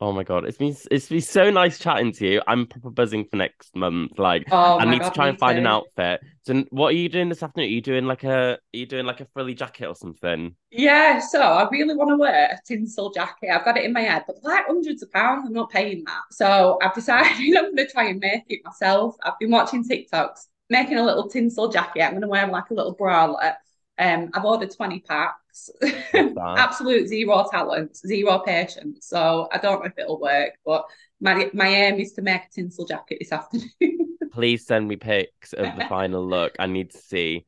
oh 0.00 0.12
my 0.12 0.24
god, 0.24 0.46
it's 0.46 0.58
been 0.58 0.76
it's 0.90 1.08
been 1.08 1.20
so 1.20 1.50
nice 1.50 1.78
chatting 1.78 2.12
to 2.14 2.26
you. 2.28 2.42
I'm 2.46 2.66
proper 2.66 2.90
buzzing 2.90 3.26
for 3.26 3.36
next 3.36 3.74
month. 3.76 4.18
Like, 4.18 4.48
Oh 4.50 4.78
I 4.78 4.84
need 4.84 5.04
to 5.04 5.10
try 5.10 5.28
and 5.28 5.38
find 5.38 5.58
an 5.58 5.66
outfit. 5.66 6.20
So, 6.44 6.64
what 6.70 6.88
are 6.88 6.96
you 6.98 7.08
doing 7.08 7.28
this 7.28 7.42
afternoon? 7.42 7.68
Are 7.70 7.72
you 7.72 7.82
doing 7.82 8.06
like 8.06 8.24
a 8.24 8.52
are 8.54 8.58
you 8.72 8.86
doing 8.86 9.06
like 9.06 9.20
a 9.20 9.26
frilly 9.34 9.54
jacket 9.54 9.86
or 9.86 9.94
something? 9.94 10.56
Yeah, 10.70 11.18
so 11.18 11.40
I 11.40 11.66
really 11.70 11.94
want 11.96 12.10
to 12.10 12.16
wear 12.16 12.50
a 12.52 12.58
tinsel 12.66 13.10
jacket. 13.10 13.50
I've 13.50 13.64
got 13.64 13.78
it 13.78 13.84
in 13.86 13.92
my 13.94 14.02
head, 14.02 14.24
but 14.26 14.36
like 14.42 14.66
hundreds 14.66 15.02
of 15.02 15.10
pounds, 15.10 15.44
I'm 15.46 15.54
not 15.54 15.70
paying 15.70 16.04
that. 16.04 16.22
So 16.30 16.78
I've 16.82 16.94
decided 16.94 17.30
I'm 17.56 17.74
going 17.74 17.76
to 17.76 17.88
try 17.88 18.08
and 18.08 18.20
make 18.20 18.44
it 18.48 18.60
myself. 18.64 19.16
I've 19.22 19.38
been 19.38 19.50
watching 19.50 19.82
TikToks, 19.82 20.46
making 20.68 20.98
a 20.98 21.04
little 21.04 21.28
tinsel 21.28 21.70
jacket. 21.70 22.02
I'm 22.02 22.10
going 22.12 22.22
to 22.22 22.28
wear 22.28 22.46
like 22.48 22.68
a 22.70 22.74
little 22.74 22.94
bralette. 22.94 23.56
Um, 23.98 24.30
I've 24.32 24.44
ordered 24.44 24.70
20 24.74 25.00
packs. 25.00 25.70
Absolute 26.14 27.08
zero 27.08 27.46
talent, 27.50 27.96
zero 27.96 28.38
patience. 28.40 29.06
So 29.06 29.48
I 29.52 29.58
don't 29.58 29.80
know 29.80 29.86
if 29.86 29.98
it'll 29.98 30.20
work, 30.20 30.54
but 30.64 30.84
my 31.20 31.50
my 31.52 31.68
aim 31.68 31.98
is 31.98 32.12
to 32.12 32.22
make 32.22 32.42
a 32.44 32.48
tinsel 32.50 32.86
jacket 32.86 33.18
this 33.20 33.32
afternoon. 33.32 33.70
Please 34.32 34.66
send 34.66 34.86
me 34.86 34.96
pics 34.96 35.52
of 35.52 35.74
the 35.76 35.84
final 35.88 36.26
look. 36.26 36.54
I 36.58 36.66
need 36.66 36.92
to 36.92 36.98
see. 36.98 37.44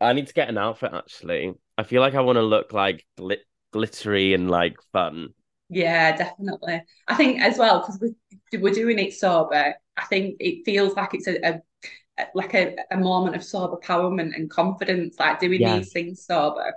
I 0.00 0.12
need 0.12 0.28
to 0.28 0.34
get 0.34 0.48
an 0.48 0.58
outfit 0.58 0.92
actually. 0.94 1.54
I 1.76 1.82
feel 1.82 2.00
like 2.00 2.14
I 2.14 2.20
want 2.20 2.36
to 2.36 2.42
look 2.42 2.72
like 2.72 3.04
glit- 3.18 3.46
glittery 3.72 4.34
and 4.34 4.50
like 4.50 4.76
fun. 4.92 5.30
Yeah, 5.70 6.16
definitely. 6.16 6.82
I 7.08 7.14
think 7.16 7.40
as 7.40 7.58
well 7.58 7.80
because 7.80 7.98
we're, 8.52 8.60
we're 8.60 8.74
doing 8.74 8.98
it 8.98 9.14
sober. 9.14 9.74
I 9.96 10.04
think 10.06 10.36
it 10.40 10.64
feels 10.64 10.94
like 10.94 11.14
it's 11.14 11.26
a, 11.26 11.38
a 11.44 11.60
like 12.34 12.54
a, 12.54 12.76
a 12.90 12.96
moment 12.96 13.36
of 13.36 13.44
sober 13.44 13.76
empowerment 13.76 14.34
and 14.36 14.50
confidence, 14.50 15.16
like 15.18 15.40
doing 15.40 15.60
Yeah. 15.60 15.74
these 15.76 15.92
things 15.92 16.24
sober. 16.24 16.74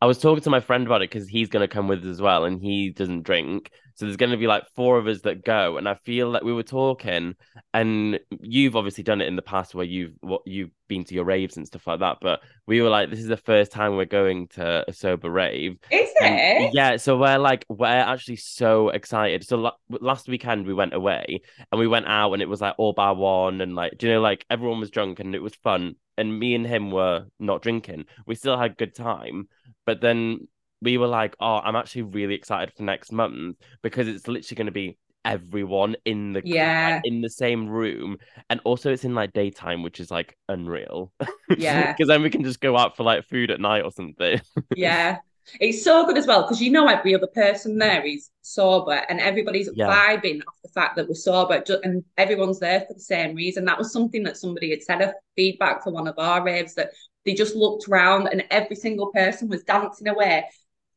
I 0.00 0.06
was 0.06 0.18
talking 0.18 0.42
to 0.42 0.50
my 0.50 0.60
friend 0.60 0.86
about 0.86 1.02
it 1.02 1.10
because 1.10 1.28
he's 1.28 1.48
going 1.48 1.62
to 1.66 1.72
come 1.72 1.88
with 1.88 2.00
us 2.00 2.06
as 2.06 2.20
well, 2.20 2.44
and 2.44 2.62
he 2.62 2.90
doesn't 2.90 3.22
drink. 3.22 3.70
So 3.94 4.04
there's 4.06 4.16
going 4.16 4.32
to 4.32 4.38
be 4.38 4.46
like 4.46 4.64
four 4.74 4.98
of 4.98 5.06
us 5.06 5.20
that 5.22 5.44
go, 5.44 5.76
and 5.76 5.88
I 5.88 5.94
feel 5.94 6.30
like 6.30 6.42
we 6.42 6.52
were 6.52 6.62
talking, 6.62 7.34
and 7.74 8.18
you've 8.40 8.76
obviously 8.76 9.04
done 9.04 9.20
it 9.20 9.28
in 9.28 9.36
the 9.36 9.42
past 9.42 9.74
where 9.74 9.84
you've 9.84 10.14
what 10.20 10.42
you've 10.46 10.70
been 10.88 11.04
to 11.04 11.14
your 11.14 11.24
raves 11.24 11.56
and 11.56 11.66
stuff 11.66 11.86
like 11.86 12.00
that. 12.00 12.18
But 12.20 12.40
we 12.66 12.80
were 12.80 12.88
like, 12.90 13.10
this 13.10 13.20
is 13.20 13.26
the 13.28 13.36
first 13.36 13.72
time 13.72 13.96
we're 13.96 14.04
going 14.04 14.48
to 14.48 14.84
a 14.88 14.92
sober 14.92 15.30
rave. 15.30 15.78
Is 15.90 16.10
And 16.20 16.34
it? 16.38 16.74
yeah, 16.74 16.96
so 16.96 17.18
we're 17.18 17.38
like 17.38 17.64
we're 17.68 17.86
actually 17.86 18.36
so 18.36 18.88
excited. 18.90 19.44
So 19.44 19.56
la- 19.58 19.76
last 19.88 20.28
weekend 20.28 20.66
we 20.66 20.74
went 20.74 20.94
away 20.94 21.40
and 21.70 21.78
we 21.78 21.86
went 21.86 22.06
out 22.06 22.32
and 22.32 22.42
it 22.42 22.48
was 22.48 22.60
like 22.60 22.74
all 22.78 22.92
bar 22.92 23.14
one 23.14 23.60
and 23.60 23.74
like 23.74 23.98
do 23.98 24.06
you 24.06 24.14
know 24.14 24.20
like 24.20 24.44
everyone 24.50 24.80
was 24.80 24.90
drunk 24.90 25.20
and 25.20 25.34
it 25.34 25.42
was 25.42 25.54
fun 25.56 25.96
and 26.16 26.38
me 26.38 26.54
and 26.54 26.66
him 26.66 26.90
were 26.90 27.26
not 27.38 27.62
drinking. 27.62 28.04
We 28.26 28.34
still 28.34 28.58
had 28.58 28.76
good 28.76 28.94
time, 28.94 29.48
but 29.86 30.00
then 30.00 30.48
we 30.82 30.98
were 30.98 31.06
like, 31.06 31.34
oh, 31.40 31.56
I'm 31.56 31.76
actually 31.76 32.02
really 32.02 32.34
excited 32.34 32.74
for 32.76 32.82
next 32.82 33.12
month 33.12 33.56
because 33.82 34.08
it's 34.08 34.28
literally 34.28 34.56
going 34.56 34.66
to 34.66 34.72
be 34.72 34.98
everyone 35.24 35.94
in 36.04 36.32
the 36.32 36.42
Yeah. 36.44 37.00
in 37.04 37.20
the 37.20 37.30
same 37.30 37.68
room 37.68 38.18
and 38.50 38.60
also 38.64 38.90
it's 38.92 39.04
in 39.04 39.14
like 39.14 39.32
daytime 39.32 39.84
which 39.84 40.00
is 40.00 40.10
like 40.10 40.36
unreal 40.48 41.12
Yeah. 41.56 41.92
because 41.96 42.08
then 42.08 42.22
we 42.22 42.30
can 42.30 42.42
just 42.42 42.60
go 42.60 42.76
out 42.76 42.96
for 42.96 43.04
like 43.04 43.24
food 43.28 43.52
at 43.52 43.60
night 43.60 43.82
or 43.84 43.92
something 43.92 44.40
Yeah. 44.76 45.18
It's 45.60 45.84
so 45.84 46.06
good 46.06 46.18
as 46.18 46.26
well 46.26 46.42
because 46.42 46.60
you 46.60 46.72
know 46.72 46.88
every 46.88 47.14
other 47.14 47.28
person 47.28 47.78
there 47.78 48.04
is 48.04 48.30
sober 48.42 49.00
and 49.08 49.20
everybody's 49.20 49.70
Yeah. 49.74 49.86
vibing 49.88 50.40
off 50.40 50.56
the 50.64 50.70
fact 50.70 50.96
that 50.96 51.08
we're 51.08 51.14
sober 51.14 51.62
and 51.84 52.04
everyone's 52.18 52.58
there 52.58 52.80
for 52.80 52.94
the 52.94 53.00
same 53.00 53.36
reason. 53.36 53.64
That 53.64 53.78
was 53.78 53.92
something 53.92 54.24
that 54.24 54.36
somebody 54.36 54.70
had 54.70 54.82
said 54.82 55.02
a 55.02 55.14
feedback 55.36 55.84
for 55.84 55.92
one 55.92 56.08
of 56.08 56.16
our 56.18 56.44
raves 56.44 56.74
that 56.74 56.90
they 57.24 57.34
just 57.34 57.54
looked 57.54 57.88
around 57.88 58.26
and 58.28 58.44
every 58.50 58.74
single 58.76 59.12
person 59.12 59.48
was 59.48 59.62
dancing 59.62 60.08
away, 60.08 60.44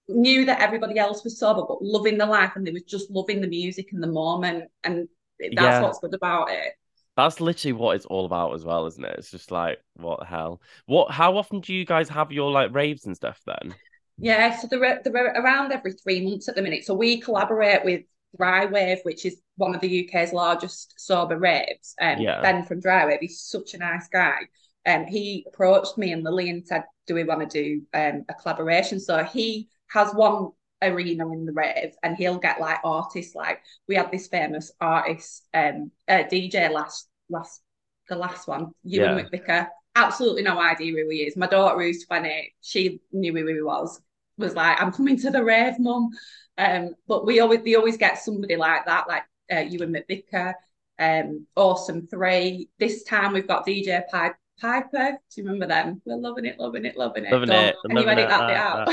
knew 0.08 0.46
that 0.46 0.62
everybody 0.62 1.00
else 1.00 1.24
was 1.24 1.40
sober 1.40 1.64
but 1.68 1.82
loving 1.82 2.18
the 2.18 2.26
life 2.26 2.54
and 2.56 2.66
they 2.66 2.72
was 2.72 2.84
just 2.84 3.10
loving 3.10 3.42
the 3.42 3.48
music 3.48 3.90
and 3.92 4.02
the 4.04 4.08
moment 4.08 4.66
and 4.84 5.08
that's 5.56 5.80
Yeah. 5.80 5.82
what's 5.82 6.00
good 6.00 6.14
about 6.14 6.52
it. 6.52 6.74
That's 7.16 7.40
literally 7.40 7.74
what 7.74 7.96
it's 7.96 8.06
all 8.06 8.26
about 8.26 8.54
as 8.56 8.66
well, 8.66 8.86
isn't 8.88 9.04
it? 9.04 9.16
It's 9.18 9.32
just 9.32 9.50
like, 9.52 9.82
what 9.96 10.20
the 10.20 10.26
hell? 10.26 10.62
What? 10.86 11.12
How 11.12 11.38
often 11.38 11.62
do 11.62 11.74
you 11.74 11.86
guys 11.86 12.10
have 12.10 12.32
your 12.32 12.52
like 12.52 12.74
raves 12.74 13.06
and 13.06 13.16
stuff 13.16 13.42
then? 13.46 13.76
Yeah, 14.18 14.56
so 14.58 14.68
they're, 14.68 15.02
they're 15.04 15.42
around 15.42 15.72
every 15.72 15.94
three 15.94 16.26
months 16.26 16.48
at 16.48 16.56
the 16.56 16.62
minute. 16.62 16.86
So 16.86 16.94
we 16.94 17.20
collaborate 17.20 17.84
with 17.84 18.04
Dry 18.38 18.66
Wave, 18.66 19.00
which 19.04 19.26
is 19.26 19.42
one 19.58 19.76
of 19.76 19.82
the 19.82 19.90
UK's 19.90 20.34
largest 20.34 20.94
sober 20.98 21.38
raves. 21.38 21.96
Um, 22.00 22.20
Yeah. 22.20 22.42
Ben 22.42 22.64
from 22.64 22.80
Dry 22.80 23.06
Wave, 23.06 23.20
he's 23.22 23.42
such 23.42 23.74
a 23.74 23.78
nice 23.78 24.08
guy. 24.08 24.40
Um, 24.86 25.06
he 25.06 25.46
approached 25.48 25.98
me 25.98 26.12
and 26.12 26.24
Lily 26.24 26.50
and 26.50 26.66
said, 26.66 26.84
"Do 27.08 27.16
we 27.16 27.24
want 27.24 27.50
to 27.50 27.64
do 27.64 27.82
um, 27.94 28.24
a 28.30 28.34
collaboration?" 28.36 29.00
So 29.00 29.24
he 29.24 29.68
has 29.90 30.14
one 30.14 30.50
arena 30.82 31.32
in 31.32 31.46
the 31.46 31.54
rave, 31.54 31.94
and 32.04 32.16
he'll 32.18 32.38
get 32.38 32.60
like 32.62 32.80
artists. 32.84 33.36
Like 33.36 33.62
we 33.88 33.96
had 33.96 34.12
this 34.12 34.28
famous 34.28 34.72
artist, 34.80 35.48
um, 35.54 35.92
uh, 36.08 36.24
DJ 36.30 36.70
last 36.70 37.08
last 37.30 37.62
the 38.10 38.16
last 38.16 38.48
one, 38.48 38.72
Ewan 38.84 39.16
Yeah. 39.16 39.22
McVicar. 39.30 39.68
Absolutely 39.96 40.44
no 40.44 40.60
idea 40.60 40.92
who 40.92 41.10
he 41.10 41.24
is. 41.24 41.38
My 41.38 41.48
daughter, 41.48 41.82
who's 41.82 42.06
20, 42.06 42.54
she 42.62 43.00
knew 43.12 43.34
who 43.34 43.48
he 43.48 43.62
was. 43.62 44.00
Was 44.38 44.54
like, 44.56 44.82
I'm 44.82 44.92
coming 44.92 45.18
to 45.20 45.32
the 45.32 45.44
rave, 45.44 45.80
mum. 45.80 46.10
Um, 46.58 46.96
but 47.08 47.26
we 47.26 47.40
always, 47.40 47.64
they 47.64 47.76
always 47.76 47.98
get 47.98 48.18
somebody 48.20 48.58
like 48.58 48.86
that, 48.86 49.08
like 49.08 49.24
uh, 49.52 49.60
Ewan 49.62 49.94
McVicar, 49.94 50.54
um, 51.00 51.48
Awesome 51.56 52.08
Three. 52.08 52.70
This 52.80 53.04
time 53.04 53.34
we've 53.34 53.48
got 53.48 53.66
DJ 53.66 54.04
Pipe, 54.12 54.36
Piper. 54.60 55.12
Do 55.12 55.42
you 55.42 55.44
remember 55.46 55.68
them? 55.68 56.02
We're 56.06 56.18
loving 56.18 56.46
it, 56.46 56.60
loving 56.60 56.86
it, 56.86 56.98
loving 56.98 57.26
it. 57.26 57.32
Loving 57.32 57.50
Don't- 57.50 57.66
it, 57.66 57.76
Can 57.86 57.92
you 57.98 58.04
loving 58.04 58.20
edit 58.20 58.26
it, 58.26 58.30
that 58.30 58.88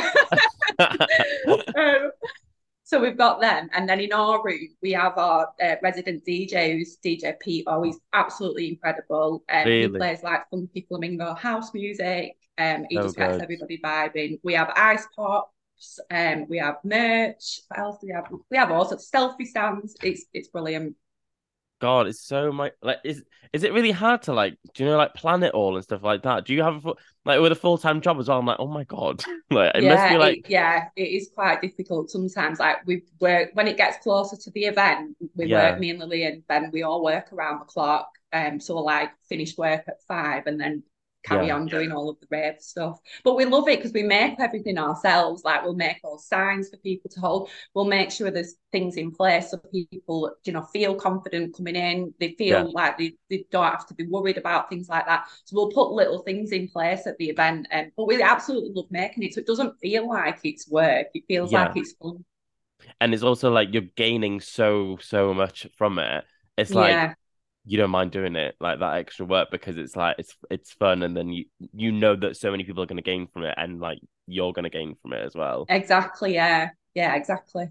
bit 0.79 0.89
out? 0.89 1.77
um, 2.05 2.11
so 2.85 3.01
we've 3.01 3.17
got 3.17 3.41
them, 3.41 3.71
and 3.73 3.89
then 3.89 4.01
in 4.01 4.13
our 4.13 4.43
room 4.45 4.69
we 4.83 4.93
have 4.93 5.17
our 5.17 5.49
uh, 5.63 5.77
resident 5.83 6.25
DJ, 6.27 6.73
who's 6.77 6.99
DJ 7.05 7.35
Pete. 7.41 7.65
Oh, 7.67 7.83
he's 7.83 7.99
absolutely 8.13 8.69
incredible. 8.69 9.45
Um, 9.49 9.67
He 9.67 9.89
plays 9.89 10.23
like 10.23 10.43
funky 10.51 10.85
flamingo 10.89 11.35
house 11.35 11.73
music. 11.73 12.37
Um, 12.59 12.85
he 12.91 12.97
So 12.97 13.03
just 13.05 13.17
gets 13.17 13.35
good. 13.35 13.43
everybody 13.43 13.79
vibing. 13.83 14.41
We 14.43 14.55
have 14.55 14.71
ice 14.77 15.07
pops. 15.17 16.01
Um, 16.11 16.47
we 16.49 16.59
have 16.59 16.77
merch. 16.85 17.61
What 17.69 17.79
else 17.81 17.99
do 18.01 18.09
we 18.09 18.13
have? 18.13 18.27
We 18.51 18.57
have 18.59 18.71
also 18.71 18.97
selfie 18.97 19.47
stands. 19.47 19.97
It's 20.03 20.27
it's 20.35 20.49
brilliant. 20.49 20.95
God, 21.83 22.07
it's 22.09 22.21
so 22.23 22.53
much. 22.53 22.73
Like, 22.83 22.99
is 23.05 23.25
is 23.53 23.65
it 23.65 23.73
really 23.73 23.91
hard 23.91 24.23
to 24.23 24.33
like? 24.33 24.57
Do 24.75 24.85
you 24.85 24.91
know 24.91 24.97
like 24.97 25.15
plan 25.15 25.43
it 25.43 25.53
all 25.55 25.75
and 25.77 25.85
stuff 25.85 26.03
like 26.03 26.23
that? 26.23 26.47
Do 26.47 26.55
you 26.55 26.63
have 26.63 26.87
a 26.87 26.95
like 27.25 27.41
with 27.41 27.53
a 27.53 27.57
full 27.57 27.79
time 27.79 28.01
job 28.01 28.19
as 28.21 28.29
well? 28.29 28.39
I'm 28.39 28.47
like, 28.47 28.61
oh 28.61 28.69
my 28.69 28.85
god, 28.85 29.25
like 29.51 29.75
it 29.77 29.85
must 29.85 30.09
be 30.09 30.17
yeah, 30.17 30.19
like 30.19 30.39
it, 30.39 30.45
yeah, 30.47 30.89
it 30.97 31.03
is 31.09 31.31
quite 31.35 31.63
difficult 31.63 32.11
sometimes. 32.11 32.59
Like 32.59 32.79
we 32.87 33.03
work 33.21 33.51
when 33.55 33.69
it 33.69 33.77
gets 33.77 34.03
closer 34.03 34.37
to 34.37 34.51
the 34.51 34.65
event, 34.67 35.17
we 35.35 35.47
Yeah. 35.47 35.49
work, 35.49 35.79
me 35.79 35.91
and 35.91 35.99
Lily 35.99 36.25
and 36.25 36.47
Ben, 36.47 36.71
we 36.73 36.83
all 36.83 37.03
work 37.03 37.33
around 37.33 37.61
the 37.61 37.65
clock. 37.65 38.09
Um, 38.33 38.61
so 38.61 38.79
like 38.79 39.11
finish 39.29 39.57
work 39.59 39.85
at 39.89 40.03
five 40.09 40.47
and 40.47 40.61
then 40.61 40.83
carry 41.23 41.49
Yeah. 41.49 41.53
on 41.53 41.69
doing 41.69 41.93
all 41.93 42.09
of 42.11 42.19
the 42.21 42.27
rave 42.31 42.57
stuff. 42.61 42.99
But 43.25 43.37
we 43.37 43.45
love 43.45 43.69
it 43.69 43.79
because 43.79 43.93
we 43.93 44.03
make 44.03 44.39
everything 44.41 44.79
ourselves. 44.79 45.45
Like 45.45 45.63
we'll 45.65 45.75
make 45.75 45.99
all 46.05 46.19
signs 46.19 46.69
for 46.71 46.77
people 46.79 47.11
to 47.11 47.21
hold. 47.21 47.51
We'll 47.75 47.85
make 47.87 48.11
sure 48.11 48.31
there's 48.31 48.55
things 48.73 48.97
in 48.97 49.11
place 49.13 49.51
so 49.51 49.59
people, 49.59 50.33
you 50.45 50.53
know, 50.53 50.63
feel 50.73 50.95
confident 50.95 51.57
coming 51.57 51.77
in. 51.77 52.15
They 52.21 52.33
feel 52.33 52.61
Yeah. 52.63 52.73
like 52.73 52.99
they, 52.99 53.15
they 53.31 53.45
don't 53.51 53.65
have 53.71 53.87
to 53.89 53.95
be 53.95 54.07
worried 54.07 54.39
about 54.39 54.69
things 54.69 54.89
like 54.89 55.07
that. 55.07 55.27
So 55.45 55.57
we'll 55.57 55.71
put 55.71 55.93
little 55.93 56.23
things 56.23 56.53
in 56.53 56.69
place 56.69 57.07
at 57.07 57.17
the 57.19 57.29
event. 57.31 57.67
Um, 57.73 57.93
but 57.97 58.07
we 58.07 58.23
absolutely 58.23 58.71
love 58.75 58.91
making 58.91 59.23
it. 59.25 59.35
So 59.35 59.41
it 59.41 59.47
doesn't 59.47 59.79
feel 59.81 60.09
like 60.09 60.41
it's 60.45 60.69
work. 60.69 61.07
It 61.15 61.25
feels 61.29 61.53
Yeah. 61.53 61.53
like 61.53 61.77
it's 61.77 61.93
fun. 61.93 62.25
and 63.01 63.15
it's 63.15 63.23
also 63.23 63.51
like 63.51 63.69
you're 63.73 63.83
gaining 63.97 64.41
so 64.41 64.99
so 65.01 65.35
much 65.35 65.67
from 65.77 65.99
it. 65.99 66.25
It's 66.57 66.75
like 66.75 67.01
yeah, 67.01 67.15
you 67.65 67.79
don't 67.79 67.91
mind 67.91 68.11
doing 68.11 68.35
it 68.37 68.57
like 68.61 68.81
that 68.81 68.97
extra 68.97 69.25
work 69.25 69.49
because 69.51 69.77
it's 69.77 69.95
like 69.95 70.17
it's 70.19 70.37
it's 70.51 70.73
fun 70.73 71.03
and 71.03 71.17
then 71.17 71.29
you 71.29 71.45
you 71.73 71.93
know 71.93 72.17
that 72.17 72.37
so 72.37 72.51
many 72.51 72.65
people 72.65 72.83
are 72.83 72.87
going 72.87 72.97
to 72.97 73.03
gain 73.03 73.27
from 73.29 73.45
it 73.45 73.55
and 73.57 73.81
like 73.81 73.99
you're 74.27 74.53
going 74.53 74.65
to 74.65 74.71
gain 74.71 74.97
from 75.01 75.13
it 75.13 75.25
as 75.25 75.35
well. 75.35 75.67
exactly. 75.69 76.35
Yeah, 76.35 76.71
yeah, 76.95 77.15
exactly. 77.15 77.69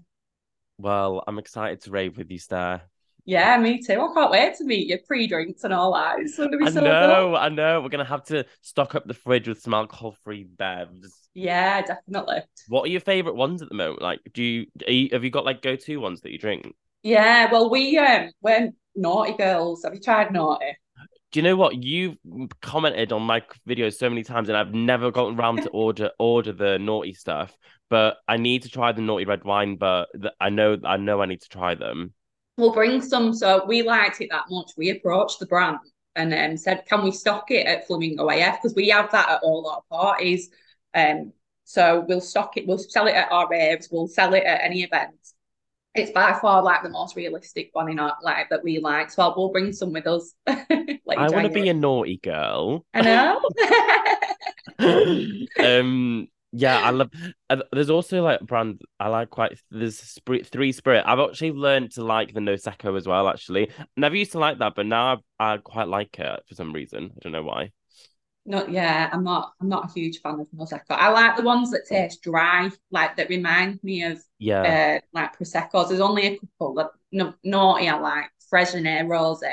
Well, 0.78 1.22
I'm 1.26 1.38
excited 1.38 1.82
to 1.82 1.90
rave 1.90 2.16
with 2.16 2.30
you, 2.30 2.38
Star. 2.38 2.82
Yeah, 3.24 3.56
me 3.58 3.80
too. 3.80 4.00
I 4.00 4.12
can't 4.14 4.30
wait 4.32 4.54
to 4.56 4.64
meet 4.64 4.88
you. 4.88 4.98
Pre-drinks 5.06 5.62
and 5.62 5.72
all 5.72 5.94
that. 5.94 6.18
It's 6.18 6.36
to 6.36 6.48
be 6.48 6.64
I 6.64 6.70
so 6.70 6.80
good. 6.80 6.82
know, 6.82 7.36
I 7.36 7.48
know. 7.50 7.80
We're 7.80 7.88
gonna 7.88 8.04
have 8.04 8.24
to 8.24 8.44
stock 8.62 8.94
up 8.94 9.06
the 9.06 9.14
fridge 9.14 9.46
with 9.46 9.60
some 9.60 9.74
alcohol-free 9.74 10.48
bevs. 10.56 11.06
Yeah, 11.34 11.82
definitely. 11.82 12.42
What 12.68 12.82
are 12.82 12.90
your 12.90 13.00
favorite 13.00 13.36
ones 13.36 13.62
at 13.62 13.68
the 13.68 13.74
moment? 13.74 14.02
Like, 14.02 14.20
do 14.32 14.42
you, 14.42 14.66
are 14.86 14.92
you 14.92 15.08
have 15.12 15.24
you 15.24 15.30
got 15.30 15.44
like 15.44 15.62
go-to 15.62 15.98
ones 15.98 16.22
that 16.22 16.32
you 16.32 16.38
drink? 16.38 16.74
Yeah, 17.02 17.50
well, 17.50 17.70
we 17.70 17.96
um, 17.98 18.30
we're 18.40 18.70
naughty 18.94 19.36
girls. 19.36 19.82
Have 19.84 19.94
you 19.94 20.00
tried 20.00 20.28
Noughty? 20.28 20.74
Do 21.32 21.38
you 21.40 21.42
know 21.42 21.56
what 21.56 21.82
you've 21.82 22.18
commented 22.60 23.10
on 23.10 23.22
my 23.22 23.42
videos 23.66 23.94
so 23.94 24.10
many 24.10 24.22
times, 24.22 24.48
and 24.48 24.56
I've 24.56 24.74
never 24.74 25.10
gotten 25.10 25.38
around 25.38 25.62
to 25.62 25.70
order 25.70 26.10
order 26.18 26.52
the 26.52 26.76
Noughty 26.78 27.16
stuff. 27.16 27.56
But 27.88 28.18
I 28.28 28.36
need 28.36 28.62
to 28.62 28.68
try 28.68 28.92
the 28.92 29.00
Noughty 29.00 29.26
red 29.26 29.44
wine. 29.44 29.76
But 29.76 30.08
th- 30.12 30.34
I 30.40 30.50
know 30.50 30.78
I 30.84 30.98
know 30.98 31.22
I 31.22 31.26
need 31.26 31.40
to 31.40 31.48
try 31.48 31.74
them. 31.74 32.12
We'll 32.58 32.72
bring 32.74 33.00
some. 33.00 33.32
So 33.32 33.64
we 33.66 33.82
liked 33.82 34.20
it 34.20 34.28
that 34.30 34.44
much. 34.50 34.72
We 34.76 34.90
approached 34.90 35.38
the 35.38 35.46
brand 35.46 35.78
and 36.16 36.34
um, 36.34 36.56
said, 36.58 36.84
"Can 36.86 37.02
we 37.02 37.10
stock 37.12 37.50
it 37.50 37.66
at 37.66 37.86
Flamingo 37.86 38.28
AF? 38.28 38.60
Because 38.60 38.74
we 38.74 38.90
have 38.90 39.10
that 39.12 39.30
at 39.30 39.40
all 39.42 39.66
our 39.68 39.82
parties. 39.90 40.50
Um, 40.94 41.32
so 41.64 42.04
we'll 42.06 42.20
stock 42.20 42.58
it. 42.58 42.66
We'll 42.66 42.76
sell 42.76 43.06
it 43.06 43.14
at 43.14 43.32
our 43.32 43.48
raves. 43.48 43.88
We'll 43.90 44.08
sell 44.08 44.34
it 44.34 44.44
at 44.44 44.62
any 44.62 44.82
event. 44.82 45.14
It's 45.94 46.10
by 46.10 46.32
far 46.40 46.62
like 46.62 46.82
the 46.82 46.88
most 46.88 47.16
realistic 47.16 47.70
one 47.72 47.90
in 47.90 47.98
our 47.98 48.16
like 48.22 48.48
that 48.50 48.64
we 48.64 48.78
like. 48.78 49.10
So 49.10 49.32
we'll 49.36 49.50
bring 49.50 49.72
some 49.72 49.92
with 49.92 50.06
us. 50.06 50.34
like 50.46 51.18
I 51.18 51.28
want 51.28 51.46
to 51.46 51.50
be 51.50 51.68
a 51.68 51.74
naughty 51.74 52.18
girl. 52.22 52.86
I 52.94 53.02
know. 53.02 53.40
um 55.58 56.28
yeah 56.52 56.80
i 56.80 56.90
love 56.90 57.10
and 57.48 57.62
there's 57.72 57.88
also 57.88 58.22
like 58.22 58.40
brand 58.40 58.80
i 59.00 59.08
like 59.08 59.30
quite 59.30 59.58
there's 59.70 59.98
spirit 59.98 60.46
three 60.46 60.70
spirit 60.70 61.02
i've 61.06 61.18
actually 61.18 61.50
learned 61.50 61.90
to 61.90 62.04
like 62.04 62.34
the 62.34 62.40
nosecco 62.40 62.96
as 62.96 63.06
well 63.06 63.26
actually 63.26 63.70
never 63.96 64.14
used 64.14 64.32
to 64.32 64.38
like 64.38 64.58
that 64.58 64.74
but 64.76 64.84
now 64.84 65.22
i, 65.38 65.54
I 65.54 65.56
quite 65.56 65.88
like 65.88 66.18
it 66.18 66.42
for 66.46 66.54
some 66.54 66.72
reason 66.72 67.10
i 67.16 67.18
don't 67.22 67.32
know 67.32 67.42
why 67.42 67.70
Not 68.44 68.70
yeah, 68.70 69.08
I'm 69.12 69.22
not. 69.22 69.52
I'm 69.60 69.68
not 69.68 69.90
a 69.90 69.92
huge 69.92 70.20
fan 70.20 70.40
of 70.40 70.48
Prosecco. 70.56 70.90
I 70.90 71.10
like 71.10 71.36
the 71.36 71.42
ones 71.42 71.70
that 71.70 71.86
taste 71.88 72.22
dry, 72.22 72.70
like 72.90 73.16
that 73.16 73.28
remind 73.28 73.82
me 73.84 74.02
of 74.04 74.22
yeah 74.38 74.62
uh, 74.62 75.00
like 75.12 75.38
proseccos. 75.38 75.88
There's 75.88 76.00
only 76.00 76.26
a 76.26 76.38
couple 76.38 76.74
that 76.74 76.90
no, 77.12 77.34
Noughty 77.46 77.88
I 77.92 77.98
like, 77.98 78.30
Fresnay 78.50 79.04
Rose, 79.08 79.42
um, 79.42 79.50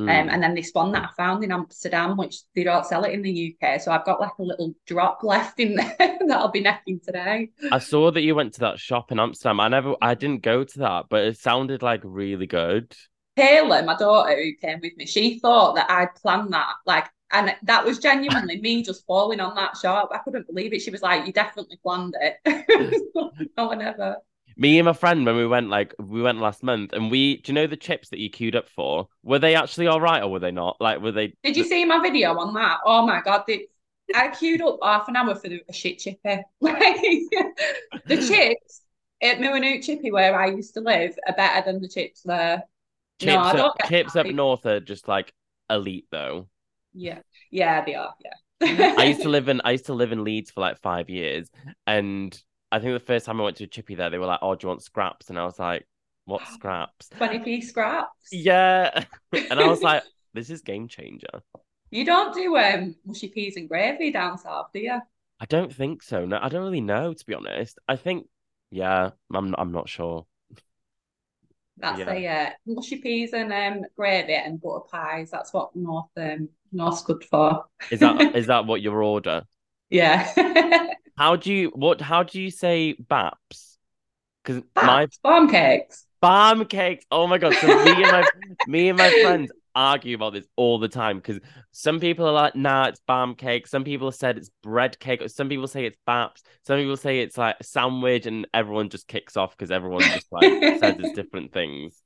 Mm. 0.00 0.32
and 0.32 0.42
then 0.42 0.54
this 0.54 0.70
one 0.72 0.90
that 0.92 1.04
I 1.04 1.12
found 1.16 1.44
in 1.44 1.52
Amsterdam, 1.52 2.16
which 2.16 2.38
they 2.56 2.64
don't 2.64 2.86
sell 2.86 3.04
it 3.04 3.12
in 3.12 3.20
the 3.20 3.30
UK. 3.30 3.78
So 3.78 3.92
I've 3.92 4.06
got 4.06 4.20
like 4.20 4.32
a 4.38 4.42
little 4.42 4.74
drop 4.86 5.22
left 5.22 5.60
in 5.60 5.76
there 5.76 5.94
that 5.98 6.30
I'll 6.30 6.50
be 6.50 6.62
necking 6.62 7.00
today. 7.00 7.50
i 7.70 7.78
saw 7.78 8.10
that 8.10 8.22
you 8.22 8.34
went 8.34 8.54
to 8.54 8.60
that 8.60 8.78
shop 8.80 9.12
in 9.12 9.20
amsterdam 9.20 9.60
i 9.60 9.68
never 9.68 9.94
i 10.00 10.14
didn't 10.14 10.42
go 10.42 10.64
to 10.64 10.78
that 10.80 11.04
but 11.10 11.24
it 11.24 11.38
sounded 11.38 11.82
like 11.82 12.00
really 12.04 12.46
good 12.46 12.96
Taylor, 13.36 13.82
my 13.82 13.96
daughter 13.96 14.36
who 14.36 14.52
came 14.60 14.80
with 14.82 14.94
me, 14.96 15.06
she 15.06 15.38
thought 15.38 15.76
that 15.76 15.90
I'd 15.90 16.14
planned 16.16 16.52
that, 16.52 16.74
like, 16.84 17.06
and 17.32 17.54
that 17.62 17.84
was 17.84 17.98
genuinely 17.98 18.60
me 18.60 18.82
just 18.82 19.06
falling 19.06 19.40
on 19.40 19.54
that 19.56 19.76
shop. 19.76 20.10
I 20.12 20.18
couldn't 20.18 20.46
believe 20.46 20.72
it. 20.72 20.82
She 20.82 20.90
was 20.90 21.02
like, 21.02 21.26
"You 21.26 21.32
definitely 21.32 21.78
planned 21.82 22.14
it." 22.20 23.02
no 23.56 23.66
one 23.66 23.80
ever. 23.80 24.16
me 24.56 24.78
and 24.78 24.86
my 24.86 24.92
friend 24.92 25.24
when 25.24 25.36
we 25.36 25.46
went 25.46 25.70
like 25.70 25.94
we 25.98 26.20
went 26.20 26.38
last 26.38 26.62
month 26.62 26.92
and 26.92 27.10
we 27.10 27.38
do 27.38 27.52
you 27.52 27.54
know 27.54 27.66
the 27.66 27.76
chips 27.76 28.10
that 28.10 28.18
you 28.18 28.28
queued 28.28 28.54
up 28.54 28.68
for 28.68 29.08
were 29.22 29.38
they 29.38 29.54
actually 29.54 29.86
all 29.86 30.00
right 30.00 30.22
or 30.22 30.30
were 30.30 30.38
they 30.38 30.50
not 30.50 30.76
like 30.78 31.00
were 31.00 31.12
they 31.12 31.34
Did 31.42 31.56
you 31.56 31.64
see 31.64 31.84
my 31.86 32.00
video 32.00 32.38
on 32.38 32.52
that? 32.54 32.80
Oh 32.84 33.06
my 33.06 33.22
god, 33.22 33.44
the, 33.46 33.66
I 34.14 34.28
queued 34.28 34.60
up 34.60 34.78
half 34.82 35.08
an 35.08 35.16
hour 35.16 35.34
for 35.34 35.48
the, 35.48 35.62
a 35.68 35.72
shit 35.72 35.98
chippy. 35.98 36.42
the 36.60 38.26
chips 38.28 38.82
at 39.22 39.38
Miwanook 39.38 39.82
Chippy, 39.82 40.10
where 40.10 40.38
I 40.38 40.48
used 40.48 40.74
to 40.74 40.80
live, 40.80 41.16
are 41.26 41.34
better 41.34 41.70
than 41.70 41.80
the 41.80 41.88
chips 41.88 42.22
there. 42.22 42.64
chips 43.20 43.32
no, 43.32 43.38
I 43.38 43.50
up, 43.50 43.56
don't 43.56 43.78
get 43.78 43.88
chips 43.88 44.16
up 44.16 44.26
north 44.26 44.66
are 44.66 44.80
just 44.80 45.08
like 45.08 45.32
elite 45.70 46.08
though 46.10 46.48
Yeah, 46.94 47.20
yeah, 47.50 47.84
they 47.84 47.94
are. 47.94 48.14
Yeah. 48.20 48.94
I 48.98 49.04
used 49.04 49.22
to 49.22 49.28
live 49.36 49.48
in 49.48 49.60
I 49.64 49.72
used 49.72 49.86
to 49.86 49.94
live 49.94 50.12
in 50.12 50.24
Leeds 50.24 50.50
for 50.50 50.60
like 50.60 50.78
five 50.80 51.10
years, 51.10 51.50
and 51.86 52.38
I 52.70 52.78
think 52.78 52.92
the 52.94 53.04
first 53.04 53.26
time 53.26 53.40
I 53.40 53.44
went 53.44 53.56
to 53.58 53.64
a 53.64 53.68
chippy 53.68 53.94
there, 53.94 54.10
they 54.10 54.18
were 54.18 54.26
like, 54.26 54.40
"Oh, 54.42 54.54
do 54.54 54.64
you 54.64 54.68
want 54.68 54.82
scraps?" 54.82 55.30
And 55.30 55.38
I 55.38 55.44
was 55.44 55.58
like, 55.58 55.86
"What 56.24 56.46
scraps?" 56.54 57.08
20p 57.18 57.62
scraps. 57.62 58.28
Yeah, 58.30 59.04
and 59.32 59.60
I 59.60 59.66
was 59.66 59.82
like, 59.82 60.02
"This 60.34 60.50
is 60.50 60.62
game 60.62 60.88
changer." 60.88 61.42
You 61.90 62.06
don't 62.06 62.34
do 62.34 62.56
um 62.56 62.96
mushy 63.04 63.28
peas 63.28 63.56
and 63.56 63.68
gravy 63.68 64.10
down 64.10 64.38
south, 64.38 64.68
do 64.72 64.80
you? 64.80 65.00
I 65.40 65.44
don't 65.46 65.74
think 65.74 66.02
so. 66.02 66.24
No, 66.24 66.38
I 66.40 66.48
don't 66.48 66.62
really 66.62 66.80
know 66.80 67.12
to 67.12 67.26
be 67.26 67.34
honest. 67.34 67.78
I 67.88 67.96
think, 67.96 68.28
yeah, 68.70 69.10
I'm 69.34 69.54
I'm 69.58 69.72
not 69.72 69.88
sure. 69.88 70.26
That's 71.78 71.98
yeah. 71.98 72.12
a 72.12 72.26
uh, 72.28 72.50
mushy 72.66 72.96
peas 72.96 73.32
and 73.32 73.52
um, 73.52 73.84
gravy 73.96 74.34
and 74.34 74.60
butter 74.60 74.84
pies. 74.90 75.30
That's 75.30 75.52
what 75.52 75.74
North 75.74 76.06
um, 76.16 76.48
North's 76.72 77.02
good 77.02 77.24
for. 77.24 77.64
is 77.90 78.00
that 78.00 78.20
is 78.36 78.46
that 78.46 78.66
what 78.66 78.80
your 78.80 79.02
order? 79.02 79.44
Yeah. 79.90 80.32
how 81.16 81.36
do 81.36 81.52
you 81.52 81.72
what? 81.74 82.00
How 82.00 82.22
do 82.22 82.40
you 82.40 82.50
say 82.50 82.94
baps? 82.94 83.76
Because 84.42 84.62
my 84.74 85.06
barm 85.22 85.48
cakes. 85.48 86.06
Barm 86.20 86.64
cakes. 86.64 87.04
Oh 87.10 87.26
my 87.26 87.38
god! 87.38 87.54
So 87.54 87.66
me 87.66 88.02
and 88.02 88.12
my 88.12 88.28
me 88.66 88.88
and 88.88 88.98
my 88.98 89.10
friends 89.22 89.52
argue 89.74 90.14
about 90.14 90.34
this 90.34 90.46
all 90.56 90.78
the 90.78 90.88
time 90.88 91.16
because 91.16 91.40
some 91.70 92.00
people 92.00 92.26
are 92.26 92.32
like, 92.32 92.54
nah, 92.54 92.86
it's 92.86 93.00
barm 93.06 93.34
cake. 93.34 93.66
Some 93.66 93.84
people 93.84 94.12
said 94.12 94.38
it's 94.38 94.50
bread 94.62 94.98
cake. 94.98 95.22
Some 95.28 95.48
people 95.48 95.66
say 95.66 95.86
it's 95.86 95.98
baps. 96.06 96.42
Some 96.66 96.78
people 96.78 96.96
say 96.96 97.20
it's 97.20 97.38
like 97.38 97.56
a 97.60 97.64
sandwich, 97.64 98.26
and 98.26 98.46
everyone 98.54 98.88
just 98.88 99.08
kicks 99.08 99.36
off 99.36 99.56
because 99.56 99.70
everyone 99.70 100.02
just 100.02 100.32
like 100.32 100.44
says 100.44 100.96
it's 100.98 101.12
different 101.12 101.52
things. 101.52 102.02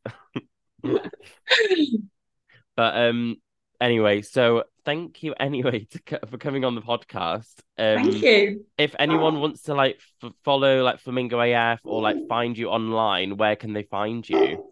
but 0.82 2.96
um, 2.96 3.36
anyway, 3.80 4.22
so 4.22 4.64
thank 4.84 5.22
you 5.22 5.34
anyway 5.40 5.86
to, 5.90 6.20
for 6.26 6.38
coming 6.38 6.64
on 6.64 6.74
the 6.74 6.82
podcast. 6.82 7.54
Um, 7.78 8.10
thank 8.10 8.22
you. 8.22 8.64
If 8.78 8.94
anyone 8.98 9.40
wants 9.40 9.62
to 9.62 9.74
like 9.74 10.00
f- 10.22 10.32
follow 10.44 10.82
like 10.82 11.00
Flamingo 11.00 11.40
AF 11.40 11.80
or 11.84 12.02
like 12.02 12.16
find 12.28 12.56
you 12.56 12.68
online, 12.68 13.36
where 13.36 13.56
can 13.56 13.72
they 13.72 13.84
find 13.84 14.28
you? 14.28 14.70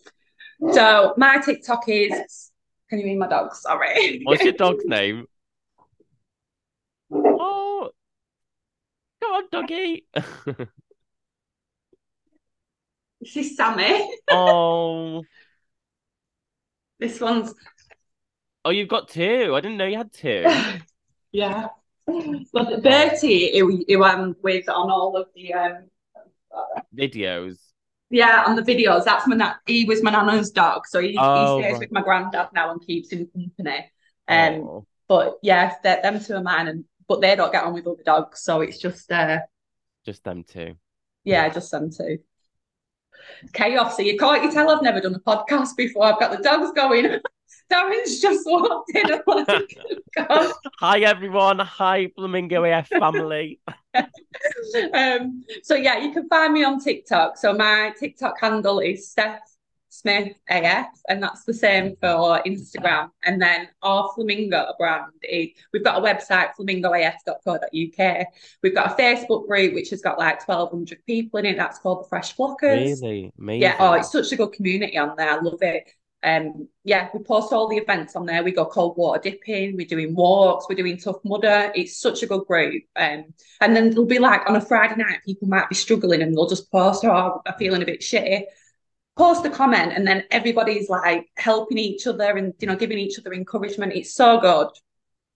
So 0.72 1.14
my 1.16 1.38
TikTok 1.38 1.84
is 1.88 2.50
can 2.88 2.98
you 2.98 3.07
mean 3.07 3.18
my 3.18 3.28
dog? 3.28 3.55
Sorry. 3.55 4.20
What's 4.24 4.42
your 4.44 4.52
dog's 4.52 4.84
name? 4.84 5.26
Oh, 7.12 7.90
come 9.22 9.32
on, 9.32 9.44
doggy. 9.50 10.07
She's 13.24 13.57
Sammy. 13.57 14.11
Oh. 14.30 15.22
this 16.98 17.20
one's. 17.20 17.55
Oh, 18.64 18.70
you've 18.70 18.88
got 18.88 19.08
two. 19.08 19.52
I 19.54 19.60
didn't 19.60 19.76
know 19.76 19.86
you 19.86 19.98
had 19.98 20.12
two. 20.12 20.44
yeah. 21.32 21.68
But 22.06 22.82
Bertie, 22.82 23.58
who, 23.58 23.84
who 23.86 24.04
I'm 24.04 24.36
with 24.42 24.68
on 24.68 24.90
all 24.90 25.16
of 25.16 25.28
the 25.34 25.54
um, 25.54 25.84
videos. 26.96 27.58
Yeah, 28.10 28.44
on 28.46 28.56
the 28.56 28.62
videos, 28.62 29.04
that's 29.04 29.26
my 29.26 29.36
na- 29.36 29.54
he 29.66 29.84
was 29.86 30.02
my 30.02 30.10
nana's 30.10 30.50
dog, 30.50 30.86
so 30.86 31.00
he, 31.00 31.16
oh, 31.18 31.56
he 31.56 31.62
stays 31.62 31.72
right. 31.72 31.80
with 31.80 31.92
my 31.92 32.02
granddad 32.02 32.48
now 32.54 32.70
and 32.70 32.84
keeps 32.86 33.10
him 33.10 33.26
company. 33.26 33.90
Um, 34.28 34.54
oh. 34.54 34.86
but 35.08 35.38
yeah, 35.42 35.74
them 35.82 36.22
two 36.22 36.34
are 36.34 36.42
mine, 36.42 36.68
and 36.68 36.84
but 37.08 37.20
they 37.20 37.34
don't 37.34 37.50
get 37.52 37.64
on 37.64 37.74
with 37.74 37.86
other 37.86 38.02
dogs, 38.04 38.40
so 38.40 38.60
it's 38.60 38.78
just 38.78 39.10
uh, 39.10 39.38
just 40.04 40.22
them 40.22 40.44
two. 40.44 40.76
Yeah, 41.24 41.48
just 41.48 41.70
them 41.70 41.90
two. 41.90 42.18
Chaos. 43.52 43.96
So 43.96 44.02
you 44.02 44.18
can't 44.18 44.44
you 44.44 44.52
tell 44.52 44.70
I've 44.70 44.82
never 44.82 45.00
done 45.00 45.14
a 45.14 45.20
podcast 45.20 45.76
before. 45.76 46.04
I've 46.04 46.20
got 46.20 46.36
the 46.36 46.42
dogs 46.42 46.70
going. 46.72 47.18
Darren's 47.72 48.20
just 48.20 48.46
walked 48.46 48.90
in 48.94 49.12
and 49.12 49.22
like, 49.26 49.78
Hi 50.78 51.00
everyone. 51.00 51.58
Hi 51.58 52.08
Flamingo 52.14 52.64
AF 52.64 52.88
family. 52.88 53.60
um, 54.92 55.44
so 55.62 55.74
yeah, 55.74 55.98
you 55.98 56.12
can 56.12 56.28
find 56.28 56.52
me 56.52 56.64
on 56.64 56.80
TikTok. 56.80 57.36
So 57.36 57.52
my 57.52 57.92
TikTok 57.98 58.40
handle 58.40 58.80
is 58.80 59.14
Stef 59.16 59.38
Smith 59.88 60.36
AF, 60.50 60.88
and 61.08 61.22
that's 61.22 61.44
the 61.44 61.54
same 61.54 61.94
for 62.00 62.42
Instagram. 62.44 63.10
And 63.24 63.40
then 63.40 63.68
our 63.82 64.10
Flamingo 64.14 64.74
brand 64.78 65.12
is 65.22 65.50
we've 65.72 65.84
got 65.84 65.98
a 65.98 66.02
website, 66.02 66.50
flamingoaf.co.uk. 66.58 68.26
We've 68.62 68.74
got 68.74 68.92
a 68.92 69.02
Facebook 69.02 69.46
group 69.46 69.74
which 69.74 69.90
has 69.90 70.02
got 70.02 70.18
like 70.18 70.46
1,200 70.46 70.98
people 71.06 71.38
in 71.38 71.46
it. 71.46 71.56
That's 71.56 71.78
called 71.78 72.04
the 72.04 72.08
Fresh 72.08 72.36
Flockers. 72.36 73.00
Really? 73.00 73.32
Amazing. 73.38 73.62
Yeah, 73.62 73.76
oh, 73.78 73.92
it's 73.92 74.10
such 74.10 74.32
a 74.32 74.36
good 74.36 74.52
community 74.52 74.98
on 74.98 75.14
there. 75.16 75.30
I 75.30 75.40
love 75.40 75.62
it 75.62 75.92
um, 76.24 76.68
yeah, 76.84 77.08
we 77.12 77.22
post 77.22 77.52
all 77.52 77.68
the 77.68 77.76
events 77.76 78.16
on 78.16 78.24
there. 78.24 78.42
We 78.42 78.50
go 78.50 78.64
cold 78.64 78.96
water 78.96 79.20
dipping, 79.20 79.76
we're 79.76 79.86
doing 79.86 80.14
walks, 80.14 80.66
we're 80.68 80.74
doing 80.74 80.96
tough 80.96 81.18
mudder. 81.24 81.70
It's 81.74 81.98
such 81.98 82.22
a 82.22 82.26
good 82.26 82.46
group. 82.46 82.82
Um, 82.96 83.26
and 83.60 83.76
then 83.76 83.88
it'll 83.88 84.06
be 84.06 84.18
like 84.18 84.40
on 84.48 84.56
a 84.56 84.60
Friday 84.60 84.96
night, 84.96 85.20
people 85.24 85.48
might 85.48 85.68
be 85.68 85.74
struggling 85.74 86.22
and 86.22 86.34
they'll 86.34 86.48
just 86.48 86.72
post, 86.72 87.04
oh, 87.04 87.42
I'm 87.46 87.54
feeling 87.58 87.82
a 87.82 87.86
bit 87.86 88.00
shitty. 88.00 88.44
Post 89.16 89.44
a 89.44 89.50
comment, 89.50 89.92
and 89.92 90.04
then 90.04 90.24
everybody's 90.32 90.88
like 90.88 91.28
helping 91.36 91.78
each 91.78 92.04
other 92.08 92.36
and 92.36 92.52
you 92.58 92.66
know 92.66 92.74
giving 92.74 92.98
each 92.98 93.16
other 93.16 93.32
encouragement. 93.32 93.92
It's 93.92 94.12
so 94.12 94.40
good. 94.40 94.66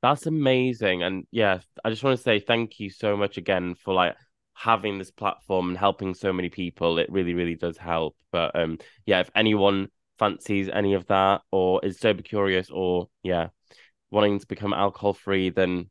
That's 0.03 0.26
amazing. 0.26 1.05
And 1.05 1.26
yeah, 1.30 1.61
I 1.84 1.91
just 1.91 2.03
want 2.03 2.16
to 2.16 2.22
say 2.22 2.41
thank 2.41 2.80
you 2.80 2.91
so 2.91 3.16
much 3.16 3.36
again 3.36 3.76
for 3.76 3.95
like 3.95 4.16
having 4.55 4.99
this 4.99 5.12
platform 5.12 5.68
and 5.68 5.78
helping 5.78 6.14
so 6.14 6.32
many 6.32 6.49
people. 6.49 6.99
It 6.99 7.12
really, 7.12 7.34
really 7.34 7.55
does 7.55 7.78
help. 7.78 8.16
But 8.32 8.59
um, 8.59 8.78
yeah, 9.07 9.20
if 9.20 9.30
anyone 9.36 9.91
fancies 10.19 10.69
any 10.73 10.95
of 10.95 11.07
that 11.07 11.43
or 11.51 11.85
is 11.85 11.99
sober 11.99 12.23
curious 12.23 12.71
or 12.71 13.09
yeah 13.23 13.49
wanting 14.11 14.39
to 14.39 14.47
become 14.47 14.73
alcohol 14.73 15.12
free 15.12 15.51
then 15.51 15.89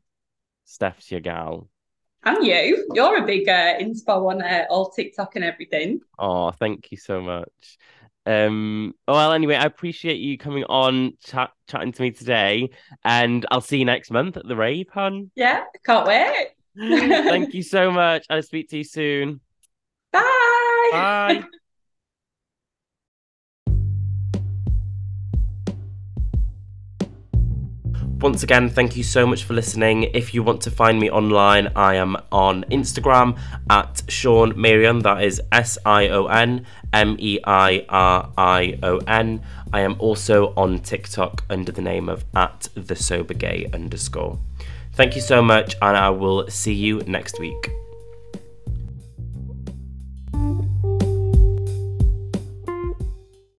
Stef's 0.64 1.10
your 1.10 1.20
gal. 1.20 1.68
And 2.24 2.44
you. 2.44 2.86
You're 2.92 3.22
a 3.22 3.26
big 3.26 3.48
uh, 3.48 3.78
inspo 3.78 4.28
on 4.30 4.42
uh, 4.42 4.66
all 4.68 4.90
tiktok 4.90 5.36
and 5.36 5.44
everything. 5.44 6.00
Oh 6.18 6.50
thank 6.50 6.90
you 6.90 6.98
so 6.98 7.22
much. 7.22 7.78
Um 8.26 8.94
well 9.06 9.32
anyway 9.32 9.54
i 9.54 9.64
appreciate 9.64 10.18
you 10.18 10.36
coming 10.36 10.64
on 10.64 11.14
chat 11.24 11.50
chatting 11.66 11.92
to 11.92 12.02
me 12.02 12.10
today 12.10 12.68
and 13.02 13.46
i'll 13.50 13.62
see 13.62 13.78
you 13.78 13.86
next 13.86 14.10
month 14.10 14.36
at 14.36 14.46
the 14.46 14.54
rave 14.54 14.88
hun 14.92 15.30
yeah 15.34 15.64
can't 15.82 16.06
wait. 16.06 16.48
Thank 16.78 17.54
you 17.54 17.62
so 17.62 17.90
much. 17.90 18.26
I'll 18.28 18.42
speak 18.42 18.68
to 18.70 18.78
you 18.78 18.84
soon. 18.84 19.40
Bye. 20.12 20.90
Bye 20.92 21.44
Once 28.20 28.42
again, 28.42 28.68
thank 28.68 28.96
you 28.96 29.04
so 29.04 29.24
much 29.24 29.44
for 29.44 29.54
listening. 29.54 30.02
If 30.02 30.34
you 30.34 30.42
want 30.42 30.60
to 30.62 30.72
find 30.72 30.98
me 30.98 31.08
online, 31.08 31.70
I 31.76 31.94
am 31.94 32.16
on 32.32 32.64
Instagram 32.64 33.38
at 33.70 34.02
Sion 34.08 34.54
Meirion. 34.54 35.04
That 35.04 35.22
is 35.22 35.40
S 35.52 35.78
I 35.86 36.08
O 36.08 36.26
N 36.26 36.66
M 36.92 37.16
E 37.20 37.38
I 37.44 37.86
R 37.88 38.28
I 38.36 38.76
O 38.82 38.98
N. 39.06 39.40
I 39.72 39.82
am 39.82 39.94
also 40.00 40.52
on 40.56 40.80
TikTok 40.80 41.44
under 41.48 41.70
the 41.70 41.80
name 41.80 42.08
of 42.08 42.24
at 42.34 42.68
the 42.74 42.96
sober 42.96 43.34
gay 43.34 43.70
underscore. 43.72 44.40
Thank 44.94 45.14
you 45.14 45.22
so 45.22 45.40
much, 45.40 45.76
and 45.80 45.96
I 45.96 46.10
will 46.10 46.48
see 46.48 46.74
you 46.74 47.02
next 47.06 47.38
week. 47.38 47.70